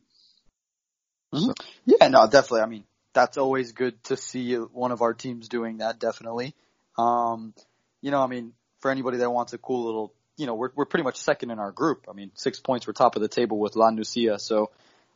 Yeah, 1.86 2.10
no, 2.10 2.26
definitely. 2.26 2.62
I 2.62 2.66
mean, 2.66 2.84
that's 3.14 3.38
always 3.38 3.72
good 3.72 4.04
to 4.06 4.18
see 4.18 4.56
one 4.56 4.92
of 4.92 5.02
our 5.02 5.14
teams 5.14 5.48
doing 5.48 5.78
that, 5.78 6.00
definitely. 6.00 6.56
Um, 6.98 7.54
you 8.02 8.12
know, 8.12 8.22
I 8.22 8.28
mean, 8.28 8.54
for 8.80 8.92
anybody 8.92 9.18
that 9.18 9.32
wants 9.32 9.54
a 9.54 9.58
cool 9.58 9.86
little, 9.86 10.14
you 10.38 10.46
know, 10.46 10.56
we're, 10.56 10.72
we're 10.76 10.86
pretty 10.86 11.04
much 11.04 11.18
second 11.18 11.52
in 11.52 11.60
our 11.60 11.72
group. 11.72 12.08
I 12.10 12.14
mean, 12.14 12.32
six 12.36 12.60
points, 12.60 12.88
we're 12.88 12.94
top 12.94 13.16
of 13.16 13.22
the 13.22 13.28
table 13.28 13.60
with 13.60 13.76
La 13.76 13.92
Nucia, 13.92 14.40
so 14.40 14.72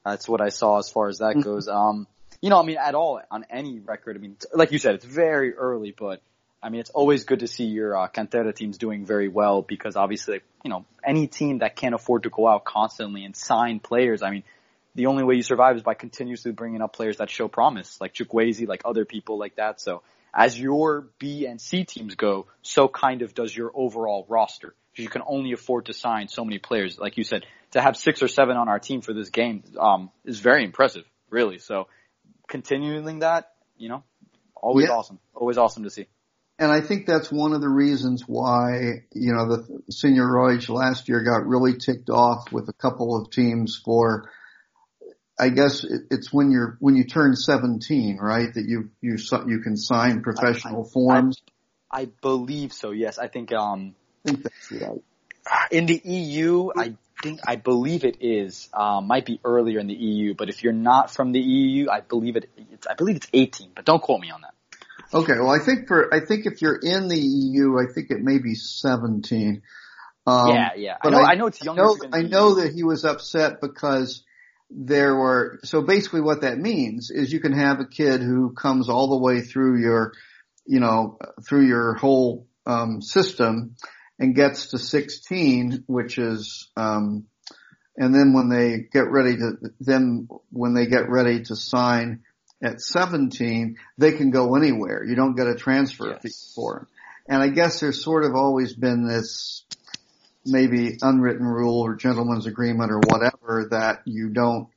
that's 0.06 0.30
what 0.30 0.42
I 0.42 0.50
saw 0.50 0.78
as 0.78 0.90
far 0.90 1.10
as 1.10 1.18
that 1.18 1.42
goes. 1.42 1.68
Um, 1.68 2.08
you 2.42 2.50
know, 2.50 2.62
I 2.62 2.66
mean, 2.66 2.78
at 2.78 2.96
all, 2.96 3.20
on 3.32 3.46
any 3.50 3.80
record, 3.80 4.16
I 4.16 4.20
mean, 4.20 4.38
like 4.54 4.72
you 4.72 4.78
said, 4.78 4.96
it's 4.96 5.06
very 5.06 5.56
early, 5.56 5.96
but 5.98 6.22
I 6.62 6.70
mean, 6.70 6.80
it's 6.80 6.92
always 6.92 7.24
good 7.24 7.40
to 7.40 7.48
see 7.48 7.66
your 7.66 7.98
uh, 7.98 8.08
Cantera 8.08 8.56
teams 8.56 8.78
doing 8.78 9.06
very 9.06 9.28
well 9.28 9.62
because 9.62 9.96
obviously, 9.96 10.42
you 10.64 10.70
know, 10.70 10.86
any 11.04 11.28
team 11.28 11.60
that 11.60 11.76
can't 11.76 11.96
afford 11.96 12.24
to 12.24 12.30
go 12.30 12.48
out 12.48 12.66
constantly 12.66 13.26
and 13.26 13.36
sign 13.36 13.80
players, 13.80 14.22
I 14.22 14.32
mean, 14.32 14.44
the 14.94 15.08
only 15.08 15.24
way 15.24 15.36
you 15.36 15.44
survive 15.44 15.76
is 15.76 15.84
by 15.84 15.94
continuously 15.94 16.52
bringing 16.52 16.82
up 16.82 16.94
players 16.94 17.18
that 17.18 17.30
show 17.30 17.48
promise, 17.48 18.00
like 18.00 18.14
Chukwueze, 18.14 18.68
like 18.68 18.82
other 18.86 19.06
people 19.06 19.38
like 19.38 19.56
that. 19.56 19.82
So 19.82 20.04
as 20.34 20.60
your 20.60 21.08
B 21.20 21.46
and 21.46 21.60
C 21.60 21.84
teams 21.84 22.16
go, 22.16 22.48
so 22.62 22.88
kind 22.88 23.22
of 23.22 23.34
does 23.34 23.56
your 23.56 23.72
overall 23.74 24.26
roster. 24.30 24.74
Because 24.92 25.04
you 25.04 25.10
can 25.10 25.24
only 25.28 25.52
afford 25.52 25.88
to 25.88 25.94
sign 25.94 26.30
so 26.30 26.46
many 26.46 26.58
players. 26.58 26.98
Like 26.98 27.18
you 27.18 27.26
said, 27.26 27.46
to 27.76 27.82
have 27.82 27.98
six 27.98 28.24
or 28.24 28.30
seven 28.30 28.56
on 28.56 28.70
our 28.70 28.80
team 28.80 29.02
for 29.02 29.14
this 29.14 29.30
game 29.30 29.62
um, 29.78 30.10
is 30.24 30.40
very 30.40 30.64
impressive, 30.64 31.04
really. 31.30 31.60
So 31.60 31.90
continuing 32.48 33.20
that, 33.20 33.52
you 33.78 33.90
know, 33.90 34.04
always 34.56 34.88
Yeah. 34.88 34.94
awesome. 34.96 35.20
Always 35.34 35.58
awesome 35.58 35.84
to 35.84 35.90
see. 35.90 36.08
And 36.58 36.72
I 36.72 36.80
think 36.80 37.06
that's 37.06 37.30
one 37.30 37.52
of 37.52 37.60
the 37.60 37.68
reasons 37.68 38.24
why, 38.26 39.04
you 39.12 39.34
know, 39.34 39.58
the 39.58 39.82
Senior 39.92 40.24
Roig 40.24 40.70
last 40.70 41.10
year 41.10 41.22
got 41.22 41.46
really 41.46 41.78
ticked 41.78 42.10
off 42.10 42.50
with 42.50 42.70
a 42.70 42.74
couple 42.74 43.20
of 43.20 43.30
teams 43.30 43.82
for, 43.84 44.32
I 45.38 45.50
guess 45.50 45.84
it, 45.84 46.04
it's 46.12 46.32
when 46.32 46.52
you're, 46.52 46.78
when 46.80 46.96
you 46.96 47.04
turn 47.04 47.36
17, 47.36 48.20
right? 48.22 48.54
That 48.54 48.64
you, 48.66 48.90
you, 49.02 49.18
you 49.48 49.60
can 49.60 49.76
sign 49.76 50.22
professional 50.22 50.86
forms. 50.86 51.42
I 51.92 52.06
believe 52.22 52.72
so. 52.72 52.92
Yes, 52.92 53.20
I 53.20 53.28
think 53.28 53.52
um, 53.52 53.96
I 54.26 54.30
think 54.30 54.44
that's 54.44 54.72
right. 54.72 55.02
in 55.72 55.88
the 55.88 56.02
EU, 56.06 56.70
I 56.78 56.96
think 57.22 57.40
I 57.48 57.56
believe 57.56 58.04
it 58.04 58.18
is. 58.22 58.70
Um, 58.74 59.08
might 59.08 59.26
be 59.26 59.40
earlier 59.44 59.80
in 59.80 59.88
the 59.88 59.94
EU, 59.94 60.34
but 60.34 60.50
if 60.50 60.64
you're 60.64 60.74
not 60.74 61.12
from 61.12 61.32
the 61.32 61.40
EU, 61.40 61.90
I 61.90 62.02
believe 62.02 62.36
it. 62.36 62.50
It's, 62.72 62.88
I 62.88 62.96
believe 62.96 63.16
it's 63.18 63.28
18, 63.34 63.72
but 63.76 63.86
don't 63.86 64.02
quote 64.02 64.22
me 64.22 64.32
on 64.32 64.42
that. 64.42 64.54
Okay. 65.14 65.34
Well, 65.34 65.50
I 65.52 65.60
think 65.64 65.88
for, 65.88 66.14
I 66.14 66.20
think 66.26 66.46
if 66.46 66.62
you're 66.62 66.80
in 66.82 67.08
the 67.08 67.18
EU, 67.18 67.78
I 67.78 67.92
think 67.94 68.10
it 68.10 68.22
may 68.22 68.40
be 68.40 68.56
17. 68.56 69.62
Um, 70.28 70.50
yeah, 70.50 70.70
yeah. 70.76 70.94
I 70.96 70.98
but 71.04 71.10
know. 71.12 71.20
I- 71.20 71.32
I, 71.32 71.36
know 71.36 71.48
it's 71.48 71.62
I 71.62 71.66
younger. 71.66 71.84
know, 71.84 71.96
than 71.96 72.14
I 72.14 72.22
know 72.24 72.56
that 72.56 72.74
he 72.74 72.84
was 72.84 73.06
upset 73.06 73.62
because 73.62 74.24
there 74.70 75.16
were, 75.16 75.60
so 75.64 75.82
basically 75.84 76.22
what 76.22 76.42
that 76.42 76.58
means 76.58 77.12
is 77.12 77.32
you 77.32 77.40
can 77.40 77.54
have 77.54 77.80
a 77.80 77.86
kid 77.86 78.22
who 78.22 78.54
comes 78.54 78.90
all 78.90 79.10
the 79.10 79.24
way 79.24 79.42
through 79.42 79.80
your, 79.80 80.14
you 80.66 80.80
know, 80.80 81.20
through 81.48 81.68
your 81.68 81.94
whole, 81.94 82.48
um, 82.66 83.02
system 83.02 83.76
and 84.20 84.36
gets 84.36 84.68
to 84.68 84.80
16, 84.80 85.84
which 85.88 86.18
is, 86.18 86.70
um, 86.78 87.26
and 87.98 88.14
then 88.14 88.34
when 88.34 88.50
they 88.50 88.88
get 88.92 89.10
ready 89.10 89.38
to, 89.38 89.54
then 89.80 90.28
when 90.52 90.74
they 90.74 90.86
get 90.86 91.10
ready 91.10 91.44
to 91.44 91.56
sign 91.56 92.22
at 92.62 92.82
17, 92.82 93.78
they 93.98 94.14
can 94.14 94.32
go 94.32 94.56
anywhere. 94.56 95.04
You 95.04 95.16
don't 95.16 95.36
get 95.36 95.48
a 95.48 95.56
transfer 95.56 96.10
Yes. 96.12 96.22
fee 96.22 96.54
for 96.56 96.74
them. 96.76 96.88
And 97.28 97.42
I 97.42 97.50
guess 97.50 97.80
there's 97.80 98.04
sort 98.04 98.24
of 98.24 98.36
always 98.36 98.76
been 98.76 99.08
this 99.08 99.66
maybe 100.46 100.98
unwritten 101.02 101.46
rule 101.46 101.82
or 101.82 101.96
gentleman's 101.96 102.46
agreement 102.46 102.92
or 102.92 103.00
whatever 103.00 103.68
that 103.72 104.02
you 104.06 104.30
don't 104.30 104.68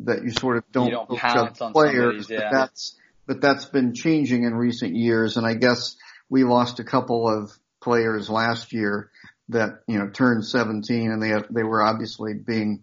that 0.00 0.22
you 0.22 0.30
sort 0.30 0.58
of 0.58 0.64
don't, 0.70 0.90
don't 0.90 1.08
poach 1.08 1.18
pounce 1.18 1.60
on 1.60 1.72
players, 1.72 2.28
yeah. 2.28 2.40
but 2.40 2.50
that's 2.52 2.96
but 3.26 3.40
that's 3.40 3.64
been 3.64 3.94
changing 3.94 4.44
in 4.44 4.54
recent 4.54 4.94
years 4.94 5.36
and 5.36 5.46
I 5.46 5.54
guess 5.54 5.96
we 6.28 6.44
lost 6.44 6.78
a 6.78 6.84
couple 6.84 7.26
of 7.26 7.50
players 7.80 8.28
last 8.28 8.72
year 8.72 9.10
that 9.50 9.80
you 9.86 9.98
know 9.98 10.08
turned 10.08 10.44
17 10.44 11.10
and 11.10 11.22
they 11.22 11.32
they 11.50 11.62
were 11.62 11.82
obviously 11.82 12.34
being 12.34 12.82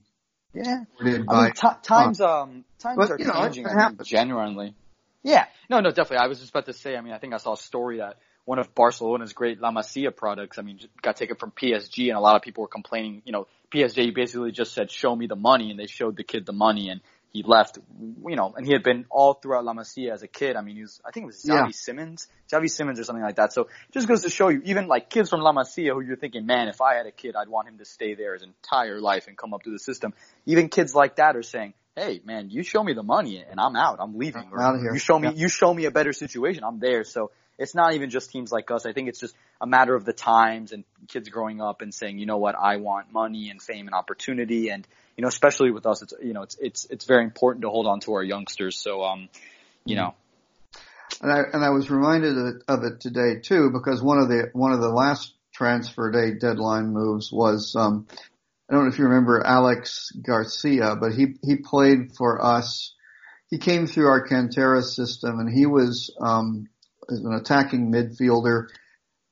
Yeah. 0.53 0.86
courted 0.97 1.25
I 1.29 1.43
mean, 1.43 1.51
ti 1.51 1.67
times 1.84 2.21
um 2.21 2.65
times 2.79 2.97
But, 2.97 3.12
are 3.12 3.19
you 3.19 3.25
know, 3.25 3.34
changing. 3.34 3.67
I 3.67 3.88
think 3.88 4.03
genuinely. 4.03 4.75
Yeah. 5.23 5.45
No, 5.69 5.79
no, 5.79 5.89
definitely. 5.89 6.23
I 6.23 6.27
was 6.27 6.39
just 6.39 6.51
about 6.51 6.67
to 6.67 6.73
say. 6.73 6.95
I 6.95 7.01
mean, 7.01 7.13
I 7.13 7.17
think 7.17 7.34
I 7.34 7.38
saw 7.38 7.53
a 7.53 7.58
story 7.58 7.97
that 7.97 8.17
one 8.45 8.60
of 8.60 8.73
Barcelona's 8.75 9.34
great 9.34 9.60
La 9.60 9.71
Masia 9.71 10.15
products. 10.15 10.60
I 10.60 10.62
mean, 10.62 10.79
got 11.01 11.17
taken 11.17 11.36
from 11.36 11.51
PSG, 11.51 12.10
and 12.10 12.17
a 12.17 12.19
lot 12.19 12.36
of 12.36 12.43
people 12.43 12.62
were 12.62 12.67
complaining. 12.67 13.23
You 13.25 13.31
know, 13.31 13.47
PSG 13.73 14.13
basically 14.13 14.51
just 14.51 14.73
said, 14.73 14.91
"Show 14.91 15.15
me 15.15 15.26
the 15.28 15.36
money," 15.36 15.72
and 15.72 15.80
they 15.80 15.88
showed 15.88 16.15
the 16.15 16.24
kid 16.24 16.45
the 16.45 16.53
money, 16.53 16.89
and 16.89 17.01
he 17.36 17.43
left. 17.43 17.77
You 17.99 18.36
know, 18.36 18.53
and 18.55 18.65
he 18.65 18.71
had 18.71 18.81
been 18.81 19.05
all 19.09 19.33
throughout 19.33 19.65
La 19.65 19.73
Masia 19.73 20.11
as 20.11 20.23
a 20.23 20.27
kid. 20.27 20.55
I 20.55 20.61
mean, 20.61 20.77
he 20.77 20.81
was. 20.83 21.01
I 21.05 21.11
think 21.11 21.25
it 21.25 21.27
was 21.27 21.43
Xavi 21.43 21.65
Yeah. 21.67 21.71
Simons, 21.71 22.27
Xavi 22.51 22.69
Simons, 22.69 22.99
or 22.99 23.03
something 23.03 23.23
like 23.23 23.36
that. 23.36 23.51
So 23.51 23.67
just 23.91 24.07
goes 24.07 24.21
to 24.23 24.29
show 24.29 24.47
you, 24.49 24.61
even 24.63 24.88
like 24.88 25.09
kids 25.09 25.29
from 25.29 25.41
La 25.41 25.51
Masia, 25.51 25.93
who 25.93 26.01
you're 26.01 26.15
thinking, 26.15 26.45
man, 26.45 26.69
if 26.69 26.79
I 26.81 26.95
had 26.95 27.05
a 27.05 27.11
kid, 27.11 27.36
I'd 27.36 27.49
want 27.49 27.67
him 27.67 27.77
to 27.79 27.86
stay 27.86 28.15
there 28.15 28.33
his 28.33 28.43
entire 28.43 29.01
life 29.01 29.27
and 29.27 29.38
come 29.38 29.53
up 29.53 29.63
through 29.63 29.73
the 29.73 29.79
system. 29.79 30.13
Even 30.45 30.69
kids 30.69 30.95
like 30.95 31.17
that 31.17 31.36
are 31.36 31.43
saying, 31.43 31.73
hey 31.95 32.21
man, 32.25 32.49
you 32.49 32.63
show 32.63 32.83
me 32.83 32.93
the 32.93 33.03
money 33.03 33.43
and 33.49 33.59
I'm 33.59 33.75
out. 33.75 33.97
I'm 33.99 34.17
leaving. 34.17 34.49
I'm 34.51 34.59
out 34.59 34.75
of 34.75 34.81
here. 34.81 34.93
You 34.93 34.99
show 34.99 35.19
me, 35.19 35.27
Yeah. 35.29 35.33
you 35.36 35.49
show 35.49 35.73
me 35.73 35.86
a 35.86 35.91
better 35.91 36.13
situation. 36.13 36.63
I'm 36.63 36.79
there. 36.79 37.03
So 37.03 37.31
it's 37.57 37.73
not 37.75 37.93
even 37.93 38.09
just 38.09 38.31
teams 38.31 38.51
like 38.51 38.69
us. 38.71 38.86
I 38.86 38.91
think 38.93 39.07
it's 39.07 39.19
just 39.19 39.36
a 39.61 39.67
matter 39.67 39.95
of 39.95 40.03
the 40.03 40.11
times 40.13 40.71
and 40.71 40.83
kids 41.07 41.29
growing 41.29 41.61
up 41.61 41.81
and 41.81 41.93
saying, 41.93 42.19
you 42.19 42.25
know 42.25 42.38
what, 42.38 42.55
I 42.55 42.77
want 42.77 43.13
money 43.13 43.49
and 43.49 43.61
fame 43.61 43.88
and 43.88 43.95
opportunity. 43.95 44.69
And, 44.69 44.86
you 45.18 45.22
know, 45.22 45.28
especially 45.28 45.72
with 45.72 45.86
us, 45.86 46.01
it's, 46.01 46.13
you 46.22 46.34
know, 46.34 46.43
it's, 46.43 46.57
it's, 46.59 46.86
it's 46.89 47.05
very 47.05 47.24
important 47.24 47.63
to 47.63 47.70
hold 47.70 47.88
on 47.88 47.99
to 48.01 48.13
our 48.13 48.24
youngsters. 48.24 48.78
So, 48.78 49.03
um, 49.03 49.30
you 49.86 49.95
know, 49.95 50.16
And 51.22 51.32
I 51.32 51.41
and 51.53 51.63
I 51.63 51.70
was 51.70 51.89
reminded 51.89 52.38
of 52.68 52.84
it, 52.84 52.99
today 52.99 53.39
too 53.41 53.70
because 53.72 54.01
one 54.01 54.20
of 54.20 54.28
the 54.28 54.49
one 54.53 54.74
of 54.74 54.82
the 54.82 54.89
last 54.89 55.34
transfer 55.53 56.11
day 56.11 56.38
deadline 56.38 56.91
moves 56.91 57.32
was 57.32 57.76
um 57.78 58.07
I 58.70 58.74
don't 58.74 58.84
know 58.84 58.89
if 58.89 58.97
you 58.97 59.05
remember 59.05 59.45
Alex 59.45 60.11
Garcia, 60.11 60.95
but 60.99 61.13
he 61.13 61.36
he 61.43 61.57
played 61.57 62.16
for 62.18 62.43
us. 62.43 62.93
He 63.49 63.59
came 63.59 63.88
through 63.88 64.07
our 64.07 64.28
Cantera 64.28 64.84
system 64.84 65.39
and 65.39 65.49
he 65.49 65.66
was 65.66 66.13
um 66.20 66.68
an 67.07 67.34
attacking 67.34 67.91
midfielder 67.91 68.68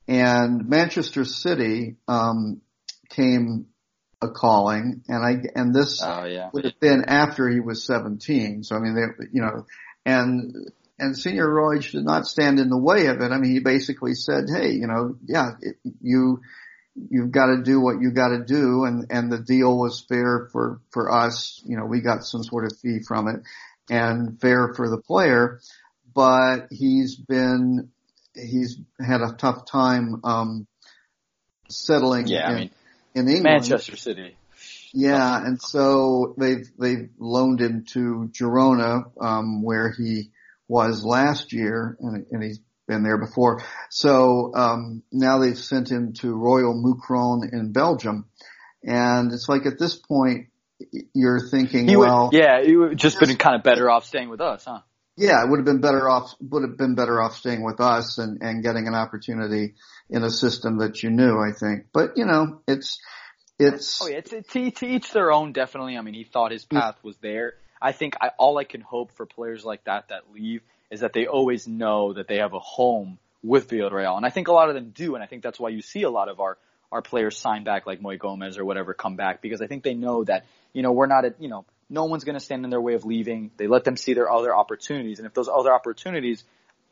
and 0.06 0.68
Manchester 0.68 1.24
City 1.24 1.96
um 2.08 2.60
came 3.10 3.66
a 4.24 4.30
calling 4.30 5.02
and 5.08 5.24
I 5.24 5.42
and 5.54 5.74
this 5.74 6.00
oh 6.02 6.24
yeah. 6.24 6.50
would 6.52 6.64
have 6.64 6.80
been 6.80 7.04
after 7.06 7.48
he 7.48 7.60
was 7.60 7.84
17. 7.84 8.64
So 8.64 8.76
I 8.76 8.80
mean, 8.80 8.94
they, 8.94 9.26
you 9.32 9.40
know, 9.42 9.66
and 10.04 10.54
and 10.98 11.16
Senior 11.16 11.46
Roig 11.46 11.90
did 11.90 12.04
not 12.04 12.26
stand 12.26 12.58
in 12.58 12.68
the 12.68 12.78
way 12.78 13.06
of 13.06 13.20
it. 13.20 13.32
I 13.32 13.38
mean, 13.38 13.52
he 13.52 13.60
basically 13.60 14.14
said, 14.14 14.44
"Hey, 14.48 14.72
you 14.72 14.86
know, 14.86 15.16
yeah, 15.24 15.52
it, 15.60 15.76
you 16.00 16.40
you've 17.10 17.32
got 17.32 17.46
to 17.46 17.62
do 17.62 17.80
what 17.80 18.00
you 18.00 18.12
got 18.12 18.28
to 18.28 18.44
do," 18.44 18.84
and 18.84 19.06
and 19.10 19.30
the 19.30 19.38
deal 19.40 19.76
was 19.76 20.04
fair 20.08 20.48
for 20.52 20.80
for 20.90 21.10
us. 21.12 21.60
You 21.66 21.76
know, 21.76 21.86
we 21.86 22.00
got 22.00 22.24
some 22.24 22.44
sort 22.44 22.64
of 22.64 22.78
fee 22.78 23.00
from 23.06 23.28
it, 23.28 23.40
and 23.90 24.40
fair 24.40 24.72
for 24.74 24.88
the 24.88 25.00
player. 25.00 25.60
But 26.14 26.68
he's 26.70 27.16
been 27.16 27.90
he's 28.34 28.78
had 29.04 29.20
a 29.20 29.32
tough 29.32 29.66
time 29.66 30.20
um 30.24 30.66
settling 31.68 32.26
Yeah. 32.28 32.50
in, 32.50 32.54
I 32.54 32.58
mean, 32.60 32.70
in 33.14 33.28
England. 33.28 33.44
Manchester 33.44 33.96
City. 33.96 34.36
Yeah, 34.92 35.44
and 35.44 35.60
so 35.60 36.34
they've 36.38 36.70
they've 36.78 37.10
loaned 37.18 37.60
him 37.60 37.84
to 37.92 38.30
Girona, 38.32 39.10
um, 39.20 39.62
where 39.62 39.92
he 39.92 40.30
was 40.68 41.04
last 41.04 41.52
year, 41.52 41.96
and, 42.00 42.26
and 42.30 42.42
he's 42.42 42.60
been 42.86 43.02
there 43.02 43.18
before. 43.18 43.62
So 43.90 44.52
um, 44.54 45.02
now 45.10 45.38
they've 45.38 45.58
sent 45.58 45.90
him 45.90 46.12
to 46.20 46.34
Royal 46.34 46.74
Mouscron 46.74 47.52
in 47.52 47.72
Belgium, 47.72 48.26
and 48.84 49.32
it's 49.32 49.48
like 49.48 49.66
at 49.66 49.78
this 49.78 49.96
point 49.96 50.46
you're 51.12 51.48
thinking, 51.50 51.88
He 51.88 51.96
well, 51.96 52.30
would, 52.30 52.38
yeah, 52.38 52.62
he 52.62 52.76
would 52.76 52.96
just 52.96 53.18
been 53.18 53.34
kind 53.36 53.56
of 53.56 53.64
better 53.64 53.90
off 53.90 54.04
staying 54.04 54.28
with 54.28 54.40
us, 54.40 54.64
huh? 54.64 54.80
yeah, 55.16 55.42
it 55.42 55.50
would 55.50 55.58
have 55.58 55.66
been 55.66 55.80
better 55.80 56.08
off 56.08 56.34
would 56.40 56.62
have 56.62 56.76
been 56.76 56.94
better 56.94 57.20
off 57.22 57.36
staying 57.36 57.64
with 57.64 57.80
us 57.80 58.18
and 58.18 58.42
and 58.42 58.62
getting 58.62 58.86
an 58.88 58.94
opportunity 58.94 59.74
in 60.10 60.22
a 60.22 60.30
system 60.30 60.78
that 60.78 61.02
you 61.02 61.10
knew. 61.10 61.38
I 61.38 61.52
think, 61.52 61.86
but 61.92 62.16
you 62.16 62.24
know, 62.24 62.60
it's 62.66 63.00
it's 63.58 64.02
Oh 64.02 64.08
yeah, 64.08 64.18
it's, 64.18 64.32
it's 64.32 64.80
to, 64.80 64.86
each 64.86 65.12
their 65.12 65.32
own. 65.32 65.52
Definitely. 65.52 65.96
I 65.96 66.00
mean, 66.00 66.14
he 66.14 66.24
thought 66.24 66.52
his 66.52 66.64
mm. 66.64 66.78
path 66.78 66.96
was 67.02 67.16
there. 67.18 67.54
I 67.80 67.92
think 67.92 68.16
I, 68.20 68.30
all 68.38 68.58
I 68.58 68.64
can 68.64 68.80
hope 68.80 69.12
for 69.12 69.26
players 69.26 69.64
like 69.64 69.84
that 69.84 70.08
that 70.08 70.32
leave 70.32 70.62
is 70.90 71.00
that 71.00 71.12
they 71.12 71.26
always 71.26 71.68
know 71.68 72.12
that 72.14 72.28
they 72.28 72.38
have 72.38 72.54
a 72.54 72.58
home 72.58 73.18
with 73.42 73.68
Villarreal, 73.68 74.16
and 74.16 74.24
I 74.24 74.30
think 74.30 74.48
a 74.48 74.52
lot 74.52 74.68
of 74.68 74.74
them 74.74 74.92
do, 74.94 75.14
and 75.14 75.22
I 75.22 75.26
think 75.26 75.42
that's 75.42 75.60
why 75.60 75.68
you 75.68 75.82
see 75.82 76.02
a 76.02 76.10
lot 76.10 76.28
of 76.28 76.40
our 76.40 76.56
our 76.90 77.02
players 77.02 77.36
sign 77.36 77.64
back, 77.64 77.86
like 77.86 78.00
Moi 78.00 78.16
Gomez 78.16 78.56
or 78.56 78.64
whatever, 78.64 78.94
come 78.94 79.16
back 79.16 79.42
because 79.42 79.60
I 79.60 79.66
think 79.66 79.82
they 79.82 79.94
know 79.94 80.24
that 80.24 80.46
you 80.72 80.82
know 80.82 80.92
we're 80.92 81.06
not 81.06 81.24
at 81.24 81.40
you 81.40 81.48
know 81.48 81.64
no 81.90 82.04
one's 82.04 82.24
going 82.24 82.34
to 82.34 82.40
stand 82.40 82.64
in 82.64 82.70
their 82.70 82.80
way 82.80 82.94
of 82.94 83.04
leaving. 83.04 83.50
They 83.56 83.66
let 83.66 83.84
them 83.84 83.96
see 83.96 84.14
their 84.14 84.30
other 84.30 84.54
opportunities, 84.54 85.18
and 85.18 85.26
if 85.26 85.34
those 85.34 85.48
other 85.48 85.72
opportunities, 85.72 86.44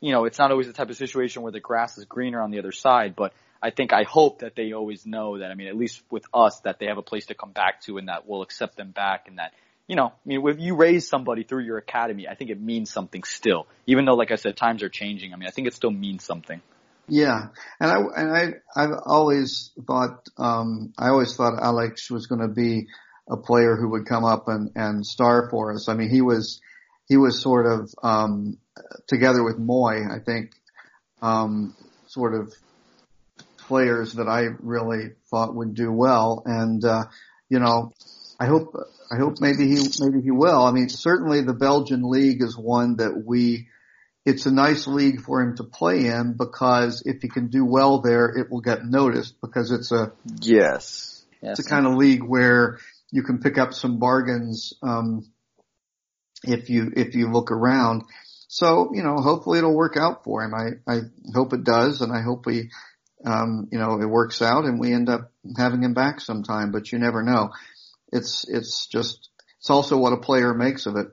you 0.03 0.11
know, 0.11 0.25
it's 0.25 0.37
not 0.37 0.51
always 0.51 0.67
the 0.67 0.73
type 0.73 0.89
of 0.89 0.97
situation 0.97 1.43
where 1.43 1.53
the 1.53 1.61
grass 1.61 1.97
is 1.97 2.03
greener 2.03 2.41
on 2.41 2.51
the 2.51 2.59
other 2.59 2.73
side, 2.73 3.15
but 3.15 3.33
I 3.61 3.69
think 3.69 3.93
I 3.93 4.03
hope 4.03 4.39
that 4.39 4.53
they 4.53 4.73
always 4.73 5.05
know 5.05 5.39
that. 5.39 5.49
I 5.49 5.55
mean, 5.55 5.67
at 5.67 5.77
least 5.77 6.03
with 6.11 6.25
us, 6.33 6.59
that 6.65 6.77
they 6.77 6.87
have 6.87 6.97
a 6.97 7.01
place 7.01 7.27
to 7.27 7.35
come 7.35 7.53
back 7.53 7.79
to, 7.83 7.97
and 7.97 8.09
that 8.09 8.27
we'll 8.27 8.41
accept 8.41 8.75
them 8.75 8.91
back, 8.91 9.29
and 9.29 9.37
that 9.37 9.53
you 9.87 9.95
know, 9.95 10.07
I 10.07 10.11
mean, 10.25 10.45
if 10.45 10.59
you 10.59 10.75
raise 10.75 11.07
somebody 11.07 11.43
through 11.43 11.63
your 11.63 11.77
academy, 11.77 12.27
I 12.27 12.35
think 12.35 12.49
it 12.49 12.59
means 12.59 12.91
something 12.91 13.23
still. 13.23 13.65
Even 13.87 14.03
though, 14.03 14.15
like 14.15 14.31
I 14.31 14.35
said, 14.35 14.57
times 14.57 14.83
are 14.83 14.89
changing. 14.89 15.33
I 15.33 15.37
mean, 15.37 15.47
I 15.47 15.51
think 15.51 15.69
it 15.69 15.73
still 15.73 15.91
means 15.91 16.25
something. 16.25 16.61
Yeah, 17.07 17.47
and 17.79 17.89
I 17.89 17.97
and 18.17 18.37
I 18.37 18.53
I've 18.75 18.99
always 19.05 19.71
thought 19.87 20.27
um 20.37 20.91
I 20.97 21.07
always 21.07 21.33
thought 21.37 21.63
Alex 21.63 22.11
was 22.11 22.27
going 22.27 22.41
to 22.41 22.53
be 22.53 22.87
a 23.29 23.37
player 23.37 23.77
who 23.77 23.91
would 23.91 24.05
come 24.05 24.25
up 24.25 24.49
and 24.49 24.71
and 24.75 25.05
star 25.05 25.47
for 25.49 25.73
us. 25.73 25.87
I 25.87 25.93
mean, 25.93 26.09
he 26.09 26.21
was 26.21 26.59
he 27.07 27.17
was 27.17 27.41
sort 27.41 27.65
of 27.65 27.93
um 28.01 28.57
together 29.07 29.43
with 29.43 29.57
Moi, 29.57 30.01
I 30.09 30.19
think, 30.19 30.51
um 31.21 31.75
sort 32.07 32.35
of 32.35 32.53
players 33.57 34.13
that 34.13 34.27
I 34.27 34.47
really 34.59 35.11
thought 35.29 35.55
would 35.55 35.73
do 35.73 35.91
well, 35.91 36.43
and 36.45 36.83
uh, 36.83 37.05
you 37.49 37.59
know, 37.59 37.93
I 38.39 38.45
hope 38.45 38.75
I 39.11 39.17
hope 39.17 39.35
maybe 39.39 39.67
he 39.67 39.87
maybe 39.99 40.21
he 40.21 40.31
will. 40.31 40.63
I 40.63 40.71
mean, 40.71 40.89
certainly 40.89 41.41
the 41.41 41.53
Belgian 41.53 42.03
league 42.03 42.41
is 42.41 42.57
one 42.57 42.97
that 42.97 43.23
we 43.25 43.67
it's 44.25 44.45
a 44.45 44.51
nice 44.51 44.87
league 44.87 45.21
for 45.21 45.41
him 45.41 45.57
to 45.57 45.63
play 45.63 46.05
in 46.07 46.35
because 46.37 47.03
if 47.05 47.21
he 47.21 47.27
can 47.27 47.47
do 47.47 47.65
well 47.65 47.99
there, 47.99 48.25
it 48.25 48.49
will 48.49 48.61
get 48.61 48.85
noticed 48.85 49.35
because 49.41 49.71
it's 49.71 49.91
a 49.91 50.13
Yes. 50.41 51.25
Yes. 51.41 51.59
it's 51.59 51.67
a 51.67 51.69
kind 51.69 51.85
of 51.85 51.95
league 51.95 52.23
where 52.23 52.79
you 53.11 53.23
can 53.23 53.39
pick 53.39 53.57
up 53.57 53.73
some 53.73 53.99
bargains 53.99 54.73
um, 54.81 55.29
if 56.43 56.69
you 56.69 56.91
if 56.95 57.15
you 57.15 57.31
look 57.31 57.51
around. 57.51 58.03
So 58.47 58.91
you 58.93 59.03
know, 59.03 59.17
hopefully 59.17 59.59
it'll 59.59 59.75
work 59.75 59.97
out 59.97 60.23
for 60.23 60.43
him. 60.43 60.53
I 60.53 60.91
I 60.91 60.99
hope 61.33 61.53
it 61.53 61.63
does, 61.63 62.01
and 62.01 62.11
I 62.11 62.21
hope 62.21 62.45
we 62.45 62.69
um, 63.25 63.67
you 63.71 63.79
know 63.79 63.99
it 64.01 64.05
works 64.05 64.41
out 64.41 64.65
and 64.65 64.79
we 64.79 64.93
end 64.93 65.09
up 65.09 65.31
having 65.57 65.81
him 65.81 65.93
back 65.93 66.21
sometime. 66.21 66.71
But 66.71 66.91
you 66.91 66.99
never 66.99 67.23
know. 67.23 67.51
It's 68.11 68.45
it's 68.47 68.85
just 68.87 69.29
it's 69.59 69.69
also 69.69 69.97
what 69.97 70.13
a 70.13 70.17
player 70.17 70.53
makes 70.53 70.85
of 70.85 70.97
it. 70.97 71.07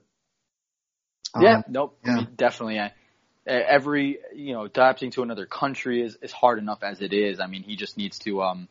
Yeah, 1.40 1.56
Um, 1.56 1.64
nope, 1.68 1.98
yeah. 2.04 2.24
definitely. 2.36 2.80
I, 2.80 2.92
every 3.46 4.18
you 4.34 4.52
know, 4.52 4.64
adapting 4.64 5.10
to 5.12 5.22
another 5.22 5.46
country 5.46 6.02
is 6.02 6.16
is 6.20 6.32
hard 6.32 6.58
enough 6.58 6.82
as 6.82 7.00
it 7.00 7.12
is. 7.12 7.40
I 7.40 7.46
mean, 7.46 7.62
he 7.62 7.76
just 7.76 7.96
needs 7.96 8.18
to, 8.20 8.42
um, 8.42 8.68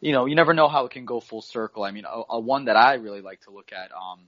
you 0.00 0.12
know, 0.12 0.26
you 0.26 0.34
never 0.34 0.54
know 0.54 0.68
how 0.68 0.84
it 0.84 0.92
can 0.92 1.04
go 1.04 1.20
full 1.20 1.42
circle. 1.42 1.84
I 1.84 1.90
mean, 1.90 2.04
a, 2.04 2.22
a 2.30 2.40
one 2.40 2.66
that 2.66 2.76
I 2.76 2.94
really 2.94 3.22
like 3.22 3.40
to 3.42 3.50
look 3.50 3.72
at, 3.72 3.90
um, 3.92 4.20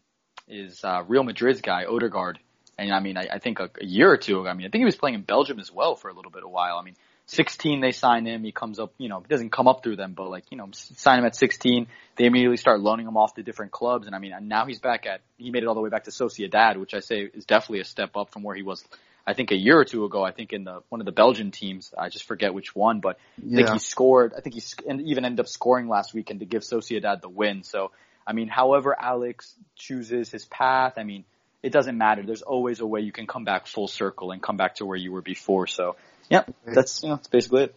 is 0.48 0.84
uh, 0.84 1.02
Real 1.06 1.22
Madrid's 1.22 1.60
guy 1.60 1.84
Odegaard, 1.84 2.38
and 2.78 2.92
I 2.92 3.00
mean, 3.00 3.16
I, 3.16 3.26
I 3.32 3.38
think 3.38 3.60
a, 3.60 3.70
a 3.80 3.84
year 3.84 4.10
or 4.10 4.16
two 4.16 4.40
ago. 4.40 4.48
I 4.48 4.54
mean, 4.54 4.66
I 4.66 4.70
think 4.70 4.80
he 4.80 4.86
was 4.86 4.96
playing 4.96 5.14
in 5.14 5.22
Belgium 5.22 5.58
as 5.58 5.72
well 5.72 5.96
for 5.96 6.08
a 6.08 6.14
little 6.14 6.30
bit 6.30 6.42
of 6.42 6.48
a 6.48 6.52
while. 6.52 6.78
I 6.78 6.82
mean. 6.82 6.94
16, 7.26 7.80
they 7.80 7.90
sign 7.90 8.24
him. 8.24 8.44
He 8.44 8.52
comes 8.52 8.78
up, 8.78 8.92
you 8.98 9.08
know, 9.08 9.18
he 9.20 9.26
doesn't 9.26 9.50
come 9.50 9.66
up 9.66 9.82
through 9.82 9.96
them, 9.96 10.12
but 10.12 10.30
like, 10.30 10.44
you 10.50 10.56
know, 10.56 10.68
sign 10.72 11.18
him 11.18 11.24
at 11.24 11.34
16. 11.34 11.88
They 12.14 12.24
immediately 12.24 12.56
start 12.56 12.80
loaning 12.80 13.06
him 13.06 13.16
off 13.16 13.34
to 13.34 13.42
different 13.42 13.72
clubs. 13.72 14.06
And 14.06 14.14
I 14.14 14.20
mean, 14.20 14.32
and 14.32 14.48
now 14.48 14.66
he's 14.66 14.78
back 14.78 15.06
at, 15.06 15.22
he 15.36 15.50
made 15.50 15.64
it 15.64 15.66
all 15.66 15.74
the 15.74 15.80
way 15.80 15.90
back 15.90 16.04
to 16.04 16.12
Sociedad, 16.12 16.76
which 16.76 16.94
I 16.94 17.00
say 17.00 17.28
is 17.34 17.44
definitely 17.44 17.80
a 17.80 17.84
step 17.84 18.16
up 18.16 18.30
from 18.30 18.44
where 18.44 18.54
he 18.54 18.62
was, 18.62 18.84
I 19.26 19.34
think 19.34 19.50
a 19.50 19.56
year 19.56 19.76
or 19.76 19.84
two 19.84 20.04
ago. 20.04 20.22
I 20.22 20.30
think 20.30 20.52
in 20.52 20.62
the, 20.62 20.82
one 20.88 21.00
of 21.00 21.04
the 21.04 21.12
Belgian 21.12 21.50
teams. 21.50 21.92
I 21.98 22.10
just 22.10 22.26
forget 22.28 22.54
which 22.54 22.76
one, 22.76 23.00
but 23.00 23.18
I 23.38 23.56
think 23.56 23.70
he 23.70 23.78
scored, 23.80 24.32
I 24.36 24.40
think 24.40 24.54
he 24.54 24.60
sc- 24.60 24.84
and 24.88 25.00
even 25.02 25.24
ended 25.24 25.40
up 25.40 25.48
scoring 25.48 25.88
last 25.88 26.14
weekend 26.14 26.40
to 26.40 26.46
give 26.46 26.62
Sociedad 26.62 27.22
the 27.22 27.28
win. 27.28 27.64
So, 27.64 27.90
I 28.26 28.32
mean, 28.32 28.48
however 28.48 28.96
Alex 28.98 29.54
chooses 29.76 30.30
his 30.30 30.44
path, 30.46 30.94
I 30.96 31.04
mean, 31.04 31.24
it 31.62 31.72
doesn't 31.72 31.96
matter. 31.96 32.22
There's 32.24 32.42
always 32.42 32.80
a 32.80 32.86
way 32.86 33.00
you 33.00 33.12
can 33.12 33.26
come 33.26 33.44
back 33.44 33.66
full 33.66 33.88
circle 33.88 34.30
and 34.30 34.42
come 34.42 34.56
back 34.56 34.76
to 34.76 34.86
where 34.86 34.96
you 34.96 35.12
were 35.12 35.22
before. 35.22 35.66
So, 35.66 35.96
yeah, 36.28 36.42
that's, 36.64 37.02
you 37.02 37.08
know, 37.08 37.16
that's 37.16 37.28
basically 37.28 37.64
it. 37.64 37.74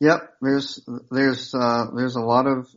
Yep, 0.00 0.34
there's 0.40 0.88
there's 1.10 1.54
uh, 1.54 1.86
there's 1.94 2.16
a 2.16 2.20
lot 2.20 2.46
of. 2.46 2.68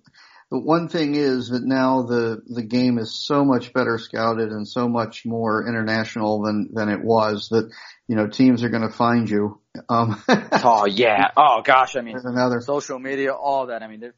The 0.49 0.59
one 0.59 0.89
thing 0.89 1.15
is 1.15 1.49
that 1.49 1.63
now 1.63 2.01
the 2.01 2.41
the 2.47 2.63
game 2.63 2.97
is 2.97 3.13
so 3.13 3.45
much 3.45 3.71
better 3.73 3.97
scouted 3.97 4.49
and 4.49 4.67
so 4.67 4.89
much 4.89 5.25
more 5.25 5.65
international 5.67 6.41
than 6.41 6.69
than 6.73 6.89
it 6.89 7.01
was 7.01 7.47
that 7.51 7.71
you 8.07 8.15
know 8.15 8.27
teams 8.27 8.63
are 8.63 8.69
going 8.69 8.81
to 8.81 8.93
find 8.93 9.29
you. 9.29 9.61
Um, 9.87 10.21
Oh 10.27 10.85
yeah. 10.85 11.29
Oh 11.37 11.61
gosh. 11.63 11.95
I 11.95 12.01
mean, 12.01 12.17
another. 12.23 12.59
social 12.59 12.99
media, 12.99 13.33
all 13.33 13.67
that. 13.67 13.81
I 13.83 13.87
mean, 13.87 13.99
there- 14.01 14.15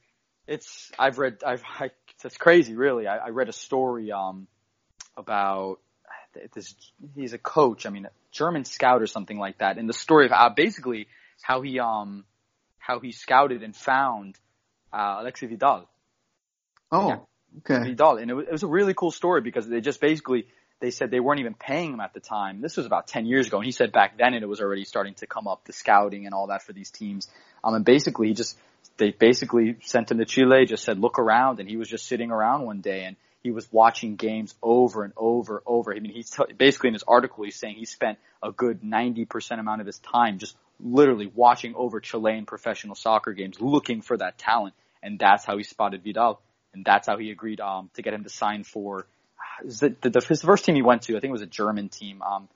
it's. 0.48 0.92
I've 0.98 1.18
read. 1.20 1.44
I've. 1.46 1.64
I, 1.80 1.92
it's 2.28 2.38
crazy, 2.38 2.76
really. 2.76 3.08
I, 3.08 3.18
I 3.18 3.30
read 3.30 3.50
a 3.50 3.54
story 3.54 4.12
um 4.12 4.48
about 5.18 5.80
this. 6.54 6.76
He's 7.16 7.34
a 7.34 7.38
coach. 7.38 7.86
I 7.86 7.90
mean, 7.90 8.06
a 8.06 8.12
German 8.32 8.66
scout 8.66 9.02
or 9.02 9.08
something 9.08 9.38
like 9.38 9.60
that. 9.60 9.78
And 9.78 9.88
the 9.88 9.94
story 9.94 10.26
of 10.26 10.32
how 10.32 10.50
basically 10.50 11.08
how 11.42 11.62
he 11.62 11.80
um 11.80 12.26
how 12.78 13.00
he 13.00 13.12
scouted 13.12 13.64
and 13.64 13.76
found 13.76 14.38
uh, 14.92 15.18
Alexis 15.22 15.50
Vidal. 15.50 15.88
Oh, 16.92 17.08
yeah. 17.08 17.18
okay. 17.60 17.90
Vidal, 17.90 18.18
and 18.18 18.30
it 18.30 18.34
was, 18.34 18.46
it 18.46 18.52
was 18.52 18.64
a 18.64 18.68
really 18.68 18.94
cool 18.94 19.12
story 19.12 19.42
because 19.42 19.68
they 19.68 19.82
just 19.82 20.02
basically 20.02 20.48
they 20.80 20.92
said 20.92 21.12
they 21.12 21.22
weren't 21.22 21.40
even 21.40 21.54
paying 21.54 21.94
him 21.94 22.02
at 22.02 22.14
the 22.14 22.20
time. 22.20 22.62
This 22.62 22.78
was 22.78 22.86
about 22.86 23.08
ten 23.08 23.26
years 23.26 23.48
ago, 23.48 23.58
and 23.58 23.66
he 23.66 23.72
said 23.72 23.92
back 23.92 24.18
then 24.18 24.34
it 24.34 24.48
was 24.48 24.60
already 24.60 24.86
starting 24.86 25.14
to 25.16 25.28
come 25.28 25.48
up 25.48 25.66
the 25.66 25.74
scouting 25.74 26.26
and 26.26 26.36
all 26.36 26.48
that 26.48 26.64
for 26.64 26.74
these 26.74 26.92
teams. 26.92 27.28
Um, 27.64 27.74
and 27.74 27.86
basically 27.86 28.28
he 28.28 28.34
just 28.34 28.58
they 28.98 29.12
basically 29.12 29.78
sent 29.82 30.12
him 30.12 30.20
to 30.20 30.26
Chile, 30.26 30.66
just 30.66 30.84
said 30.84 31.00
look 31.00 31.20
around, 31.20 31.60
and 31.60 31.70
he 31.70 31.78
was 31.78 31.90
just 31.90 32.06
sitting 32.06 32.32
around 32.32 32.66
one 32.66 32.82
day, 32.82 33.06
and 33.06 33.16
he 33.42 33.52
was 33.52 33.68
watching 33.72 34.16
games 34.16 34.56
over 34.62 35.04
and 35.04 35.14
over 35.18 35.62
over. 35.66 35.94
I 35.94 36.00
mean, 36.00 36.14
he's 36.14 36.30
t- 36.30 36.54
basically 36.58 36.90
in 36.90 36.94
his 36.94 37.04
article, 37.04 37.44
he's 37.44 37.58
saying 37.58 37.76
he 37.76 37.86
spent 37.86 38.18
a 38.42 38.52
good 38.52 38.82
90% 38.82 39.60
amount 39.60 39.82
of 39.82 39.88
his 39.88 40.00
time 40.00 40.38
just 40.38 40.56
literally 40.80 41.32
watching 41.34 41.76
over 41.76 42.00
Chilean 42.00 42.46
professional 42.46 42.96
soccer 42.96 43.34
games, 43.34 43.60
looking 43.60 44.02
for 44.02 44.18
that 44.18 44.38
talent. 44.38 44.74
And 45.02 45.20
that's 45.20 45.44
how 45.44 45.58
he 45.58 45.64
spotted 45.64 46.04
Vidal. 46.04 46.42
And 46.74 46.86
that's 46.86 47.08
how 47.08 47.18
he 47.18 47.32
agreed, 47.32 47.60
um, 47.60 47.90
to 47.96 48.02
get 48.02 48.14
him 48.14 48.24
to 48.24 48.30
sign 48.30 48.64
for, 48.64 49.06
the, 49.64 49.96
the, 50.02 50.26
his 50.28 50.42
first 50.42 50.66
team 50.66 50.76
he 50.76 50.82
went 50.82 51.04
to, 51.04 51.16
I 51.16 51.20
think 51.20 51.30
it 51.30 51.34
was 51.34 51.42
a 51.42 51.48
German 51.48 51.90
team. 51.90 52.22
Um, 52.22 52.48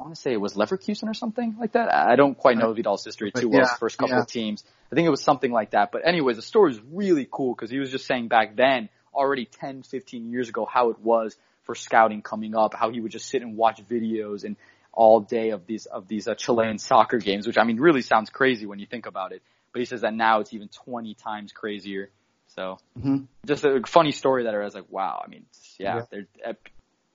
I 0.00 0.02
want 0.02 0.14
to 0.14 0.20
say 0.20 0.32
it 0.32 0.40
was 0.40 0.54
Leverkusen 0.54 1.08
or 1.08 1.14
something 1.14 1.56
like 1.60 1.72
that. 1.72 1.92
I 1.92 2.16
don't 2.16 2.36
quite 2.36 2.56
know 2.56 2.72
Vidal's 2.72 3.04
history 3.04 3.32
too 3.32 3.50
well. 3.50 3.60
Yeah, 3.60 3.74
first 3.74 3.98
couple 3.98 4.16
yeah. 4.16 4.22
of 4.22 4.26
teams, 4.26 4.64
I 4.90 4.94
think 4.94 5.06
it 5.06 5.10
was 5.10 5.22
something 5.22 5.52
like 5.52 5.72
that. 5.72 5.92
But 5.92 6.06
anyways, 6.06 6.36
the 6.36 6.42
story 6.42 6.72
is 6.72 6.80
really 6.90 7.28
cool 7.30 7.54
because 7.54 7.70
he 7.70 7.78
was 7.78 7.90
just 7.90 8.06
saying 8.06 8.28
back 8.28 8.56
then, 8.56 8.88
already 9.12 9.44
10, 9.44 9.82
15 9.82 10.30
years 10.30 10.48
ago, 10.48 10.64
how 10.64 10.88
it 10.88 11.00
was 11.00 11.36
for 11.64 11.74
scouting 11.74 12.22
coming 12.22 12.56
up, 12.56 12.72
how 12.74 12.90
he 12.90 13.00
would 13.00 13.12
just 13.12 13.28
sit 13.28 13.42
and 13.42 13.56
watch 13.56 13.82
videos 13.86 14.44
and 14.44 14.56
all 14.92 15.20
day 15.20 15.50
of 15.50 15.66
these 15.66 15.86
of 15.86 16.08
these 16.08 16.26
uh, 16.26 16.34
Chilean 16.34 16.78
soccer 16.78 17.18
games, 17.18 17.46
which 17.46 17.58
I 17.58 17.64
mean 17.64 17.78
really 17.78 18.02
sounds 18.02 18.30
crazy 18.30 18.66
when 18.66 18.78
you 18.78 18.86
think 18.86 19.06
about 19.06 19.32
it. 19.32 19.42
But 19.72 19.80
he 19.80 19.84
says 19.84 20.00
that 20.00 20.14
now 20.14 20.40
it's 20.40 20.52
even 20.52 20.68
20 20.68 21.14
times 21.14 21.52
crazier. 21.52 22.10
So 22.48 22.78
mm-hmm. 22.98 23.24
just 23.46 23.64
a 23.64 23.82
funny 23.86 24.12
story 24.12 24.44
that 24.44 24.54
I 24.54 24.58
was 24.58 24.74
like, 24.74 24.90
wow. 24.90 25.22
I 25.24 25.28
mean, 25.28 25.44
yeah, 25.78 25.96
yeah. 25.96 26.02
they're 26.10 26.26
uh, 26.44 26.52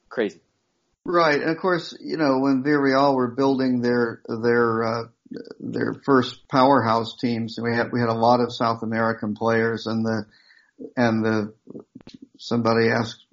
crazy. 0.08 0.40
Right. 1.06 1.40
And 1.40 1.52
of 1.52 1.58
course, 1.58 1.96
you 2.02 2.18
know, 2.18 2.40
when 2.40 2.64
Villarreal 2.64 3.16
were 3.16 3.32
building 3.32 3.82
their, 3.82 4.22
their, 4.28 4.84
uh, 4.84 5.04
their 5.60 5.94
first 6.04 6.48
powerhouse 6.48 7.16
teams, 7.18 7.60
we 7.62 7.76
had, 7.76 7.92
we 7.92 8.00
had 8.00 8.10
a 8.10 8.14
lot 8.14 8.40
of 8.40 8.54
South 8.54 8.82
American 8.82 9.36
players 9.36 9.86
and 9.86 10.04
the, 10.04 10.26
and 10.98 11.24
the, 11.24 11.54
somebody 12.38 12.90
asked 12.90 13.24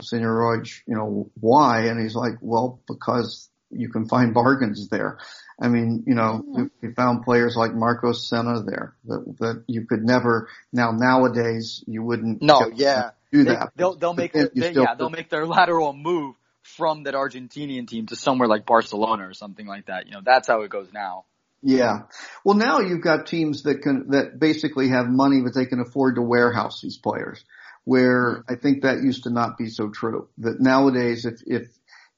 Senor 0.00 0.32
Roig, 0.32 0.80
you 0.86 0.94
know, 0.94 1.30
why? 1.38 1.86
And 1.86 2.00
he's 2.00 2.14
like, 2.14 2.34
well, 2.40 2.80
because 2.88 3.50
you 3.70 3.90
can 3.90 4.08
find 4.08 4.32
bargains 4.32 4.88
there. 4.88 5.18
I 5.60 5.68
mean, 5.68 6.04
you 6.06 6.14
know, 6.14 6.42
yeah. 6.46 6.62
we, 6.80 6.88
we 6.88 6.94
found 6.94 7.24
players 7.24 7.56
like 7.56 7.74
Marcos 7.74 8.28
Senna 8.28 8.62
there 8.62 8.94
that, 9.04 9.36
that 9.40 9.64
you 9.66 9.86
could 9.86 10.02
never, 10.02 10.48
now 10.72 10.92
nowadays 10.92 11.84
you 11.86 12.02
wouldn't. 12.02 12.40
No, 12.40 12.70
yeah. 12.74 13.10
Do 13.30 13.44
that. 13.44 13.72
They, 13.76 13.84
will 13.84 13.96
they'll 13.96 14.14
make, 14.14 14.32
they, 14.32 14.48
yeah, 14.54 14.94
they'll 14.94 15.10
make 15.10 15.28
their 15.28 15.46
lateral 15.46 15.92
move 15.92 16.36
from 16.76 17.04
that 17.04 17.14
Argentinian 17.14 17.88
team 17.88 18.06
to 18.06 18.16
somewhere 18.16 18.48
like 18.48 18.66
Barcelona 18.66 19.28
or 19.28 19.34
something 19.34 19.66
like 19.66 19.86
that. 19.86 20.06
You 20.06 20.12
know, 20.12 20.20
that's 20.24 20.48
how 20.48 20.62
it 20.62 20.70
goes 20.70 20.92
now. 20.92 21.24
Yeah. 21.62 22.02
Well, 22.44 22.56
now 22.56 22.80
you've 22.80 23.02
got 23.02 23.26
teams 23.26 23.64
that 23.64 23.82
can, 23.82 24.10
that 24.10 24.38
basically 24.38 24.90
have 24.90 25.08
money 25.08 25.42
that 25.42 25.54
they 25.54 25.66
can 25.66 25.80
afford 25.80 26.14
to 26.16 26.22
warehouse 26.22 26.80
these 26.80 26.98
players. 26.98 27.44
Where 27.84 28.44
I 28.48 28.54
think 28.54 28.82
that 28.82 29.02
used 29.02 29.24
to 29.24 29.30
not 29.30 29.56
be 29.56 29.70
so 29.70 29.88
true. 29.88 30.28
That 30.38 30.60
nowadays, 30.60 31.24
if, 31.24 31.40
if, 31.46 31.68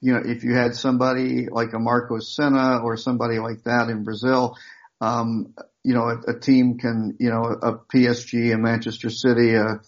you 0.00 0.12
know, 0.12 0.22
if 0.24 0.42
you 0.42 0.54
had 0.54 0.74
somebody 0.74 1.46
like 1.48 1.72
a 1.72 1.78
Marcos 1.78 2.34
Senna 2.34 2.80
or 2.82 2.96
somebody 2.96 3.38
like 3.38 3.62
that 3.64 3.88
in 3.88 4.02
Brazil, 4.02 4.56
um, 5.00 5.54
you 5.84 5.94
know, 5.94 6.08
a, 6.08 6.32
a 6.32 6.38
team 6.38 6.78
can, 6.78 7.16
you 7.20 7.30
know, 7.30 7.44
a 7.44 7.74
PSG, 7.74 8.52
a 8.52 8.58
Manchester 8.58 9.10
City, 9.10 9.54
a, 9.54 9.80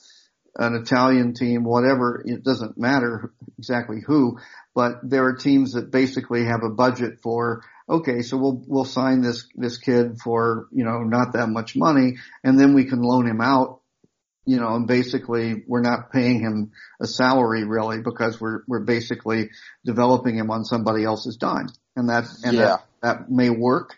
an 0.56 0.74
Italian 0.74 1.34
team, 1.34 1.64
whatever, 1.64 2.22
it 2.24 2.42
doesn't 2.42 2.76
matter 2.76 3.32
exactly 3.58 4.02
who, 4.06 4.38
but 4.74 4.96
there 5.02 5.24
are 5.26 5.36
teams 5.36 5.72
that 5.72 5.90
basically 5.90 6.44
have 6.44 6.62
a 6.62 6.70
budget 6.70 7.20
for, 7.22 7.62
okay, 7.88 8.22
so 8.22 8.36
we'll, 8.36 8.62
we'll 8.66 8.84
sign 8.84 9.22
this, 9.22 9.48
this 9.54 9.78
kid 9.78 10.18
for, 10.22 10.66
you 10.70 10.84
know, 10.84 11.00
not 11.00 11.32
that 11.32 11.48
much 11.48 11.74
money 11.74 12.16
and 12.44 12.58
then 12.58 12.74
we 12.74 12.84
can 12.84 13.00
loan 13.02 13.26
him 13.26 13.40
out, 13.40 13.80
you 14.44 14.58
know, 14.58 14.74
and 14.74 14.86
basically 14.86 15.62
we're 15.66 15.80
not 15.82 16.12
paying 16.12 16.40
him 16.40 16.72
a 17.00 17.06
salary 17.06 17.64
really 17.64 18.02
because 18.02 18.40
we're, 18.40 18.60
we're 18.66 18.84
basically 18.84 19.50
developing 19.84 20.36
him 20.36 20.50
on 20.50 20.64
somebody 20.64 21.04
else's 21.04 21.36
dime 21.36 21.68
and 21.96 22.08
that, 22.08 22.24
and 22.44 22.56
yeah. 22.56 22.62
that, 22.62 22.86
that 23.02 23.30
may 23.30 23.50
work. 23.50 23.94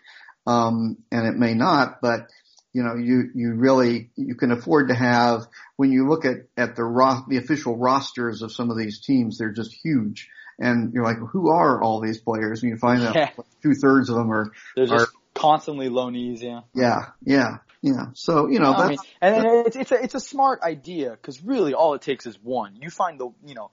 Um, 0.47 0.97
and 1.11 1.25
it 1.25 1.35
may 1.35 1.55
not, 1.55 2.01
but 2.01 2.29
you 2.75 2.83
know, 2.83 2.95
you, 2.95 3.29
you 3.33 3.53
really, 3.53 4.09
you 4.17 4.35
can 4.35 4.51
afford 4.51 4.89
to 4.89 4.95
have, 4.95 5.47
when 5.77 5.93
you 5.93 6.09
look 6.09 6.25
at, 6.25 6.39
at 6.57 6.75
the 6.75 6.83
ro- 6.83 7.23
the 7.29 7.37
official 7.37 7.77
rosters 7.77 8.41
of 8.41 8.51
some 8.51 8.69
of 8.69 8.77
these 8.77 8.99
teams, 8.99 9.37
they're 9.37 9.53
just 9.53 9.73
huge. 9.73 10.27
And 10.59 10.93
you're 10.93 11.05
like, 11.05 11.15
who 11.15 11.51
are 11.51 11.81
all 11.81 12.01
these 12.01 12.19
players? 12.19 12.63
And 12.63 12.71
you 12.71 12.77
find 12.77 13.01
out 13.01 13.15
yeah. 13.15 13.29
two 13.63 13.75
thirds 13.75 14.09
of 14.09 14.17
them 14.17 14.29
are, 14.29 14.51
they're 14.75 14.87
just 14.87 15.07
are, 15.07 15.19
constantly 15.33 15.87
loanees, 15.87 16.41
yeah. 16.41 16.61
Yeah, 16.73 17.05
yeah, 17.23 17.59
yeah. 17.81 18.07
So, 18.13 18.49
you 18.49 18.59
know, 18.59 18.73
no, 18.73 18.77
I 18.77 18.87
mean, 18.89 18.97
and 19.21 19.45
it's, 19.67 19.77
it's 19.77 19.93
a, 19.93 20.03
it's 20.03 20.15
a 20.15 20.19
smart 20.19 20.61
idea 20.61 21.11
because 21.11 21.41
really 21.41 21.73
all 21.73 21.93
it 21.93 22.01
takes 22.01 22.25
is 22.25 22.37
one. 22.43 22.75
You 22.81 22.89
find 22.89 23.17
the, 23.17 23.29
you 23.45 23.55
know, 23.55 23.71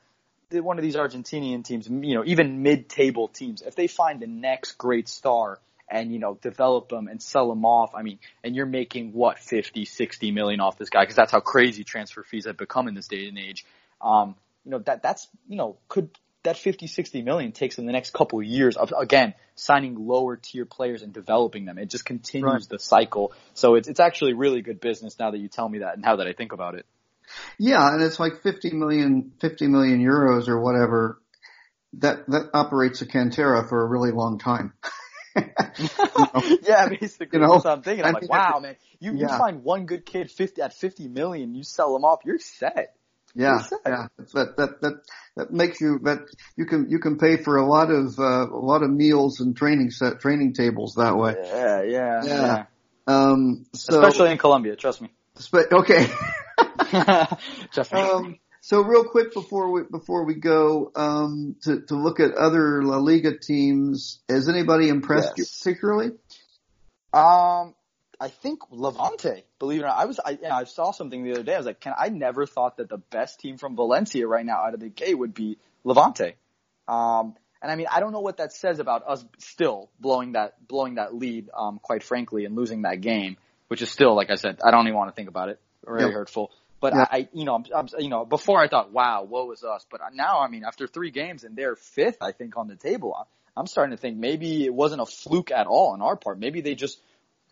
one 0.53 0.79
of 0.79 0.85
these 0.85 0.95
Argentinian 0.95 1.65
teams, 1.65 1.89
you 1.89 2.15
know, 2.15 2.23
even 2.25 2.63
mid-table 2.63 3.27
teams, 3.27 3.63
if 3.63 3.75
they 3.75 3.89
find 3.89 4.21
the 4.21 4.29
next 4.29 4.79
great 4.79 5.09
star, 5.09 5.59
and, 5.89 6.13
you 6.13 6.19
know, 6.19 6.39
develop 6.41 6.89
them 6.89 7.09
and 7.09 7.23
sell 7.23 7.49
them 7.49 7.65
off. 7.65 7.95
I 7.95 8.03
mean, 8.03 8.19
and 8.43 8.55
you're 8.55 8.67
making 8.67 9.13
what, 9.13 9.39
50, 9.39 9.85
60 9.85 10.31
million 10.31 10.61
off 10.61 10.79
this 10.79 10.91
guy 10.91 11.03
because 11.03 11.17
that's 11.17 11.33
how 11.33 11.41
crazy 11.41 11.85
transfer 11.85 12.23
fees 12.23 12.47
have 12.47 12.57
become 12.57 12.89
in 12.89 12.95
this 12.95 13.09
day 13.09 13.29
and 13.29 13.39
age. 13.39 13.65
Um, 14.01 14.37
you 14.65 14.71
know, 14.71 14.79
that, 14.81 15.03
that's, 15.03 15.29
you 15.49 15.57
know, 15.57 15.77
could, 15.89 16.11
that 16.45 16.57
50, 16.57 16.87
60 16.87 17.23
million 17.23 17.53
takes 17.53 17.79
in 17.79 17.87
the 17.87 17.93
next 17.93 18.13
couple 18.13 18.41
of 18.41 18.45
years 18.45 18.77
of, 18.77 18.93
again, 18.99 19.35
signing 19.55 20.07
lower 20.07 20.37
tier 20.37 20.65
players 20.65 21.03
and 21.03 21.13
developing 21.13 21.65
them. 21.67 21.79
It 21.79 21.91
just 21.91 22.05
continues 22.05 22.53
right. 22.53 22.69
the 22.69 22.79
cycle. 22.79 23.33
So 23.55 23.77
it's, 23.77 23.89
it's 23.89 24.01
actually 24.01 24.33
really 24.33 24.63
good 24.63 24.81
business 24.81 25.19
now 25.19 25.31
that 25.31 25.39
you 25.39 25.49
tell 25.49 25.69
me 25.69 25.81
that 25.81 25.97
and 25.97 26.05
how 26.05 26.17
that 26.17 26.27
I 26.27 26.33
think 26.33 26.53
about 26.53 26.75
it. 26.75 26.87
Yeah, 27.59 27.93
and 27.93 28.03
it's 28.03 28.19
like 28.19 28.43
50 28.43 28.73
million, 28.73 29.33
50 29.41 29.69
million 29.69 30.05
euros 30.05 30.49
or 30.49 30.61
whatever. 30.61 31.21
That, 31.99 32.27
that 32.29 32.51
operates 32.55 33.03
a 33.03 33.07
Cantera 33.07 33.69
for 33.69 33.83
a 33.83 33.87
really 33.87 34.13
long 34.13 34.39
time. 34.39 34.73
know? 35.37 36.59
yeah, 36.63 36.89
basically. 36.89 37.39
You 37.39 37.47
know? 37.47 37.53
That's 37.53 37.65
what 37.65 37.73
I'm 37.73 37.83
thinking. 37.83 38.05
I'm 38.05 38.17
I 38.17 38.19
like, 38.21 38.29
wow, 38.31 38.61
man, 38.61 38.77
you, 39.01 39.13
yeah. 39.15 39.21
you 39.21 39.29
find 39.29 39.65
one 39.65 39.87
good 39.87 40.05
kid 40.05 40.31
50 40.31 40.63
at 40.63 40.75
50 40.75 41.09
million, 41.09 41.55
you 41.55 41.63
sell 41.63 41.93
them 41.93 42.05
off, 42.05 42.21
you're 42.25 42.39
set. 42.39 42.95
Yeah, 43.35 43.63
yeah. 43.87 44.09
That 44.35 44.57
that 44.57 44.81
that 44.83 44.93
that 45.37 45.51
makes 45.51 45.81
you 45.81 46.01
that 46.03 46.19
you 46.57 46.67
can 46.67 46.91
you 46.91 46.99
can 46.99 47.17
pay 47.17 47.39
for 47.39 47.57
a 47.57 47.67
lot 47.67 47.91
of 47.91 48.19
uh, 48.19 48.51
a 48.51 48.61
lot 48.61 48.83
of 48.83 48.91
meals 48.91 49.41
and 49.41 49.57
training 49.57 49.91
set 49.91 50.21
training 50.21 50.53
tables 50.53 50.97
that 50.99 51.17
way. 51.17 51.35
Yeah, 51.43 51.83
yeah, 51.83 52.25
yeah. 52.25 52.25
yeah. 52.27 52.65
Um, 53.07 53.65
so, 53.73 54.03
especially 54.03 54.33
in 54.33 54.39
Colombia, 54.39 54.77
trust 54.77 55.01
me. 55.01 55.11
Okay. 55.55 56.07
trust 57.73 57.93
me. 57.93 58.01
Um, 58.01 58.39
so 58.63 58.81
real 58.81 59.03
quick 59.03 59.35
before 59.35 59.73
we 59.73 59.83
before 59.83 60.25
we 60.25 60.35
go 60.35 60.93
um, 60.95 61.57
to 61.63 61.81
to 61.81 61.97
look 61.97 62.21
at 62.21 62.35
other 62.35 62.81
La 62.85 62.99
Liga 62.99 63.37
teams, 63.37 64.21
has 64.29 64.49
anybody 64.49 64.89
impressed 64.89 65.35
yes. 65.37 65.39
you 65.39 65.73
particularly? 65.73 66.07
Um, 67.13 67.75
I 68.21 68.29
think 68.29 68.61
Levante. 68.71 69.43
Believe 69.59 69.81
it 69.81 69.83
or 69.83 69.89
not, 69.89 69.99
I 69.99 70.05
was 70.05 70.21
I, 70.25 70.31
you 70.31 70.43
know, 70.43 70.51
I 70.51 70.63
saw 70.63 70.93
something 70.93 71.25
the 71.25 71.33
other 71.33 71.43
day. 71.43 71.55
I 71.55 71.57
was 71.57 71.67
like, 71.67 71.81
can 71.81 71.93
I 71.99 72.09
never 72.11 72.47
thought 72.47 72.77
that 72.77 72.89
the 72.89 72.99
best 72.99 73.41
team 73.41 73.59
from 73.59 73.75
Valencia 73.75 74.29
right 74.29 74.47
now 74.47 74.59
out 74.65 74.75
of 74.75 74.81
the 74.81 74.89
gate 74.89 75.19
would 75.19 75.35
be 75.35 75.59
Levante. 75.83 76.37
Um, 76.87 77.35
and 77.61 77.73
I 77.73 77.75
mean, 77.75 77.89
I 77.91 77.99
don't 77.99 78.13
know 78.13 78.21
what 78.21 78.37
that 78.37 78.53
says 78.53 78.79
about 78.79 79.03
us 79.09 79.25
still 79.39 79.91
blowing 79.99 80.33
that 80.33 80.69
blowing 80.69 80.95
that 80.95 81.13
lead, 81.17 81.51
um, 81.53 81.81
quite 81.83 82.05
frankly, 82.05 82.45
and 82.45 82.55
losing 82.55 82.83
that 82.83 83.01
game, 83.01 83.39
which 83.67 83.83
is 83.83 83.91
still, 83.91 84.15
like 84.15 84.31
I 84.31 84.37
said, 84.37 84.61
I 84.65 84.71
don't 84.71 84.87
even 84.87 84.97
want 84.97 85.11
to 85.11 85.17
think 85.17 85.29
about 85.29 85.49
it. 85.49 85.59
Very 85.85 86.03
yep. 86.03 86.13
hurtful. 86.13 86.53
But 86.83 86.95
yeah. 86.95 87.07
I, 87.09 87.29
you 87.33 87.45
know, 87.45 87.55
I'm, 87.55 87.65
I'm, 87.73 87.89
you 88.01 88.09
know, 88.09 88.25
before 88.25 88.61
I 88.61 88.67
thought, 88.67 88.93
wow, 88.93 89.23
what 89.23 89.47
was 89.47 89.63
us? 89.63 89.87
But 89.89 90.01
now, 90.15 90.41
I 90.41 90.49
mean, 90.49 90.65
after 90.65 90.89
three 90.89 91.13
games 91.13 91.45
and 91.45 91.55
they're 91.55 91.77
fifth, 91.77 92.17
I 92.21 92.33
think 92.33 92.57
on 92.57 92.67
the 92.67 92.75
table, 92.75 93.15
I'm 93.57 93.69
starting 93.69 93.97
to 93.97 94.01
think 94.01 94.19
maybe 94.19 94.65
it 94.65 94.75
wasn't 94.75 95.01
a 95.01 95.07
fluke 95.07 95.53
at 95.53 95.69
all 95.69 95.93
on 95.93 96.03
our 96.03 96.17
part. 96.17 96.41
Maybe 96.41 96.61
they 96.61 96.75
just 96.75 97.01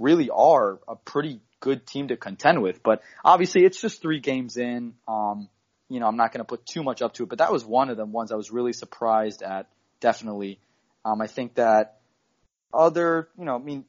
really 0.00 0.30
are 0.30 0.80
a 0.88 0.96
pretty 0.96 1.40
good 1.60 1.86
team 1.86 2.08
to 2.08 2.16
contend 2.16 2.60
with. 2.60 2.82
But 2.82 3.02
obviously, 3.24 3.64
it's 3.64 3.80
just 3.80 4.02
three 4.02 4.18
games 4.18 4.56
in. 4.56 4.94
Um, 5.06 5.48
you 5.88 6.00
know, 6.00 6.08
I'm 6.08 6.16
not 6.16 6.32
going 6.32 6.40
to 6.40 6.44
put 6.44 6.66
too 6.66 6.82
much 6.82 7.00
up 7.00 7.14
to 7.14 7.22
it, 7.22 7.28
but 7.28 7.38
that 7.38 7.52
was 7.52 7.64
one 7.64 7.88
of 7.88 7.96
the 7.96 8.04
ones 8.04 8.32
I 8.32 8.36
was 8.36 8.50
really 8.50 8.72
surprised 8.72 9.44
at. 9.44 9.68
Definitely, 10.00 10.58
um, 11.04 11.20
I 11.20 11.28
think 11.28 11.54
that 11.54 12.00
other, 12.74 13.28
you 13.38 13.44
know, 13.44 13.54
I 13.54 13.58
mean, 13.58 13.84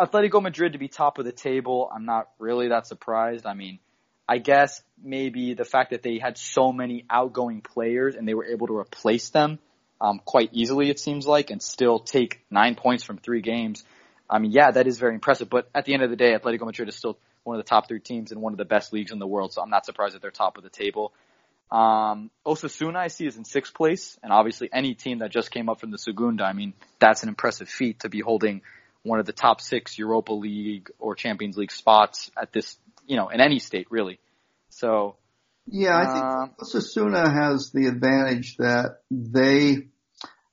Atletico 0.00 0.40
Madrid 0.40 0.74
to 0.74 0.78
be 0.78 0.86
top 0.86 1.18
of 1.18 1.24
the 1.24 1.32
table, 1.32 1.90
I'm 1.92 2.04
not 2.04 2.28
really 2.38 2.68
that 2.68 2.86
surprised. 2.86 3.44
I 3.44 3.54
mean, 3.54 3.80
I 4.28 4.38
guess 4.38 4.82
maybe 5.02 5.54
the 5.54 5.64
fact 5.64 5.90
that 5.90 6.02
they 6.02 6.18
had 6.18 6.38
so 6.38 6.72
many 6.72 7.04
outgoing 7.10 7.60
players 7.60 8.14
and 8.14 8.26
they 8.26 8.34
were 8.34 8.46
able 8.46 8.66
to 8.68 8.76
replace 8.76 9.28
them 9.30 9.58
um, 10.00 10.20
quite 10.24 10.50
easily, 10.52 10.90
it 10.90 10.98
seems 10.98 11.26
like, 11.26 11.50
and 11.50 11.62
still 11.62 11.98
take 11.98 12.40
nine 12.50 12.74
points 12.74 13.04
from 13.04 13.18
three 13.18 13.42
games. 13.42 13.84
I 14.28 14.38
mean, 14.38 14.52
yeah, 14.52 14.70
that 14.70 14.86
is 14.86 14.98
very 14.98 15.14
impressive. 15.14 15.50
But 15.50 15.68
at 15.74 15.84
the 15.84 15.94
end 15.94 16.02
of 16.02 16.10
the 16.10 16.16
day, 16.16 16.36
Atletico 16.36 16.66
Madrid 16.66 16.88
is 16.88 16.96
still 16.96 17.18
one 17.44 17.58
of 17.58 17.64
the 17.64 17.68
top 17.68 17.88
three 17.88 18.00
teams 18.00 18.32
and 18.32 18.40
one 18.40 18.52
of 18.52 18.58
the 18.58 18.64
best 18.64 18.92
leagues 18.92 19.12
in 19.12 19.18
the 19.18 19.26
world. 19.26 19.52
So 19.52 19.62
I'm 19.62 19.70
not 19.70 19.84
surprised 19.84 20.14
that 20.14 20.22
they're 20.22 20.30
top 20.30 20.56
of 20.56 20.64
the 20.64 20.70
table. 20.70 21.12
Um, 21.70 22.30
Osasuna, 22.46 22.96
I 22.96 23.08
see, 23.08 23.26
is 23.26 23.36
in 23.36 23.44
sixth 23.44 23.74
place, 23.74 24.18
and 24.22 24.32
obviously 24.32 24.68
any 24.72 24.94
team 24.94 25.18
that 25.18 25.30
just 25.30 25.50
came 25.50 25.68
up 25.68 25.80
from 25.80 25.90
the 25.90 25.98
Segunda, 25.98 26.44
I 26.44 26.52
mean, 26.52 26.74
that's 26.98 27.22
an 27.22 27.28
impressive 27.28 27.68
feat 27.68 28.00
to 28.00 28.08
be 28.08 28.20
holding 28.20 28.62
one 29.02 29.18
of 29.18 29.26
the 29.26 29.32
top 29.32 29.60
six 29.60 29.98
Europa 29.98 30.32
League 30.32 30.90
or 30.98 31.14
Champions 31.14 31.56
League 31.56 31.72
spots 31.72 32.30
at 32.40 32.52
this 32.52 32.76
you 33.06 33.16
know, 33.16 33.28
in 33.28 33.40
any 33.40 33.58
state 33.58 33.86
really. 33.90 34.18
So, 34.70 35.16
Yeah, 35.66 35.96
I 35.96 36.04
think 36.12 36.24
uh, 36.24 36.64
Osasuna 36.64 37.32
has 37.32 37.70
the 37.72 37.86
advantage 37.86 38.56
that 38.58 38.98
they. 39.10 39.88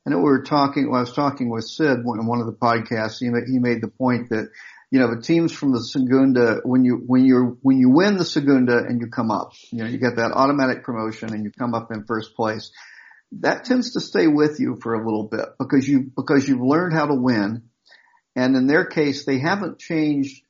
I 0.05 0.09
know 0.09 0.17
we 0.17 0.23
were 0.23 0.43
talking. 0.43 0.89
Well, 0.89 0.97
I 0.97 1.01
was 1.01 1.13
talking 1.13 1.49
with 1.49 1.65
Sid 1.65 1.99
in 1.99 2.25
one 2.25 2.39
of 2.39 2.47
the 2.47 2.53
podcasts. 2.53 3.19
He 3.19 3.29
made, 3.29 3.43
he 3.47 3.59
made 3.59 3.81
the 3.81 3.87
point 3.87 4.29
that 4.29 4.49
you 4.89 4.99
know 4.99 5.13
the 5.13 5.21
teams 5.21 5.51
from 5.51 5.71
the 5.71 5.81
Segunda 5.81 6.61
when 6.63 6.83
you 6.83 7.03
when 7.05 7.25
you 7.25 7.57
when 7.61 7.77
you 7.77 7.89
win 7.89 8.17
the 8.17 8.25
Segunda 8.25 8.77
and 8.77 8.99
you 8.99 9.07
come 9.07 9.31
up, 9.31 9.53
you 9.71 9.79
know 9.79 9.89
you 9.89 9.97
get 9.97 10.17
that 10.17 10.31
automatic 10.33 10.83
promotion 10.83 11.33
and 11.33 11.43
you 11.43 11.51
come 11.51 11.73
up 11.73 11.91
in 11.91 12.03
first 12.05 12.35
place. 12.35 12.71
That 13.39 13.63
tends 13.63 13.93
to 13.93 14.01
stay 14.01 14.27
with 14.27 14.59
you 14.59 14.77
for 14.81 14.93
a 14.93 15.05
little 15.05 15.27
bit 15.27 15.45
because 15.57 15.87
you 15.87 16.11
because 16.15 16.47
you've 16.47 16.61
learned 16.61 16.93
how 16.93 17.05
to 17.05 17.15
win, 17.15 17.63
and 18.35 18.55
in 18.55 18.67
their 18.67 18.85
case 18.85 19.25
they 19.25 19.39
haven't 19.39 19.79
changed 19.79 20.43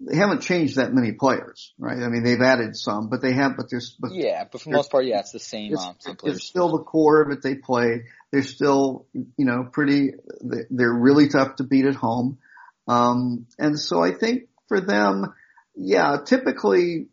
they 0.00 0.16
haven't 0.16 0.42
changed 0.42 0.76
that 0.76 0.92
many 0.92 1.12
players, 1.12 1.72
right? 1.78 2.02
I 2.02 2.08
mean, 2.08 2.24
they've 2.24 2.40
added 2.40 2.76
some, 2.76 3.08
but 3.08 3.22
they 3.22 3.32
have, 3.32 3.56
but 3.56 3.66
there's, 3.70 3.96
but 3.98 4.12
yeah, 4.12 4.44
but 4.50 4.60
for 4.60 4.70
the 4.70 4.76
most 4.76 4.90
part, 4.90 5.04
yeah, 5.04 5.20
it's 5.20 5.32
the 5.32 5.38
same. 5.38 5.72
It's, 5.72 5.84
um, 5.84 6.16
it's 6.24 6.44
still 6.44 6.76
the 6.76 6.82
core 6.82 7.26
that 7.30 7.42
they 7.42 7.54
play. 7.54 8.04
They're 8.32 8.42
still, 8.42 9.06
you 9.12 9.44
know, 9.44 9.68
pretty. 9.70 10.12
They're 10.40 10.92
really 10.92 11.28
tough 11.28 11.56
to 11.56 11.64
beat 11.64 11.86
at 11.86 11.94
home, 11.94 12.38
um, 12.88 13.46
and 13.58 13.78
so 13.78 14.02
I 14.02 14.12
think 14.12 14.48
for 14.68 14.80
them, 14.80 15.32
yeah, 15.76 16.18
typically 16.24 17.06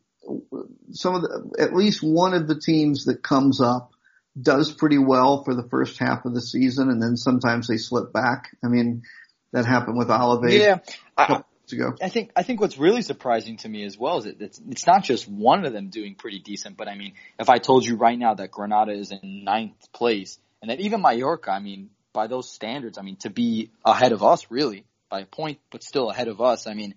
some 0.92 1.16
of 1.16 1.22
the, 1.22 1.56
at 1.60 1.74
least 1.74 2.02
one 2.04 2.34
of 2.34 2.48
the 2.48 2.60
teams 2.60 3.06
that 3.06 3.24
comes 3.24 3.62
up 3.62 3.92
does 4.40 4.72
pretty 4.72 4.98
well 4.98 5.44
for 5.44 5.56
the 5.56 5.68
first 5.70 5.98
half 5.98 6.26
of 6.26 6.34
the 6.34 6.42
season, 6.42 6.90
and 6.90 7.02
then 7.02 7.18
sometimes 7.18 7.68
they 7.68 7.78
slip 7.78 8.14
back. 8.14 8.56
I 8.64 8.68
mean, 8.68 9.04
that 9.52 9.66
happened 9.66 9.98
with 9.98 10.10
Olive. 10.10 10.52
Yeah, 10.52 10.80
I, 11.18 11.44
ago. 11.72 11.96
I 12.02 12.10
think 12.10 12.32
I 12.36 12.44
think 12.44 12.62
what's 12.62 12.78
really 12.78 13.02
surprising 13.02 13.58
to 13.58 13.70
me 13.70 13.84
as 13.84 13.98
well 13.98 14.20
is 14.20 14.26
that 14.26 14.42
it's, 14.42 14.62
it's 14.70 14.88
not 14.88 15.04
just 15.04 15.28
one 15.28 15.66
of 15.66 15.74
them 15.74 15.90
doing 15.90 16.16
pretty 16.16 16.40
decent, 16.40 16.78
but 16.78 16.88
I 16.88 16.96
mean, 16.96 17.14
if 17.40 17.50
I 17.50 17.58
told 17.58 17.86
you 17.86 17.96
right 17.96 18.18
now 18.18 18.34
that 18.34 18.52
Granada 18.52 18.92
is 18.92 19.12
in 19.12 19.44
ninth 19.44 19.92
place 19.92 20.40
and 20.62 20.70
that 20.72 20.80
even 20.80 21.02
Mallorca, 21.02 21.52
I 21.52 21.60
mean, 21.60 21.90
by 22.14 22.28
those 22.28 22.50
standards, 22.50 22.98
I 22.98 23.02
mean 23.02 23.18
to 23.18 23.30
be 23.30 23.72
ahead 23.86 24.12
of 24.12 24.24
us 24.24 24.48
really 24.50 24.86
by 25.10 25.22
a 25.22 25.26
point, 25.26 25.60
but 25.72 25.84
still 25.84 26.10
ahead 26.10 26.28
of 26.28 26.42
us. 26.42 26.68
I 26.68 26.74
mean, 26.74 26.96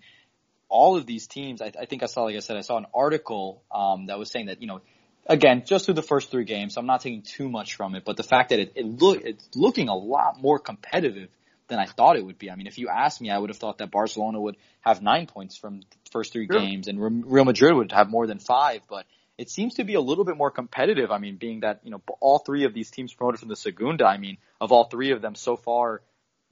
all 0.68 0.96
of 0.96 1.06
these 1.06 1.26
teams. 1.26 1.62
I, 1.62 1.72
I 1.78 1.86
think 1.86 2.02
I 2.02 2.06
saw, 2.06 2.22
like 2.24 2.36
I 2.36 2.40
said, 2.40 2.56
I 2.56 2.62
saw 2.62 2.76
an 2.76 2.86
article 2.94 3.62
um, 3.72 4.06
that 4.06 4.18
was 4.18 4.30
saying 4.30 4.46
that 4.46 4.60
you 4.60 4.68
know 4.68 4.80
again, 5.26 5.64
just 5.66 5.86
through 5.86 5.94
the 5.94 6.02
first 6.02 6.30
three 6.30 6.44
games, 6.44 6.76
I'm 6.76 6.86
not 6.86 7.00
taking 7.00 7.22
too 7.22 7.48
much 7.48 7.76
from 7.76 7.94
it, 7.94 8.04
but 8.04 8.16
the 8.16 8.22
fact 8.22 8.50
that 8.50 8.58
it, 8.58 8.72
it 8.74 8.86
look, 8.86 9.22
it's 9.22 9.48
looking 9.54 9.88
a 9.88 9.94
lot 9.94 10.40
more 10.40 10.58
competitive 10.58 11.28
than 11.68 11.78
I 11.78 11.86
thought 11.86 12.16
it 12.16 12.24
would 12.24 12.38
be. 12.38 12.50
I 12.50 12.56
mean, 12.56 12.66
if 12.66 12.78
you 12.78 12.88
asked 12.88 13.20
me, 13.20 13.30
I 13.30 13.38
would 13.38 13.50
have 13.50 13.56
thought 13.56 13.78
that 13.78 13.90
Barcelona 13.90 14.40
would 14.40 14.56
have 14.80 15.02
nine 15.02 15.26
points 15.26 15.56
from 15.56 15.80
the 15.80 16.10
first 16.10 16.32
three 16.32 16.46
sure. 16.50 16.60
games 16.60 16.88
and 16.88 17.24
Real 17.26 17.44
Madrid 17.44 17.74
would 17.74 17.92
have 17.92 18.10
more 18.10 18.26
than 18.26 18.38
five, 18.38 18.82
but 18.88 19.06
it 19.38 19.50
seems 19.50 19.74
to 19.74 19.84
be 19.84 19.94
a 19.94 20.00
little 20.00 20.24
bit 20.24 20.36
more 20.36 20.50
competitive. 20.50 21.10
I 21.10 21.18
mean, 21.18 21.36
being 21.36 21.60
that, 21.60 21.80
you 21.82 21.90
know, 21.90 22.02
all 22.20 22.38
three 22.38 22.64
of 22.64 22.74
these 22.74 22.90
teams 22.90 23.12
promoted 23.12 23.40
from 23.40 23.48
the 23.48 23.56
Segunda, 23.56 24.04
I 24.04 24.18
mean, 24.18 24.38
of 24.60 24.72
all 24.72 24.84
three 24.84 25.12
of 25.12 25.22
them 25.22 25.34
so 25.34 25.56
far, 25.56 26.02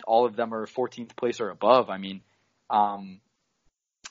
all 0.06 0.24
of 0.24 0.34
them 0.34 0.52
are 0.52 0.66
14th 0.66 1.14
place 1.14 1.40
or 1.40 1.50
above. 1.50 1.90
I 1.90 1.98
mean, 1.98 2.22
um, 2.70 3.20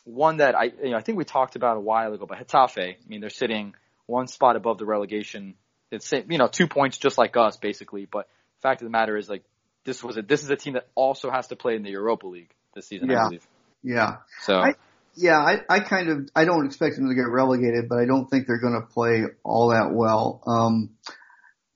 one 0.03 0.37
that 0.37 0.55
I, 0.55 0.65
you 0.65 0.91
know, 0.91 0.97
I 0.97 1.01
think 1.01 1.17
we 1.17 1.25
talked 1.25 1.55
about 1.55 1.77
a 1.77 1.81
while 1.81 2.13
ago, 2.13 2.25
but 2.25 2.39
Getafe, 2.47 2.93
I 2.93 2.97
mean, 3.07 3.21
they're 3.21 3.29
sitting 3.29 3.75
one 4.05 4.27
spot 4.27 4.55
above 4.55 4.77
the 4.77 4.85
relegation. 4.85 5.55
It's, 5.91 6.11
you 6.11 6.37
know, 6.37 6.47
two 6.47 6.67
points 6.67 6.97
just 6.97 7.17
like 7.17 7.35
us, 7.35 7.57
basically. 7.57 8.07
But 8.09 8.27
fact 8.61 8.81
of 8.81 8.85
the 8.85 8.91
matter 8.91 9.17
is, 9.17 9.29
like, 9.29 9.43
this 9.85 10.03
was 10.03 10.17
a 10.17 10.21
this 10.21 10.43
is 10.43 10.49
a 10.49 10.55
team 10.55 10.73
that 10.73 10.87
also 10.95 11.29
has 11.29 11.47
to 11.47 11.55
play 11.55 11.75
in 11.75 11.83
the 11.83 11.91
Europa 11.91 12.27
League 12.27 12.53
this 12.75 12.87
season. 12.87 13.09
Yeah. 13.09 13.19
I 13.19 13.23
believe. 13.25 13.47
Yeah. 13.83 14.17
So. 14.43 14.55
I, 14.55 14.75
yeah, 15.15 15.39
I, 15.39 15.61
I 15.69 15.79
kind 15.81 16.09
of 16.09 16.29
I 16.35 16.45
don't 16.45 16.65
expect 16.65 16.95
them 16.95 17.09
to 17.09 17.15
get 17.15 17.27
relegated, 17.27 17.89
but 17.89 17.99
I 17.99 18.05
don't 18.05 18.29
think 18.29 18.47
they're 18.47 18.61
going 18.61 18.79
to 18.79 18.87
play 18.87 19.23
all 19.43 19.69
that 19.69 19.91
well 19.91 20.41
um, 20.47 20.91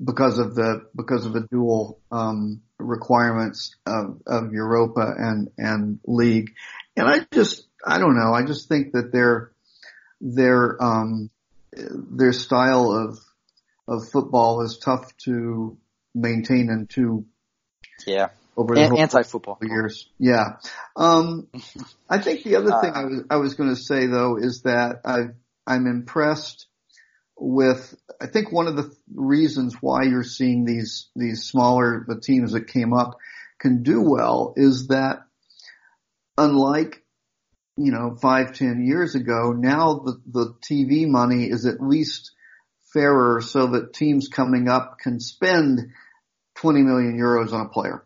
because 0.04 0.40
of 0.40 0.56
the 0.56 0.88
because 0.96 1.26
of 1.26 1.34
the 1.34 1.48
dual 1.52 2.00
um, 2.12 2.62
requirements 2.80 3.76
of, 3.86 4.22
of 4.26 4.54
Europa 4.54 5.14
and 5.18 5.52
and 5.58 6.00
league. 6.06 6.54
And 6.96 7.08
I 7.10 7.26
just 7.34 7.68
I 7.86 7.98
don't 7.98 8.16
know. 8.16 8.34
I 8.34 8.46
just 8.46 8.70
think 8.70 8.94
that 8.94 9.12
their 9.12 9.52
their 10.22 10.82
um, 10.82 11.30
their 11.74 12.32
style 12.32 12.92
of 12.92 13.20
of 13.88 14.10
football 14.10 14.62
is 14.62 14.78
tough 14.78 15.16
to 15.26 15.78
maintain 16.14 16.70
and 16.70 16.90
to 16.92 17.26
yeah. 18.06 18.30
Over 18.58 18.76
the 18.76 18.86
An- 18.86 18.98
anti-football 18.98 19.58
years. 19.62 20.08
Yeah. 20.18 20.58
Um, 20.96 21.48
I 22.10 22.20
think 22.20 22.44
the 22.44 22.56
other 22.56 22.72
thing 22.82 22.92
uh, 22.92 23.02
I 23.02 23.06
was, 23.06 23.24
I 23.32 23.36
was 23.38 23.54
going 23.56 23.70
to 23.70 23.76
say 23.76 24.08
though 24.08 24.38
is 24.38 24.62
that 24.62 25.02
I, 25.04 25.20
I'm 25.68 25.88
impressed 25.88 26.68
with, 27.38 27.96
I 28.22 28.28
think 28.28 28.52
one 28.52 28.68
of 28.68 28.78
the 28.78 28.96
reasons 29.14 29.76
why 29.82 30.04
you're 30.04 30.24
seeing 30.24 30.64
these, 30.64 31.10
these 31.16 31.44
smaller, 31.44 32.06
the 32.08 32.20
teams 32.20 32.54
that 32.54 32.68
came 32.68 32.94
up 32.94 33.18
can 33.60 33.84
do 33.84 34.02
well 34.02 34.54
is 34.56 34.88
that 34.88 35.20
unlike 36.38 37.04
you 37.78 37.92
know, 37.92 38.16
five, 38.22 38.54
ten 38.54 38.86
years 38.86 39.16
ago, 39.16 39.52
now 39.52 39.96
the, 39.96 40.22
the 40.26 40.54
TV 40.62 41.08
money 41.08 41.46
is 41.46 41.66
at 41.66 41.82
least 41.82 42.32
fairer 42.94 43.42
so 43.42 43.68
that 43.68 43.94
teams 43.94 44.30
coming 44.30 44.70
up 44.70 44.98
can 45.00 45.20
spend 45.20 45.92
20 46.56 46.82
million 46.82 47.18
euros 47.18 47.54
on 47.54 47.66
a 47.66 47.70
player. 47.70 48.06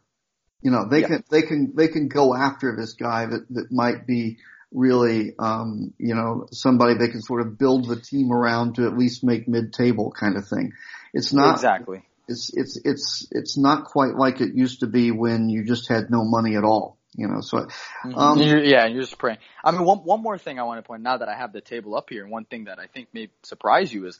You 0.61 0.71
know, 0.71 0.87
they 0.89 1.01
yeah. 1.01 1.07
can, 1.07 1.23
they 1.31 1.41
can, 1.41 1.73
they 1.75 1.87
can 1.87 2.07
go 2.07 2.35
after 2.35 2.75
this 2.75 2.93
guy 2.93 3.25
that, 3.25 3.45
that 3.51 3.71
might 3.71 4.05
be 4.05 4.37
really, 4.71 5.33
um, 5.39 5.93
you 5.97 6.15
know, 6.15 6.47
somebody 6.51 6.95
they 6.95 7.07
can 7.07 7.21
sort 7.21 7.41
of 7.41 7.57
build 7.57 7.87
the 7.87 7.99
team 7.99 8.31
around 8.31 8.75
to 8.75 8.85
at 8.85 8.97
least 8.97 9.23
make 9.23 9.47
mid-table 9.47 10.11
kind 10.11 10.37
of 10.37 10.47
thing. 10.47 10.73
It's 11.13 11.33
not 11.33 11.55
exactly. 11.55 12.03
It's 12.27 12.51
it's 12.53 12.79
it's 12.85 13.27
it's 13.31 13.57
not 13.57 13.85
quite 13.85 14.13
like 14.13 14.39
it 14.39 14.53
used 14.53 14.81
to 14.81 14.87
be 14.87 15.09
when 15.09 15.49
you 15.49 15.65
just 15.65 15.89
had 15.89 16.11
no 16.11 16.23
money 16.23 16.55
at 16.55 16.63
all. 16.63 16.97
You 17.15 17.27
know, 17.27 17.41
so 17.41 17.57
mm-hmm. 17.57 18.15
um, 18.15 18.39
you're, 18.39 18.63
yeah, 18.63 18.85
you're 18.85 19.01
just 19.01 19.17
praying. 19.17 19.39
I 19.63 19.71
mean, 19.71 19.83
one 19.83 19.99
one 19.99 20.21
more 20.21 20.37
thing 20.37 20.59
I 20.59 20.63
want 20.63 20.77
to 20.77 20.87
point 20.87 21.01
now 21.01 21.17
that 21.17 21.27
I 21.27 21.35
have 21.35 21.53
the 21.53 21.61
table 21.61 21.95
up 21.95 22.09
here, 22.09 22.21
and 22.21 22.31
one 22.31 22.45
thing 22.45 22.65
that 22.65 22.77
I 22.77 22.85
think 22.85 23.07
may 23.13 23.29
surprise 23.41 23.91
you 23.91 24.05
is 24.05 24.19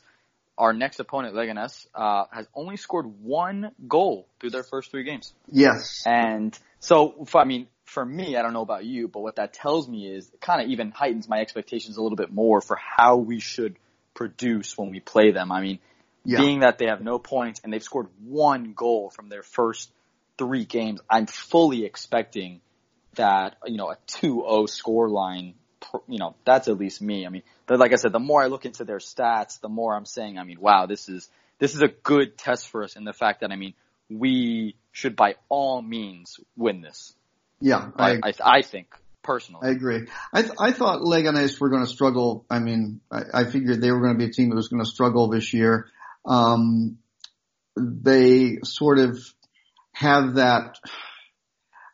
our 0.60 0.74
next 0.74 1.00
opponent, 1.00 1.34
Leganes, 1.34 1.86
uh, 1.94 2.24
has 2.30 2.46
only 2.54 2.76
scored 2.76 3.06
one 3.22 3.72
goal 3.88 4.28
through 4.38 4.50
their 4.50 4.62
first 4.62 4.90
three 4.90 5.04
games. 5.04 5.32
Yes. 5.50 6.02
And 6.04 6.56
so, 6.80 7.26
I 7.34 7.44
mean, 7.44 7.66
for 7.86 8.04
me, 8.04 8.36
I 8.36 8.42
don't 8.42 8.52
know 8.52 8.60
about 8.60 8.84
you, 8.84 9.08
but 9.08 9.20
what 9.20 9.36
that 9.36 9.54
tells 9.54 9.88
me 9.88 10.06
is 10.06 10.28
it 10.28 10.40
kind 10.40 10.62
of 10.62 10.68
even 10.68 10.90
heightens 10.90 11.28
my 11.28 11.40
expectations 11.40 11.96
a 11.96 12.02
little 12.02 12.16
bit 12.16 12.30
more 12.30 12.60
for 12.60 12.76
how 12.76 13.16
we 13.16 13.40
should 13.40 13.76
produce 14.12 14.76
when 14.76 14.90
we 14.90 15.00
play 15.00 15.30
them. 15.32 15.50
I 15.50 15.62
mean, 15.62 15.78
yeah. 16.26 16.38
being 16.38 16.60
that 16.60 16.76
they 16.76 16.86
have 16.86 17.00
no 17.00 17.18
points 17.18 17.60
and 17.64 17.72
they've 17.72 17.82
scored 17.82 18.08
one 18.22 18.74
goal 18.74 19.08
from 19.08 19.30
their 19.30 19.42
first 19.42 19.90
three 20.36 20.66
games, 20.66 21.00
I'm 21.08 21.26
fully 21.26 21.86
expecting 21.86 22.60
that, 23.14 23.56
you 23.66 23.78
know, 23.78 23.90
a 23.90 23.96
2-0 24.08 24.68
score 24.68 25.08
line 25.08 25.54
you 26.08 26.18
know, 26.18 26.34
that's 26.44 26.68
at 26.68 26.78
least 26.78 27.00
me. 27.00 27.26
I 27.26 27.28
mean, 27.28 27.42
like 27.68 27.92
I 27.92 27.96
said, 27.96 28.12
the 28.12 28.18
more 28.18 28.42
I 28.42 28.46
look 28.46 28.66
into 28.66 28.84
their 28.84 28.98
stats, 28.98 29.60
the 29.60 29.68
more 29.68 29.94
I'm 29.94 30.06
saying, 30.06 30.38
I 30.38 30.44
mean, 30.44 30.60
wow, 30.60 30.86
this 30.86 31.08
is, 31.08 31.28
this 31.58 31.74
is 31.74 31.82
a 31.82 31.88
good 31.88 32.36
test 32.36 32.68
for 32.68 32.84
us 32.84 32.96
in 32.96 33.04
the 33.04 33.12
fact 33.12 33.40
that, 33.40 33.50
I 33.50 33.56
mean, 33.56 33.74
we 34.08 34.74
should 34.92 35.16
by 35.16 35.36
all 35.48 35.82
means 35.82 36.38
win 36.56 36.80
this. 36.80 37.14
Yeah. 37.60 37.90
I, 37.96 38.18
I, 38.22 38.32
I 38.42 38.62
think 38.62 38.94
personally. 39.22 39.68
I 39.68 39.72
agree. 39.72 40.06
I, 40.32 40.42
th- 40.42 40.54
I 40.58 40.72
thought 40.72 41.00
Leganes 41.00 41.60
were 41.60 41.68
going 41.68 41.84
to 41.84 41.90
struggle. 41.90 42.44
I 42.50 42.58
mean, 42.58 43.00
I, 43.10 43.22
I 43.34 43.44
figured 43.44 43.80
they 43.80 43.92
were 43.92 44.00
going 44.00 44.14
to 44.14 44.18
be 44.18 44.30
a 44.30 44.32
team 44.32 44.48
that 44.50 44.56
was 44.56 44.68
going 44.68 44.82
to 44.82 44.90
struggle 44.90 45.28
this 45.28 45.52
year. 45.52 45.88
Um, 46.24 46.98
they 47.76 48.58
sort 48.64 48.98
of 48.98 49.18
have 49.92 50.34
that, 50.34 50.78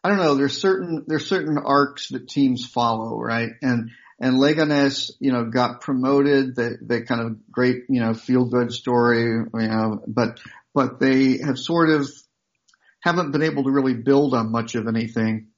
I 0.06 0.08
don't 0.08 0.18
know. 0.18 0.36
There's 0.36 0.60
certain 0.60 1.02
there's 1.08 1.26
certain 1.26 1.58
arcs 1.58 2.10
that 2.10 2.28
teams 2.28 2.64
follow, 2.64 3.18
right? 3.18 3.50
And 3.60 3.90
and 4.20 4.36
Leganes, 4.36 5.10
you 5.18 5.32
know, 5.32 5.46
got 5.46 5.80
promoted. 5.80 6.54
They 6.54 6.74
they 6.80 7.00
kind 7.00 7.22
of 7.22 7.50
great, 7.50 7.86
you 7.88 7.98
know, 7.98 8.14
feel 8.14 8.44
good 8.44 8.72
story, 8.72 9.24
you 9.24 9.50
know, 9.52 10.00
but 10.06 10.38
but 10.72 11.00
they 11.00 11.38
have 11.38 11.58
sort 11.58 11.90
of 11.90 12.08
haven't 13.00 13.32
been 13.32 13.42
able 13.42 13.64
to 13.64 13.72
really 13.72 13.94
build 13.94 14.32
on 14.32 14.52
much 14.52 14.76
of 14.76 14.86
anything. 14.86 15.48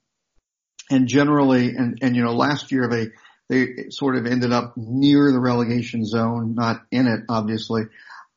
And 0.91 1.09
generally, 1.09 1.77
and 1.77 1.99
and 2.01 2.17
you 2.17 2.25
know, 2.25 2.33
last 2.33 2.73
year 2.73 2.89
they 2.89 3.09
they 3.51 3.91
sort 3.91 4.17
of 4.17 4.25
ended 4.25 4.55
up 4.55 4.79
near 4.79 5.31
the 5.31 5.41
relegation 5.41 6.07
zone, 6.07 6.55
not 6.55 6.81
in 6.91 7.07
it, 7.07 7.21
obviously. 7.29 7.83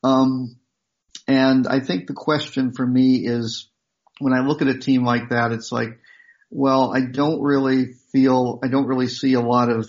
Um, 0.04 0.58
and 1.26 1.66
I 1.66 1.80
think 1.80 2.06
the 2.06 2.12
question 2.12 2.74
for 2.74 2.86
me 2.86 3.26
is 3.26 3.71
when 4.18 4.32
I 4.32 4.40
look 4.40 4.62
at 4.62 4.68
a 4.68 4.78
team 4.78 5.04
like 5.04 5.30
that, 5.30 5.52
it's 5.52 5.72
like, 5.72 5.98
well, 6.50 6.94
I 6.94 7.00
don't 7.00 7.40
really 7.40 7.94
feel, 8.12 8.60
I 8.62 8.68
don't 8.68 8.86
really 8.86 9.08
see 9.08 9.34
a 9.34 9.40
lot 9.40 9.70
of 9.70 9.88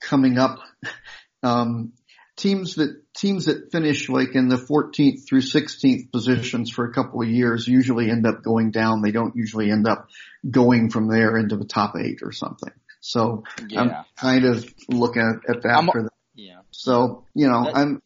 coming 0.00 0.38
up, 0.38 0.58
um, 1.42 1.92
teams 2.36 2.76
that, 2.76 3.02
teams 3.16 3.46
that 3.46 3.70
finish 3.70 4.08
like 4.08 4.34
in 4.34 4.48
the 4.48 4.56
14th 4.56 5.26
through 5.28 5.42
16th 5.42 6.10
positions 6.10 6.70
for 6.70 6.86
a 6.86 6.92
couple 6.92 7.22
of 7.22 7.28
years 7.28 7.68
usually 7.68 8.10
end 8.10 8.26
up 8.26 8.42
going 8.42 8.70
down. 8.70 9.02
They 9.02 9.12
don't 9.12 9.36
usually 9.36 9.70
end 9.70 9.86
up 9.86 10.08
going 10.48 10.90
from 10.90 11.08
there 11.08 11.36
into 11.36 11.56
the 11.56 11.66
top 11.66 11.94
eight 11.96 12.20
or 12.22 12.32
something. 12.32 12.72
So 13.00 13.44
yeah. 13.68 13.80
I'm 13.80 14.04
kind 14.16 14.44
of 14.44 14.66
looking 14.88 15.22
at, 15.22 15.56
at 15.56 15.62
that 15.62 15.90
that. 15.92 16.10
Yeah. 16.34 16.60
So, 16.70 17.26
you 17.34 17.48
know, 17.48 17.70
I'm, 17.72 18.02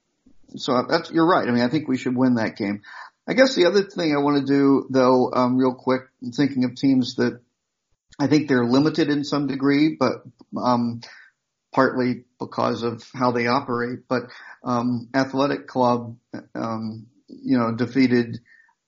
so 0.56 0.84
that's 0.88 1.10
you're 1.10 1.26
right. 1.26 1.46
I 1.46 1.50
mean, 1.52 1.62
I 1.62 1.68
think 1.68 1.88
we 1.88 1.98
should 1.98 2.16
win 2.16 2.36
that 2.36 2.56
game. 2.56 2.82
I 3.28 3.34
guess 3.34 3.54
the 3.54 3.66
other 3.66 3.82
thing 3.82 4.14
I 4.14 4.22
want 4.22 4.46
to 4.46 4.52
do, 4.52 4.86
though, 4.90 5.32
um, 5.32 5.56
real 5.56 5.74
quick, 5.74 6.02
thinking 6.34 6.64
of 6.64 6.76
teams 6.76 7.16
that 7.16 7.40
I 8.18 8.28
think 8.28 8.48
they're 8.48 8.64
limited 8.64 9.08
in 9.08 9.24
some 9.24 9.46
degree, 9.46 9.96
but 9.98 10.22
um, 10.56 11.00
partly 11.72 12.24
because 12.38 12.82
of 12.82 13.04
how 13.14 13.32
they 13.32 13.46
operate. 13.46 14.00
But 14.08 14.24
um, 14.64 15.08
Athletic 15.14 15.66
Club, 15.66 16.16
um, 16.54 17.06
you 17.28 17.58
know, 17.58 17.74
defeated 17.74 18.38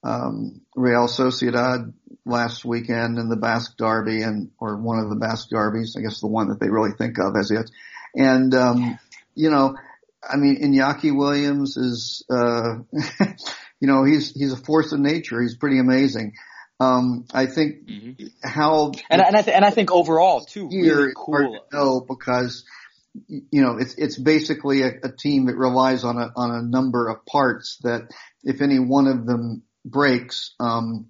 um, 0.05 0.63
Real 0.77 1.09
Sociedad 1.09 1.93
last 2.25 2.65
weekend 2.65 3.19
in 3.19 3.29
the 3.29 3.37
Basque 3.37 3.77
Derby, 3.77 4.23
and 4.23 4.51
or 4.59 4.77
one 4.77 5.01
of 5.01 5.11
the 5.11 5.17
Basque 5.17 5.49
Derbies, 5.51 5.97
I 5.99 6.03
guess 6.03 6.21
the 6.21 6.29
one 6.29 6.49
that 6.49 6.61
they 6.61 6.71
really 6.71 6.93
think 6.93 7.19
of 7.19 7.35
as 7.37 7.51
it. 7.51 7.71
And 8.15 8.55
um, 8.55 8.99
you 9.35 9.51
know, 9.51 9.77
I 10.23 10.37
mean, 10.37 10.63
Iñaki 10.63 11.17
Williams 11.17 11.77
is, 11.77 12.25
uh, 12.31 12.79
you 13.81 13.89
know, 13.89 14.05
he's 14.05 14.33
he's 14.33 14.53
a 14.53 14.57
force 14.57 14.93
of 14.93 15.01
nature. 15.01 15.41
He's 15.41 15.57
pretty 15.57 15.79
amazing. 15.79 16.35
Um, 16.81 17.27
I 17.33 17.47
think 17.47 17.89
mm-hmm. 17.89 18.27
how 18.43 18.93
and 19.11 19.21
and 19.21 19.37
I 19.37 19.43
th- 19.43 19.55
and 19.55 19.65
I 19.65 19.71
think 19.71 19.91
overall 19.91 20.45
too 20.45 20.69
really 20.69 21.13
cool. 21.17 21.61
No, 21.73 22.01
because 22.01 22.65
you 23.27 23.63
know 23.63 23.79
it's 23.79 23.95
it's 23.95 24.17
basically 24.17 24.83
a, 24.83 24.91
a 25.03 25.11
team 25.11 25.47
that 25.47 25.57
relies 25.57 26.05
on 26.05 26.19
a 26.19 26.31
on 26.37 26.53
a 26.53 26.63
number 26.63 27.09
of 27.09 27.27
parts 27.27 27.79
that 27.83 28.09
if 28.45 28.61
any 28.61 28.79
one 28.79 29.09
of 29.09 29.27
them 29.27 29.63
breaks, 29.85 30.55
um, 30.61 31.09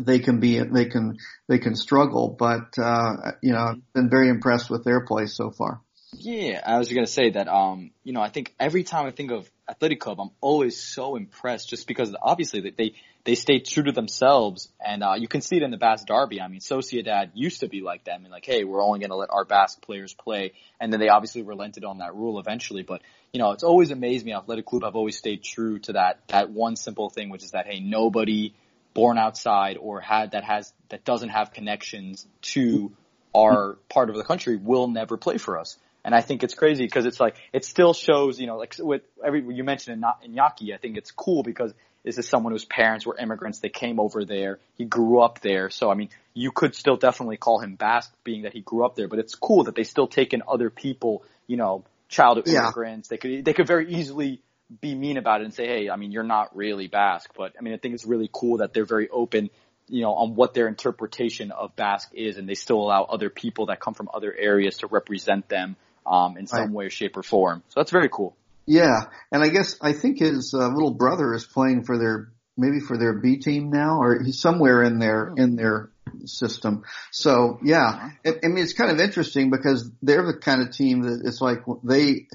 they 0.00 0.18
can 0.18 0.40
be 0.40 0.58
they 0.60 0.86
can 0.86 1.18
they 1.46 1.58
can 1.58 1.76
struggle. 1.76 2.34
But 2.38 2.78
uh, 2.78 3.32
you 3.42 3.52
know, 3.52 3.58
I've 3.58 3.92
been 3.92 4.08
very 4.08 4.30
impressed 4.30 4.70
with 4.70 4.82
their 4.82 5.04
play 5.04 5.26
so 5.26 5.50
far. 5.50 5.82
Yeah, 6.14 6.62
I 6.64 6.78
was 6.78 6.90
gonna 6.90 7.06
say 7.06 7.30
that. 7.30 7.48
Um, 7.48 7.90
you 8.02 8.14
know, 8.14 8.22
I 8.22 8.30
think 8.30 8.54
every 8.58 8.82
time 8.82 9.06
I 9.06 9.10
think 9.10 9.30
of 9.30 9.50
Athletic 9.68 10.00
Club, 10.00 10.20
I'm 10.20 10.30
always 10.40 10.80
so 10.80 11.16
impressed, 11.16 11.70
just 11.70 11.86
because 11.86 12.14
obviously 12.20 12.60
they 12.60 12.70
they, 12.70 12.94
they 13.24 13.34
stay 13.36 13.60
true 13.60 13.84
to 13.84 13.92
themselves, 13.92 14.68
and 14.84 15.02
uh, 15.02 15.14
you 15.16 15.28
can 15.28 15.40
see 15.40 15.56
it 15.56 15.62
in 15.62 15.70
the 15.70 15.76
Basque 15.76 16.06
Derby. 16.06 16.40
I 16.40 16.48
mean, 16.48 16.60
Sociedad 16.60 17.30
used 17.34 17.60
to 17.60 17.68
be 17.68 17.80
like 17.80 18.04
them, 18.04 18.24
and 18.24 18.32
like, 18.32 18.44
hey, 18.44 18.64
we're 18.64 18.82
only 18.82 18.98
gonna 18.98 19.16
let 19.16 19.30
our 19.30 19.44
Basque 19.44 19.80
players 19.80 20.14
play, 20.14 20.52
and 20.80 20.92
then 20.92 20.98
they 20.98 21.08
obviously 21.08 21.42
relented 21.42 21.84
on 21.84 21.98
that 21.98 22.14
rule 22.14 22.40
eventually. 22.40 22.82
But 22.82 23.02
you 23.32 23.38
know, 23.38 23.52
it's 23.52 23.62
always 23.62 23.92
amazed 23.92 24.26
me. 24.26 24.34
Athletic 24.34 24.66
Club 24.66 24.82
have 24.82 24.96
always 24.96 25.16
stayed 25.16 25.44
true 25.44 25.78
to 25.80 25.92
that 25.92 26.20
that 26.28 26.50
one 26.50 26.74
simple 26.74 27.08
thing, 27.08 27.30
which 27.30 27.44
is 27.44 27.52
that 27.52 27.66
hey, 27.66 27.78
nobody 27.78 28.54
born 28.94 29.16
outside 29.16 29.78
or 29.80 30.00
had 30.00 30.32
that 30.32 30.44
has 30.44 30.72
that 30.88 31.04
doesn't 31.04 31.30
have 31.30 31.52
connections 31.52 32.26
to 32.42 32.92
our 33.34 33.78
part 33.88 34.10
of 34.10 34.16
the 34.16 34.24
country 34.24 34.56
will 34.56 34.88
never 34.88 35.16
play 35.16 35.38
for 35.38 35.58
us. 35.58 35.78
And 36.04 36.14
I 36.14 36.20
think 36.20 36.42
it's 36.42 36.54
crazy 36.54 36.84
because 36.84 37.06
it's 37.06 37.20
like, 37.20 37.36
it 37.52 37.64
still 37.64 37.94
shows, 37.94 38.40
you 38.40 38.46
know, 38.46 38.56
like 38.56 38.74
with 38.78 39.02
every, 39.24 39.44
you 39.54 39.62
mentioned 39.62 40.02
in 40.22 40.32
Iñaki, 40.32 40.74
I 40.74 40.78
think 40.78 40.96
it's 40.96 41.12
cool 41.12 41.42
because 41.42 41.72
this 42.04 42.18
is 42.18 42.28
someone 42.28 42.52
whose 42.52 42.64
parents 42.64 43.06
were 43.06 43.16
immigrants. 43.16 43.60
They 43.60 43.68
came 43.68 44.00
over 44.00 44.24
there. 44.24 44.58
He 44.76 44.84
grew 44.84 45.20
up 45.20 45.40
there. 45.40 45.70
So, 45.70 45.90
I 45.90 45.94
mean, 45.94 46.08
you 46.34 46.50
could 46.50 46.74
still 46.74 46.96
definitely 46.96 47.36
call 47.36 47.60
him 47.60 47.76
Basque 47.76 48.12
being 48.24 48.42
that 48.42 48.52
he 48.52 48.60
grew 48.60 48.84
up 48.84 48.96
there, 48.96 49.06
but 49.06 49.20
it's 49.20 49.36
cool 49.36 49.64
that 49.64 49.76
they 49.76 49.84
still 49.84 50.08
take 50.08 50.34
in 50.34 50.42
other 50.48 50.70
people, 50.70 51.22
you 51.46 51.56
know, 51.56 51.84
child 52.08 52.42
yeah. 52.46 52.62
immigrants. 52.62 53.08
They 53.08 53.18
could, 53.18 53.44
they 53.44 53.52
could 53.52 53.68
very 53.68 53.92
easily 53.94 54.42
be 54.80 54.94
mean 54.96 55.18
about 55.18 55.42
it 55.42 55.44
and 55.44 55.54
say, 55.54 55.66
Hey, 55.66 55.90
I 55.90 55.96
mean, 55.96 56.10
you're 56.10 56.24
not 56.24 56.56
really 56.56 56.88
Basque, 56.88 57.30
but 57.36 57.52
I 57.56 57.62
mean, 57.62 57.74
I 57.74 57.76
think 57.76 57.94
it's 57.94 58.06
really 58.06 58.30
cool 58.32 58.58
that 58.58 58.72
they're 58.72 58.84
very 58.84 59.08
open 59.08 59.50
you 59.88 60.00
know, 60.00 60.14
on 60.14 60.34
what 60.34 60.54
their 60.54 60.68
interpretation 60.68 61.50
of 61.50 61.76
Basque 61.76 62.10
is, 62.14 62.38
and 62.38 62.48
they 62.48 62.54
still 62.54 62.78
allow 62.78 63.02
other 63.02 63.28
people 63.28 63.66
that 63.66 63.80
come 63.80 63.94
from 63.94 64.08
other 64.14 64.34
areas 64.34 64.78
to 64.78 64.86
represent 64.86 65.48
them 65.48 65.76
um, 66.06 66.36
in 66.36 66.46
some 66.46 66.72
way, 66.72 66.88
shape, 66.88 67.16
or 67.16 67.22
form. 67.22 67.62
So 67.68 67.80
that's 67.80 67.90
very 67.90 68.08
cool. 68.08 68.36
Yeah, 68.66 69.06
and 69.30 69.42
I 69.42 69.48
guess 69.48 69.76
I 69.80 69.92
think 69.92 70.20
his 70.20 70.54
uh, 70.54 70.68
little 70.68 70.94
brother 70.94 71.34
is 71.34 71.44
playing 71.44 71.84
for 71.84 71.98
their 71.98 72.32
maybe 72.56 72.80
for 72.80 72.96
their 72.96 73.14
B 73.14 73.38
team 73.38 73.70
now, 73.70 74.00
or 74.00 74.22
he's 74.22 74.40
somewhere 74.40 74.82
in 74.82 74.98
their 74.98 75.30
oh. 75.30 75.34
in 75.36 75.56
their 75.56 75.90
system. 76.24 76.84
So 77.10 77.58
yeah, 77.62 78.10
it, 78.24 78.40
I 78.44 78.48
mean 78.48 78.62
it's 78.62 78.74
kind 78.74 78.90
of 78.90 79.00
interesting 79.00 79.50
because 79.50 79.90
they're 80.02 80.26
the 80.26 80.38
kind 80.38 80.62
of 80.62 80.72
team 80.72 81.02
that 81.02 81.22
it's 81.24 81.40
like 81.40 81.60
they 81.82 82.26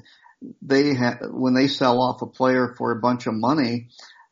they 0.62 0.94
ha- 0.94 1.18
when 1.30 1.54
they 1.54 1.68
sell 1.68 2.00
off 2.00 2.22
a 2.22 2.26
player 2.26 2.74
for 2.76 2.92
a 2.92 3.00
bunch 3.00 3.26
of 3.26 3.34
money, 3.34 3.88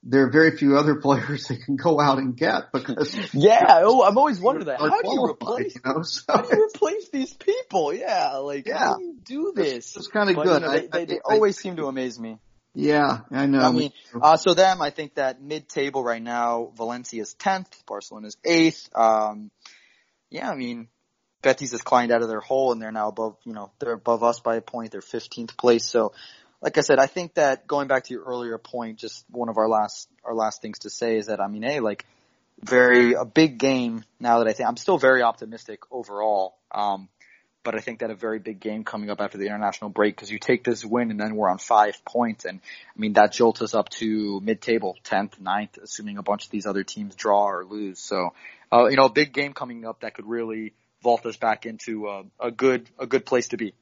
there 0.08 0.26
are 0.26 0.30
very 0.30 0.56
few 0.56 0.76
other 0.78 0.94
players 1.02 1.48
they 1.48 1.56
can 1.56 1.76
go 1.76 2.00
out 2.00 2.18
and 2.18 2.36
get 2.36 2.72
because 2.72 3.14
yeah, 3.34 3.80
oh, 3.82 4.02
I've 4.02 4.16
always 4.16 4.40
wondered 4.40 4.66
that. 4.66 4.78
How 4.78 5.02
do 5.02 5.10
you 5.10 5.24
replace? 5.24 5.74
You 5.74 5.80
know, 5.84 6.02
so 6.02 6.22
how 6.28 6.42
do 6.42 6.56
you 6.56 6.64
replace 6.74 7.08
these 7.10 7.34
people? 7.34 7.92
Yeah, 7.92 8.36
like 8.36 8.66
yeah. 8.66 8.78
how 8.78 8.96
do 8.96 9.04
you 9.04 9.16
do 9.24 9.52
this? 9.54 9.96
It's, 9.96 10.08
kind 10.08 10.30
of 10.30 10.36
good. 10.36 10.62
You 10.62 10.66
know, 10.66 10.72
they, 10.72 10.78
I, 10.78 10.86
they, 10.92 11.04
they 11.06 11.16
I, 11.16 11.34
always 11.34 11.58
I, 11.58 11.62
seem 11.62 11.76
to 11.76 11.86
amaze 11.86 12.18
me. 12.18 12.38
Yeah, 12.74 13.20
I 13.30 13.46
know. 13.46 13.60
I 13.60 13.72
mean, 13.72 13.90
uh, 14.20 14.36
so 14.36 14.52
them, 14.52 14.82
I 14.82 14.90
think 14.90 15.14
that 15.14 15.40
mid-table 15.40 16.04
right 16.04 16.22
now, 16.22 16.72
Valencia 16.76 17.22
is 17.22 17.34
10th, 17.38 17.68
Barcelona 17.86 18.26
is 18.26 18.36
8th. 18.46 18.94
Um, 18.94 19.50
yeah, 20.28 20.50
I 20.50 20.56
mean, 20.56 20.88
Betis 21.40 21.70
has 21.70 21.80
climbed 21.80 22.12
out 22.12 22.20
of 22.20 22.28
their 22.28 22.40
hole 22.40 22.72
and 22.72 22.82
they're 22.82 22.92
now 22.92 23.08
above, 23.08 23.38
you 23.44 23.54
know, 23.54 23.72
they're 23.78 23.94
above 23.94 24.22
us 24.22 24.40
by 24.40 24.56
a 24.56 24.60
point. 24.60 24.92
They're 24.92 25.00
15th 25.00 25.56
place. 25.56 25.86
So 25.86 26.12
like 26.60 26.78
I 26.78 26.80
said, 26.80 26.98
I 26.98 27.06
think 27.06 27.34
that 27.34 27.66
going 27.66 27.88
back 27.88 28.04
to 28.04 28.14
your 28.14 28.24
earlier 28.24 28.58
point, 28.58 28.98
just 28.98 29.24
one 29.30 29.48
of 29.48 29.58
our 29.58 29.68
last 29.68 30.08
our 30.24 30.34
last 30.34 30.62
things 30.62 30.80
to 30.80 30.90
say 30.90 31.16
is 31.18 31.26
that 31.26 31.40
I 31.40 31.48
mean, 31.48 31.62
hey, 31.62 31.80
like 31.80 32.06
very 32.60 33.12
a 33.12 33.24
big 33.24 33.58
game 33.58 34.04
now 34.18 34.38
that 34.38 34.48
I 34.48 34.52
think 34.52 34.68
I'm 34.68 34.76
still 34.76 34.98
very 34.98 35.22
optimistic 35.22 35.80
overall. 35.90 36.56
Um, 36.72 37.08
but 37.62 37.74
I 37.74 37.80
think 37.80 37.98
that 37.98 38.10
a 38.10 38.14
very 38.14 38.38
big 38.38 38.60
game 38.60 38.84
coming 38.84 39.10
up 39.10 39.20
after 39.20 39.38
the 39.38 39.46
international 39.46 39.90
break 39.90 40.14
because 40.14 40.30
you 40.30 40.38
take 40.38 40.62
this 40.62 40.84
win 40.84 41.10
and 41.10 41.18
then 41.18 41.34
we're 41.34 41.48
on 41.48 41.58
five 41.58 42.00
points 42.04 42.44
and 42.44 42.60
I 42.62 42.98
mean 42.98 43.14
that 43.14 43.32
jolts 43.32 43.60
us 43.60 43.74
up 43.74 43.88
to 44.00 44.40
mid-table, 44.40 44.96
10th, 45.04 45.40
ninth, 45.40 45.76
assuming 45.82 46.16
a 46.16 46.22
bunch 46.22 46.44
of 46.44 46.50
these 46.52 46.64
other 46.64 46.84
teams 46.84 47.16
draw 47.16 47.48
or 47.48 47.64
lose. 47.64 47.98
So, 47.98 48.34
uh, 48.72 48.86
you 48.86 48.96
know, 48.96 49.06
a 49.06 49.12
big 49.12 49.32
game 49.32 49.52
coming 49.52 49.84
up 49.84 50.00
that 50.00 50.14
could 50.14 50.26
really 50.26 50.74
vault 51.02 51.26
us 51.26 51.36
back 51.36 51.66
into 51.66 52.08
a, 52.08 52.22
a 52.38 52.50
good 52.52 52.88
a 53.00 53.06
good 53.06 53.26
place 53.26 53.48
to 53.48 53.56
be. 53.56 53.74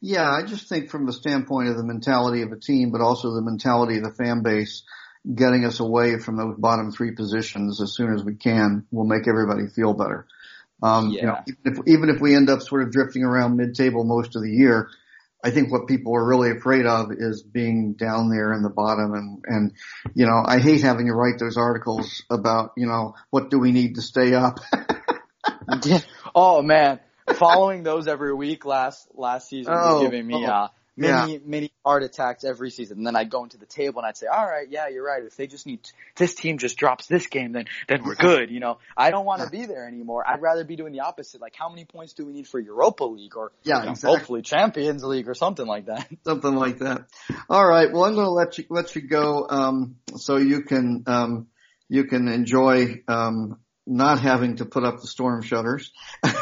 Yeah, 0.00 0.30
I 0.30 0.42
just 0.42 0.68
think 0.68 0.90
from 0.90 1.06
the 1.06 1.12
standpoint 1.12 1.68
of 1.68 1.76
the 1.76 1.84
mentality 1.84 2.42
of 2.42 2.52
a 2.52 2.58
team, 2.58 2.90
but 2.90 3.00
also 3.00 3.34
the 3.34 3.42
mentality 3.42 3.98
of 3.98 4.04
the 4.04 4.12
fan 4.12 4.42
base, 4.42 4.82
getting 5.34 5.64
us 5.64 5.80
away 5.80 6.18
from 6.18 6.36
those 6.36 6.56
bottom 6.56 6.92
three 6.92 7.12
positions 7.12 7.80
as 7.80 7.94
soon 7.94 8.14
as 8.14 8.24
we 8.24 8.34
can 8.34 8.86
will 8.90 9.04
make 9.04 9.28
everybody 9.28 9.66
feel 9.66 9.92
better. 9.92 10.26
Um, 10.82 11.10
yeah. 11.10 11.20
you 11.20 11.26
know, 11.26 11.38
even 11.46 11.58
if, 11.64 11.88
even 11.88 12.08
if 12.08 12.20
we 12.20 12.34
end 12.34 12.48
up 12.48 12.62
sort 12.62 12.82
of 12.82 12.90
drifting 12.90 13.22
around 13.22 13.56
mid-table 13.56 14.04
most 14.04 14.34
of 14.34 14.42
the 14.42 14.50
year, 14.50 14.88
I 15.42 15.50
think 15.50 15.70
what 15.70 15.86
people 15.86 16.14
are 16.14 16.24
really 16.24 16.50
afraid 16.50 16.86
of 16.86 17.12
is 17.12 17.42
being 17.42 17.94
down 17.94 18.30
there 18.30 18.52
in 18.52 18.62
the 18.62 18.70
bottom 18.70 19.14
and, 19.14 19.44
and, 19.46 19.72
you 20.14 20.26
know, 20.26 20.42
I 20.44 20.58
hate 20.58 20.82
having 20.82 21.06
to 21.06 21.14
write 21.14 21.38
those 21.38 21.56
articles 21.56 22.22
about, 22.30 22.72
you 22.76 22.86
know, 22.86 23.14
what 23.30 23.50
do 23.50 23.58
we 23.58 23.72
need 23.72 23.94
to 23.96 24.02
stay 24.02 24.34
up? 24.34 24.60
oh 26.34 26.62
man 26.62 27.00
following 27.34 27.82
those 27.82 28.08
every 28.08 28.34
week 28.34 28.64
last 28.64 29.08
last 29.14 29.48
season 29.48 29.72
oh, 29.76 29.94
was 29.94 30.02
giving 30.02 30.26
me 30.26 30.44
oh, 30.46 30.50
uh 30.50 30.68
many 31.00 31.32
yeah. 31.32 31.38
many 31.44 31.72
heart 31.84 32.02
attacks 32.02 32.44
every 32.44 32.70
season. 32.70 32.98
And 32.98 33.06
then 33.06 33.16
I'd 33.16 33.30
go 33.30 33.42
into 33.42 33.56
the 33.56 33.66
table 33.66 34.00
and 34.00 34.06
I'd 34.06 34.16
say, 34.16 34.26
"All 34.26 34.44
right, 34.44 34.66
yeah, 34.68 34.88
you're 34.88 35.04
right. 35.04 35.22
If 35.24 35.36
they 35.36 35.46
just 35.46 35.66
need 35.66 35.80
this 36.16 36.34
team 36.34 36.58
just 36.58 36.76
drops 36.76 37.06
this 37.06 37.26
game, 37.26 37.52
then 37.52 37.64
then 37.88 38.04
we're 38.04 38.14
good." 38.14 38.50
You 38.50 38.60
know, 38.60 38.78
I 38.96 39.10
don't 39.10 39.24
want 39.24 39.42
to 39.42 39.50
be 39.50 39.66
there 39.66 39.86
anymore. 39.86 40.24
I'd 40.26 40.42
rather 40.42 40.64
be 40.64 40.76
doing 40.76 40.92
the 40.92 41.00
opposite. 41.00 41.40
Like, 41.40 41.54
how 41.56 41.68
many 41.68 41.84
points 41.84 42.12
do 42.12 42.26
we 42.26 42.32
need 42.32 42.46
for 42.46 42.60
Europa 42.60 43.04
League 43.04 43.36
or 43.36 43.52
yeah, 43.62 43.78
you 43.78 43.84
know, 43.86 43.90
exactly. 43.92 44.18
hopefully 44.18 44.42
Champions 44.42 45.02
League 45.02 45.28
or 45.28 45.34
something 45.34 45.66
like 45.66 45.86
that? 45.86 46.08
Something 46.24 46.54
like 46.54 46.78
that. 46.78 47.06
All 47.48 47.66
right. 47.66 47.90
Well, 47.90 48.04
I'm 48.04 48.14
going 48.14 48.26
to 48.26 48.32
let 48.32 48.58
you 48.58 48.64
let 48.68 48.94
you 48.94 49.02
go 49.02 49.46
um, 49.48 49.96
so 50.16 50.36
you 50.36 50.62
can 50.62 51.04
um, 51.06 51.46
you 51.88 52.04
can 52.04 52.28
enjoy 52.28 53.02
um, 53.08 53.58
not 53.90 54.20
having 54.20 54.56
to 54.56 54.64
put 54.64 54.84
up 54.84 55.00
the 55.00 55.08
storm 55.08 55.42
shutters. 55.42 55.90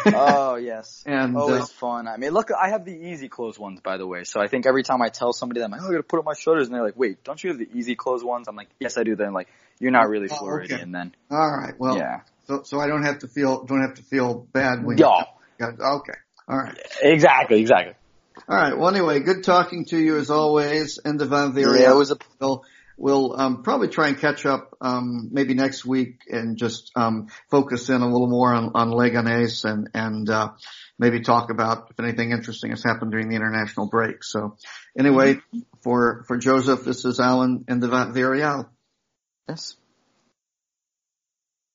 oh 0.07 0.57
yes, 0.57 1.03
and 1.07 1.37
always 1.37 1.63
uh, 1.63 1.67
fun. 1.67 2.07
I 2.07 2.19
mean, 2.19 2.33
look, 2.33 2.51
I 2.53 2.71
have 2.71 2.85
the 2.85 2.93
easy 2.93 3.29
close 3.29 3.59
ones, 3.59 3.81
by 3.81 3.97
the 3.97 4.07
way. 4.07 4.25
So 4.25 4.41
I 4.41 4.49
think 4.49 4.67
every 4.67 4.83
time 4.83 5.01
I 5.01 5.09
tell 5.09 5.33
somebody 5.33 5.61
that 5.61 5.65
I'm 5.65 5.71
like, 5.73 5.81
oh, 5.83 5.89
I 5.89 5.93
got 5.93 5.97
to 5.97 6.03
put 6.03 6.19
up 6.19 6.27
my 6.27 6.35
shutters, 6.35 6.67
and 6.67 6.75
they're 6.75 6.85
like, 6.85 6.99
wait, 6.99 7.25
don't 7.25 7.43
you 7.43 7.51
have 7.51 7.59
the 7.59 7.69
easy 7.73 7.97
close 7.97 8.23
ones? 8.23 8.49
I'm 8.49 8.57
like, 8.57 8.69
yes, 8.79 8.99
I 8.99 9.03
do. 9.03 9.17
Then 9.17 9.33
like, 9.33 9.49
you're 9.81 9.91
not 9.91 10.09
really 10.09 10.29
Floridian. 10.29 10.81
Oh, 10.81 10.83
okay. 10.83 10.93
then 10.93 11.15
all 11.31 11.51
right, 11.51 11.75
well, 11.79 11.97
yeah. 11.97 12.21
So 12.47 12.63
so 12.65 12.79
I 12.79 12.87
don't 12.87 13.05
have 13.05 13.21
to 13.21 13.29
feel 13.29 13.65
don't 13.65 13.81
have 13.81 13.95
to 13.95 14.03
feel 14.03 14.47
bad 14.53 14.85
when. 14.85 14.99
Yeah. 14.99 15.23
Okay. 15.61 16.13
All 16.49 16.57
right. 16.57 16.79
Exactly. 17.03 17.61
Exactly. 17.61 17.95
All 18.49 18.57
right. 18.57 18.77
Well, 18.77 18.89
anyway, 18.89 19.21
good 19.21 19.43
talking 19.43 19.85
to 19.87 19.99
you 19.99 20.19
as 20.19 20.31
always. 20.31 20.99
And 21.05 21.19
the 21.19 21.27
Van 21.27 21.55
Yeah, 21.57 21.93
it 21.93 21.97
was 21.97 22.11
a. 22.11 22.17
We'll 23.01 23.41
um, 23.41 23.63
probably 23.63 23.89
try 23.89 24.09
and 24.09 24.19
catch 24.19 24.45
up 24.45 24.77
um, 24.81 25.29
maybe 25.31 25.55
next 25.55 25.85
week 25.85 26.23
and 26.29 26.57
just 26.57 26.91
um, 26.97 27.29
focus 27.49 27.89
in 27.91 28.03
a 28.03 28.07
little 28.07 28.29
more 28.29 28.53
on, 28.53 28.73
on 28.75 28.91
Leganes 28.91 29.65
and 29.65 29.89
and 29.95 30.29
uh, 30.29 30.51
maybe 30.99 31.21
talk 31.21 31.51
about 31.51 31.91
if 31.91 32.01
anything 32.01 32.33
interesting 32.33 32.71
has 32.71 32.83
happened 32.83 33.13
during 33.13 33.29
the 33.29 33.37
international 33.37 33.89
break. 33.89 34.25
So 34.25 34.57
anyway, 34.99 35.35
mm-hmm. 35.35 35.59
for 35.83 36.25
for 36.27 36.39
Joseph, 36.39 36.85
this 36.85 37.05
is 37.05 37.21
Alan 37.21 37.65
in 37.69 37.79
the 37.79 37.87
Villarreal. 37.87 38.69
Yes. 39.49 39.77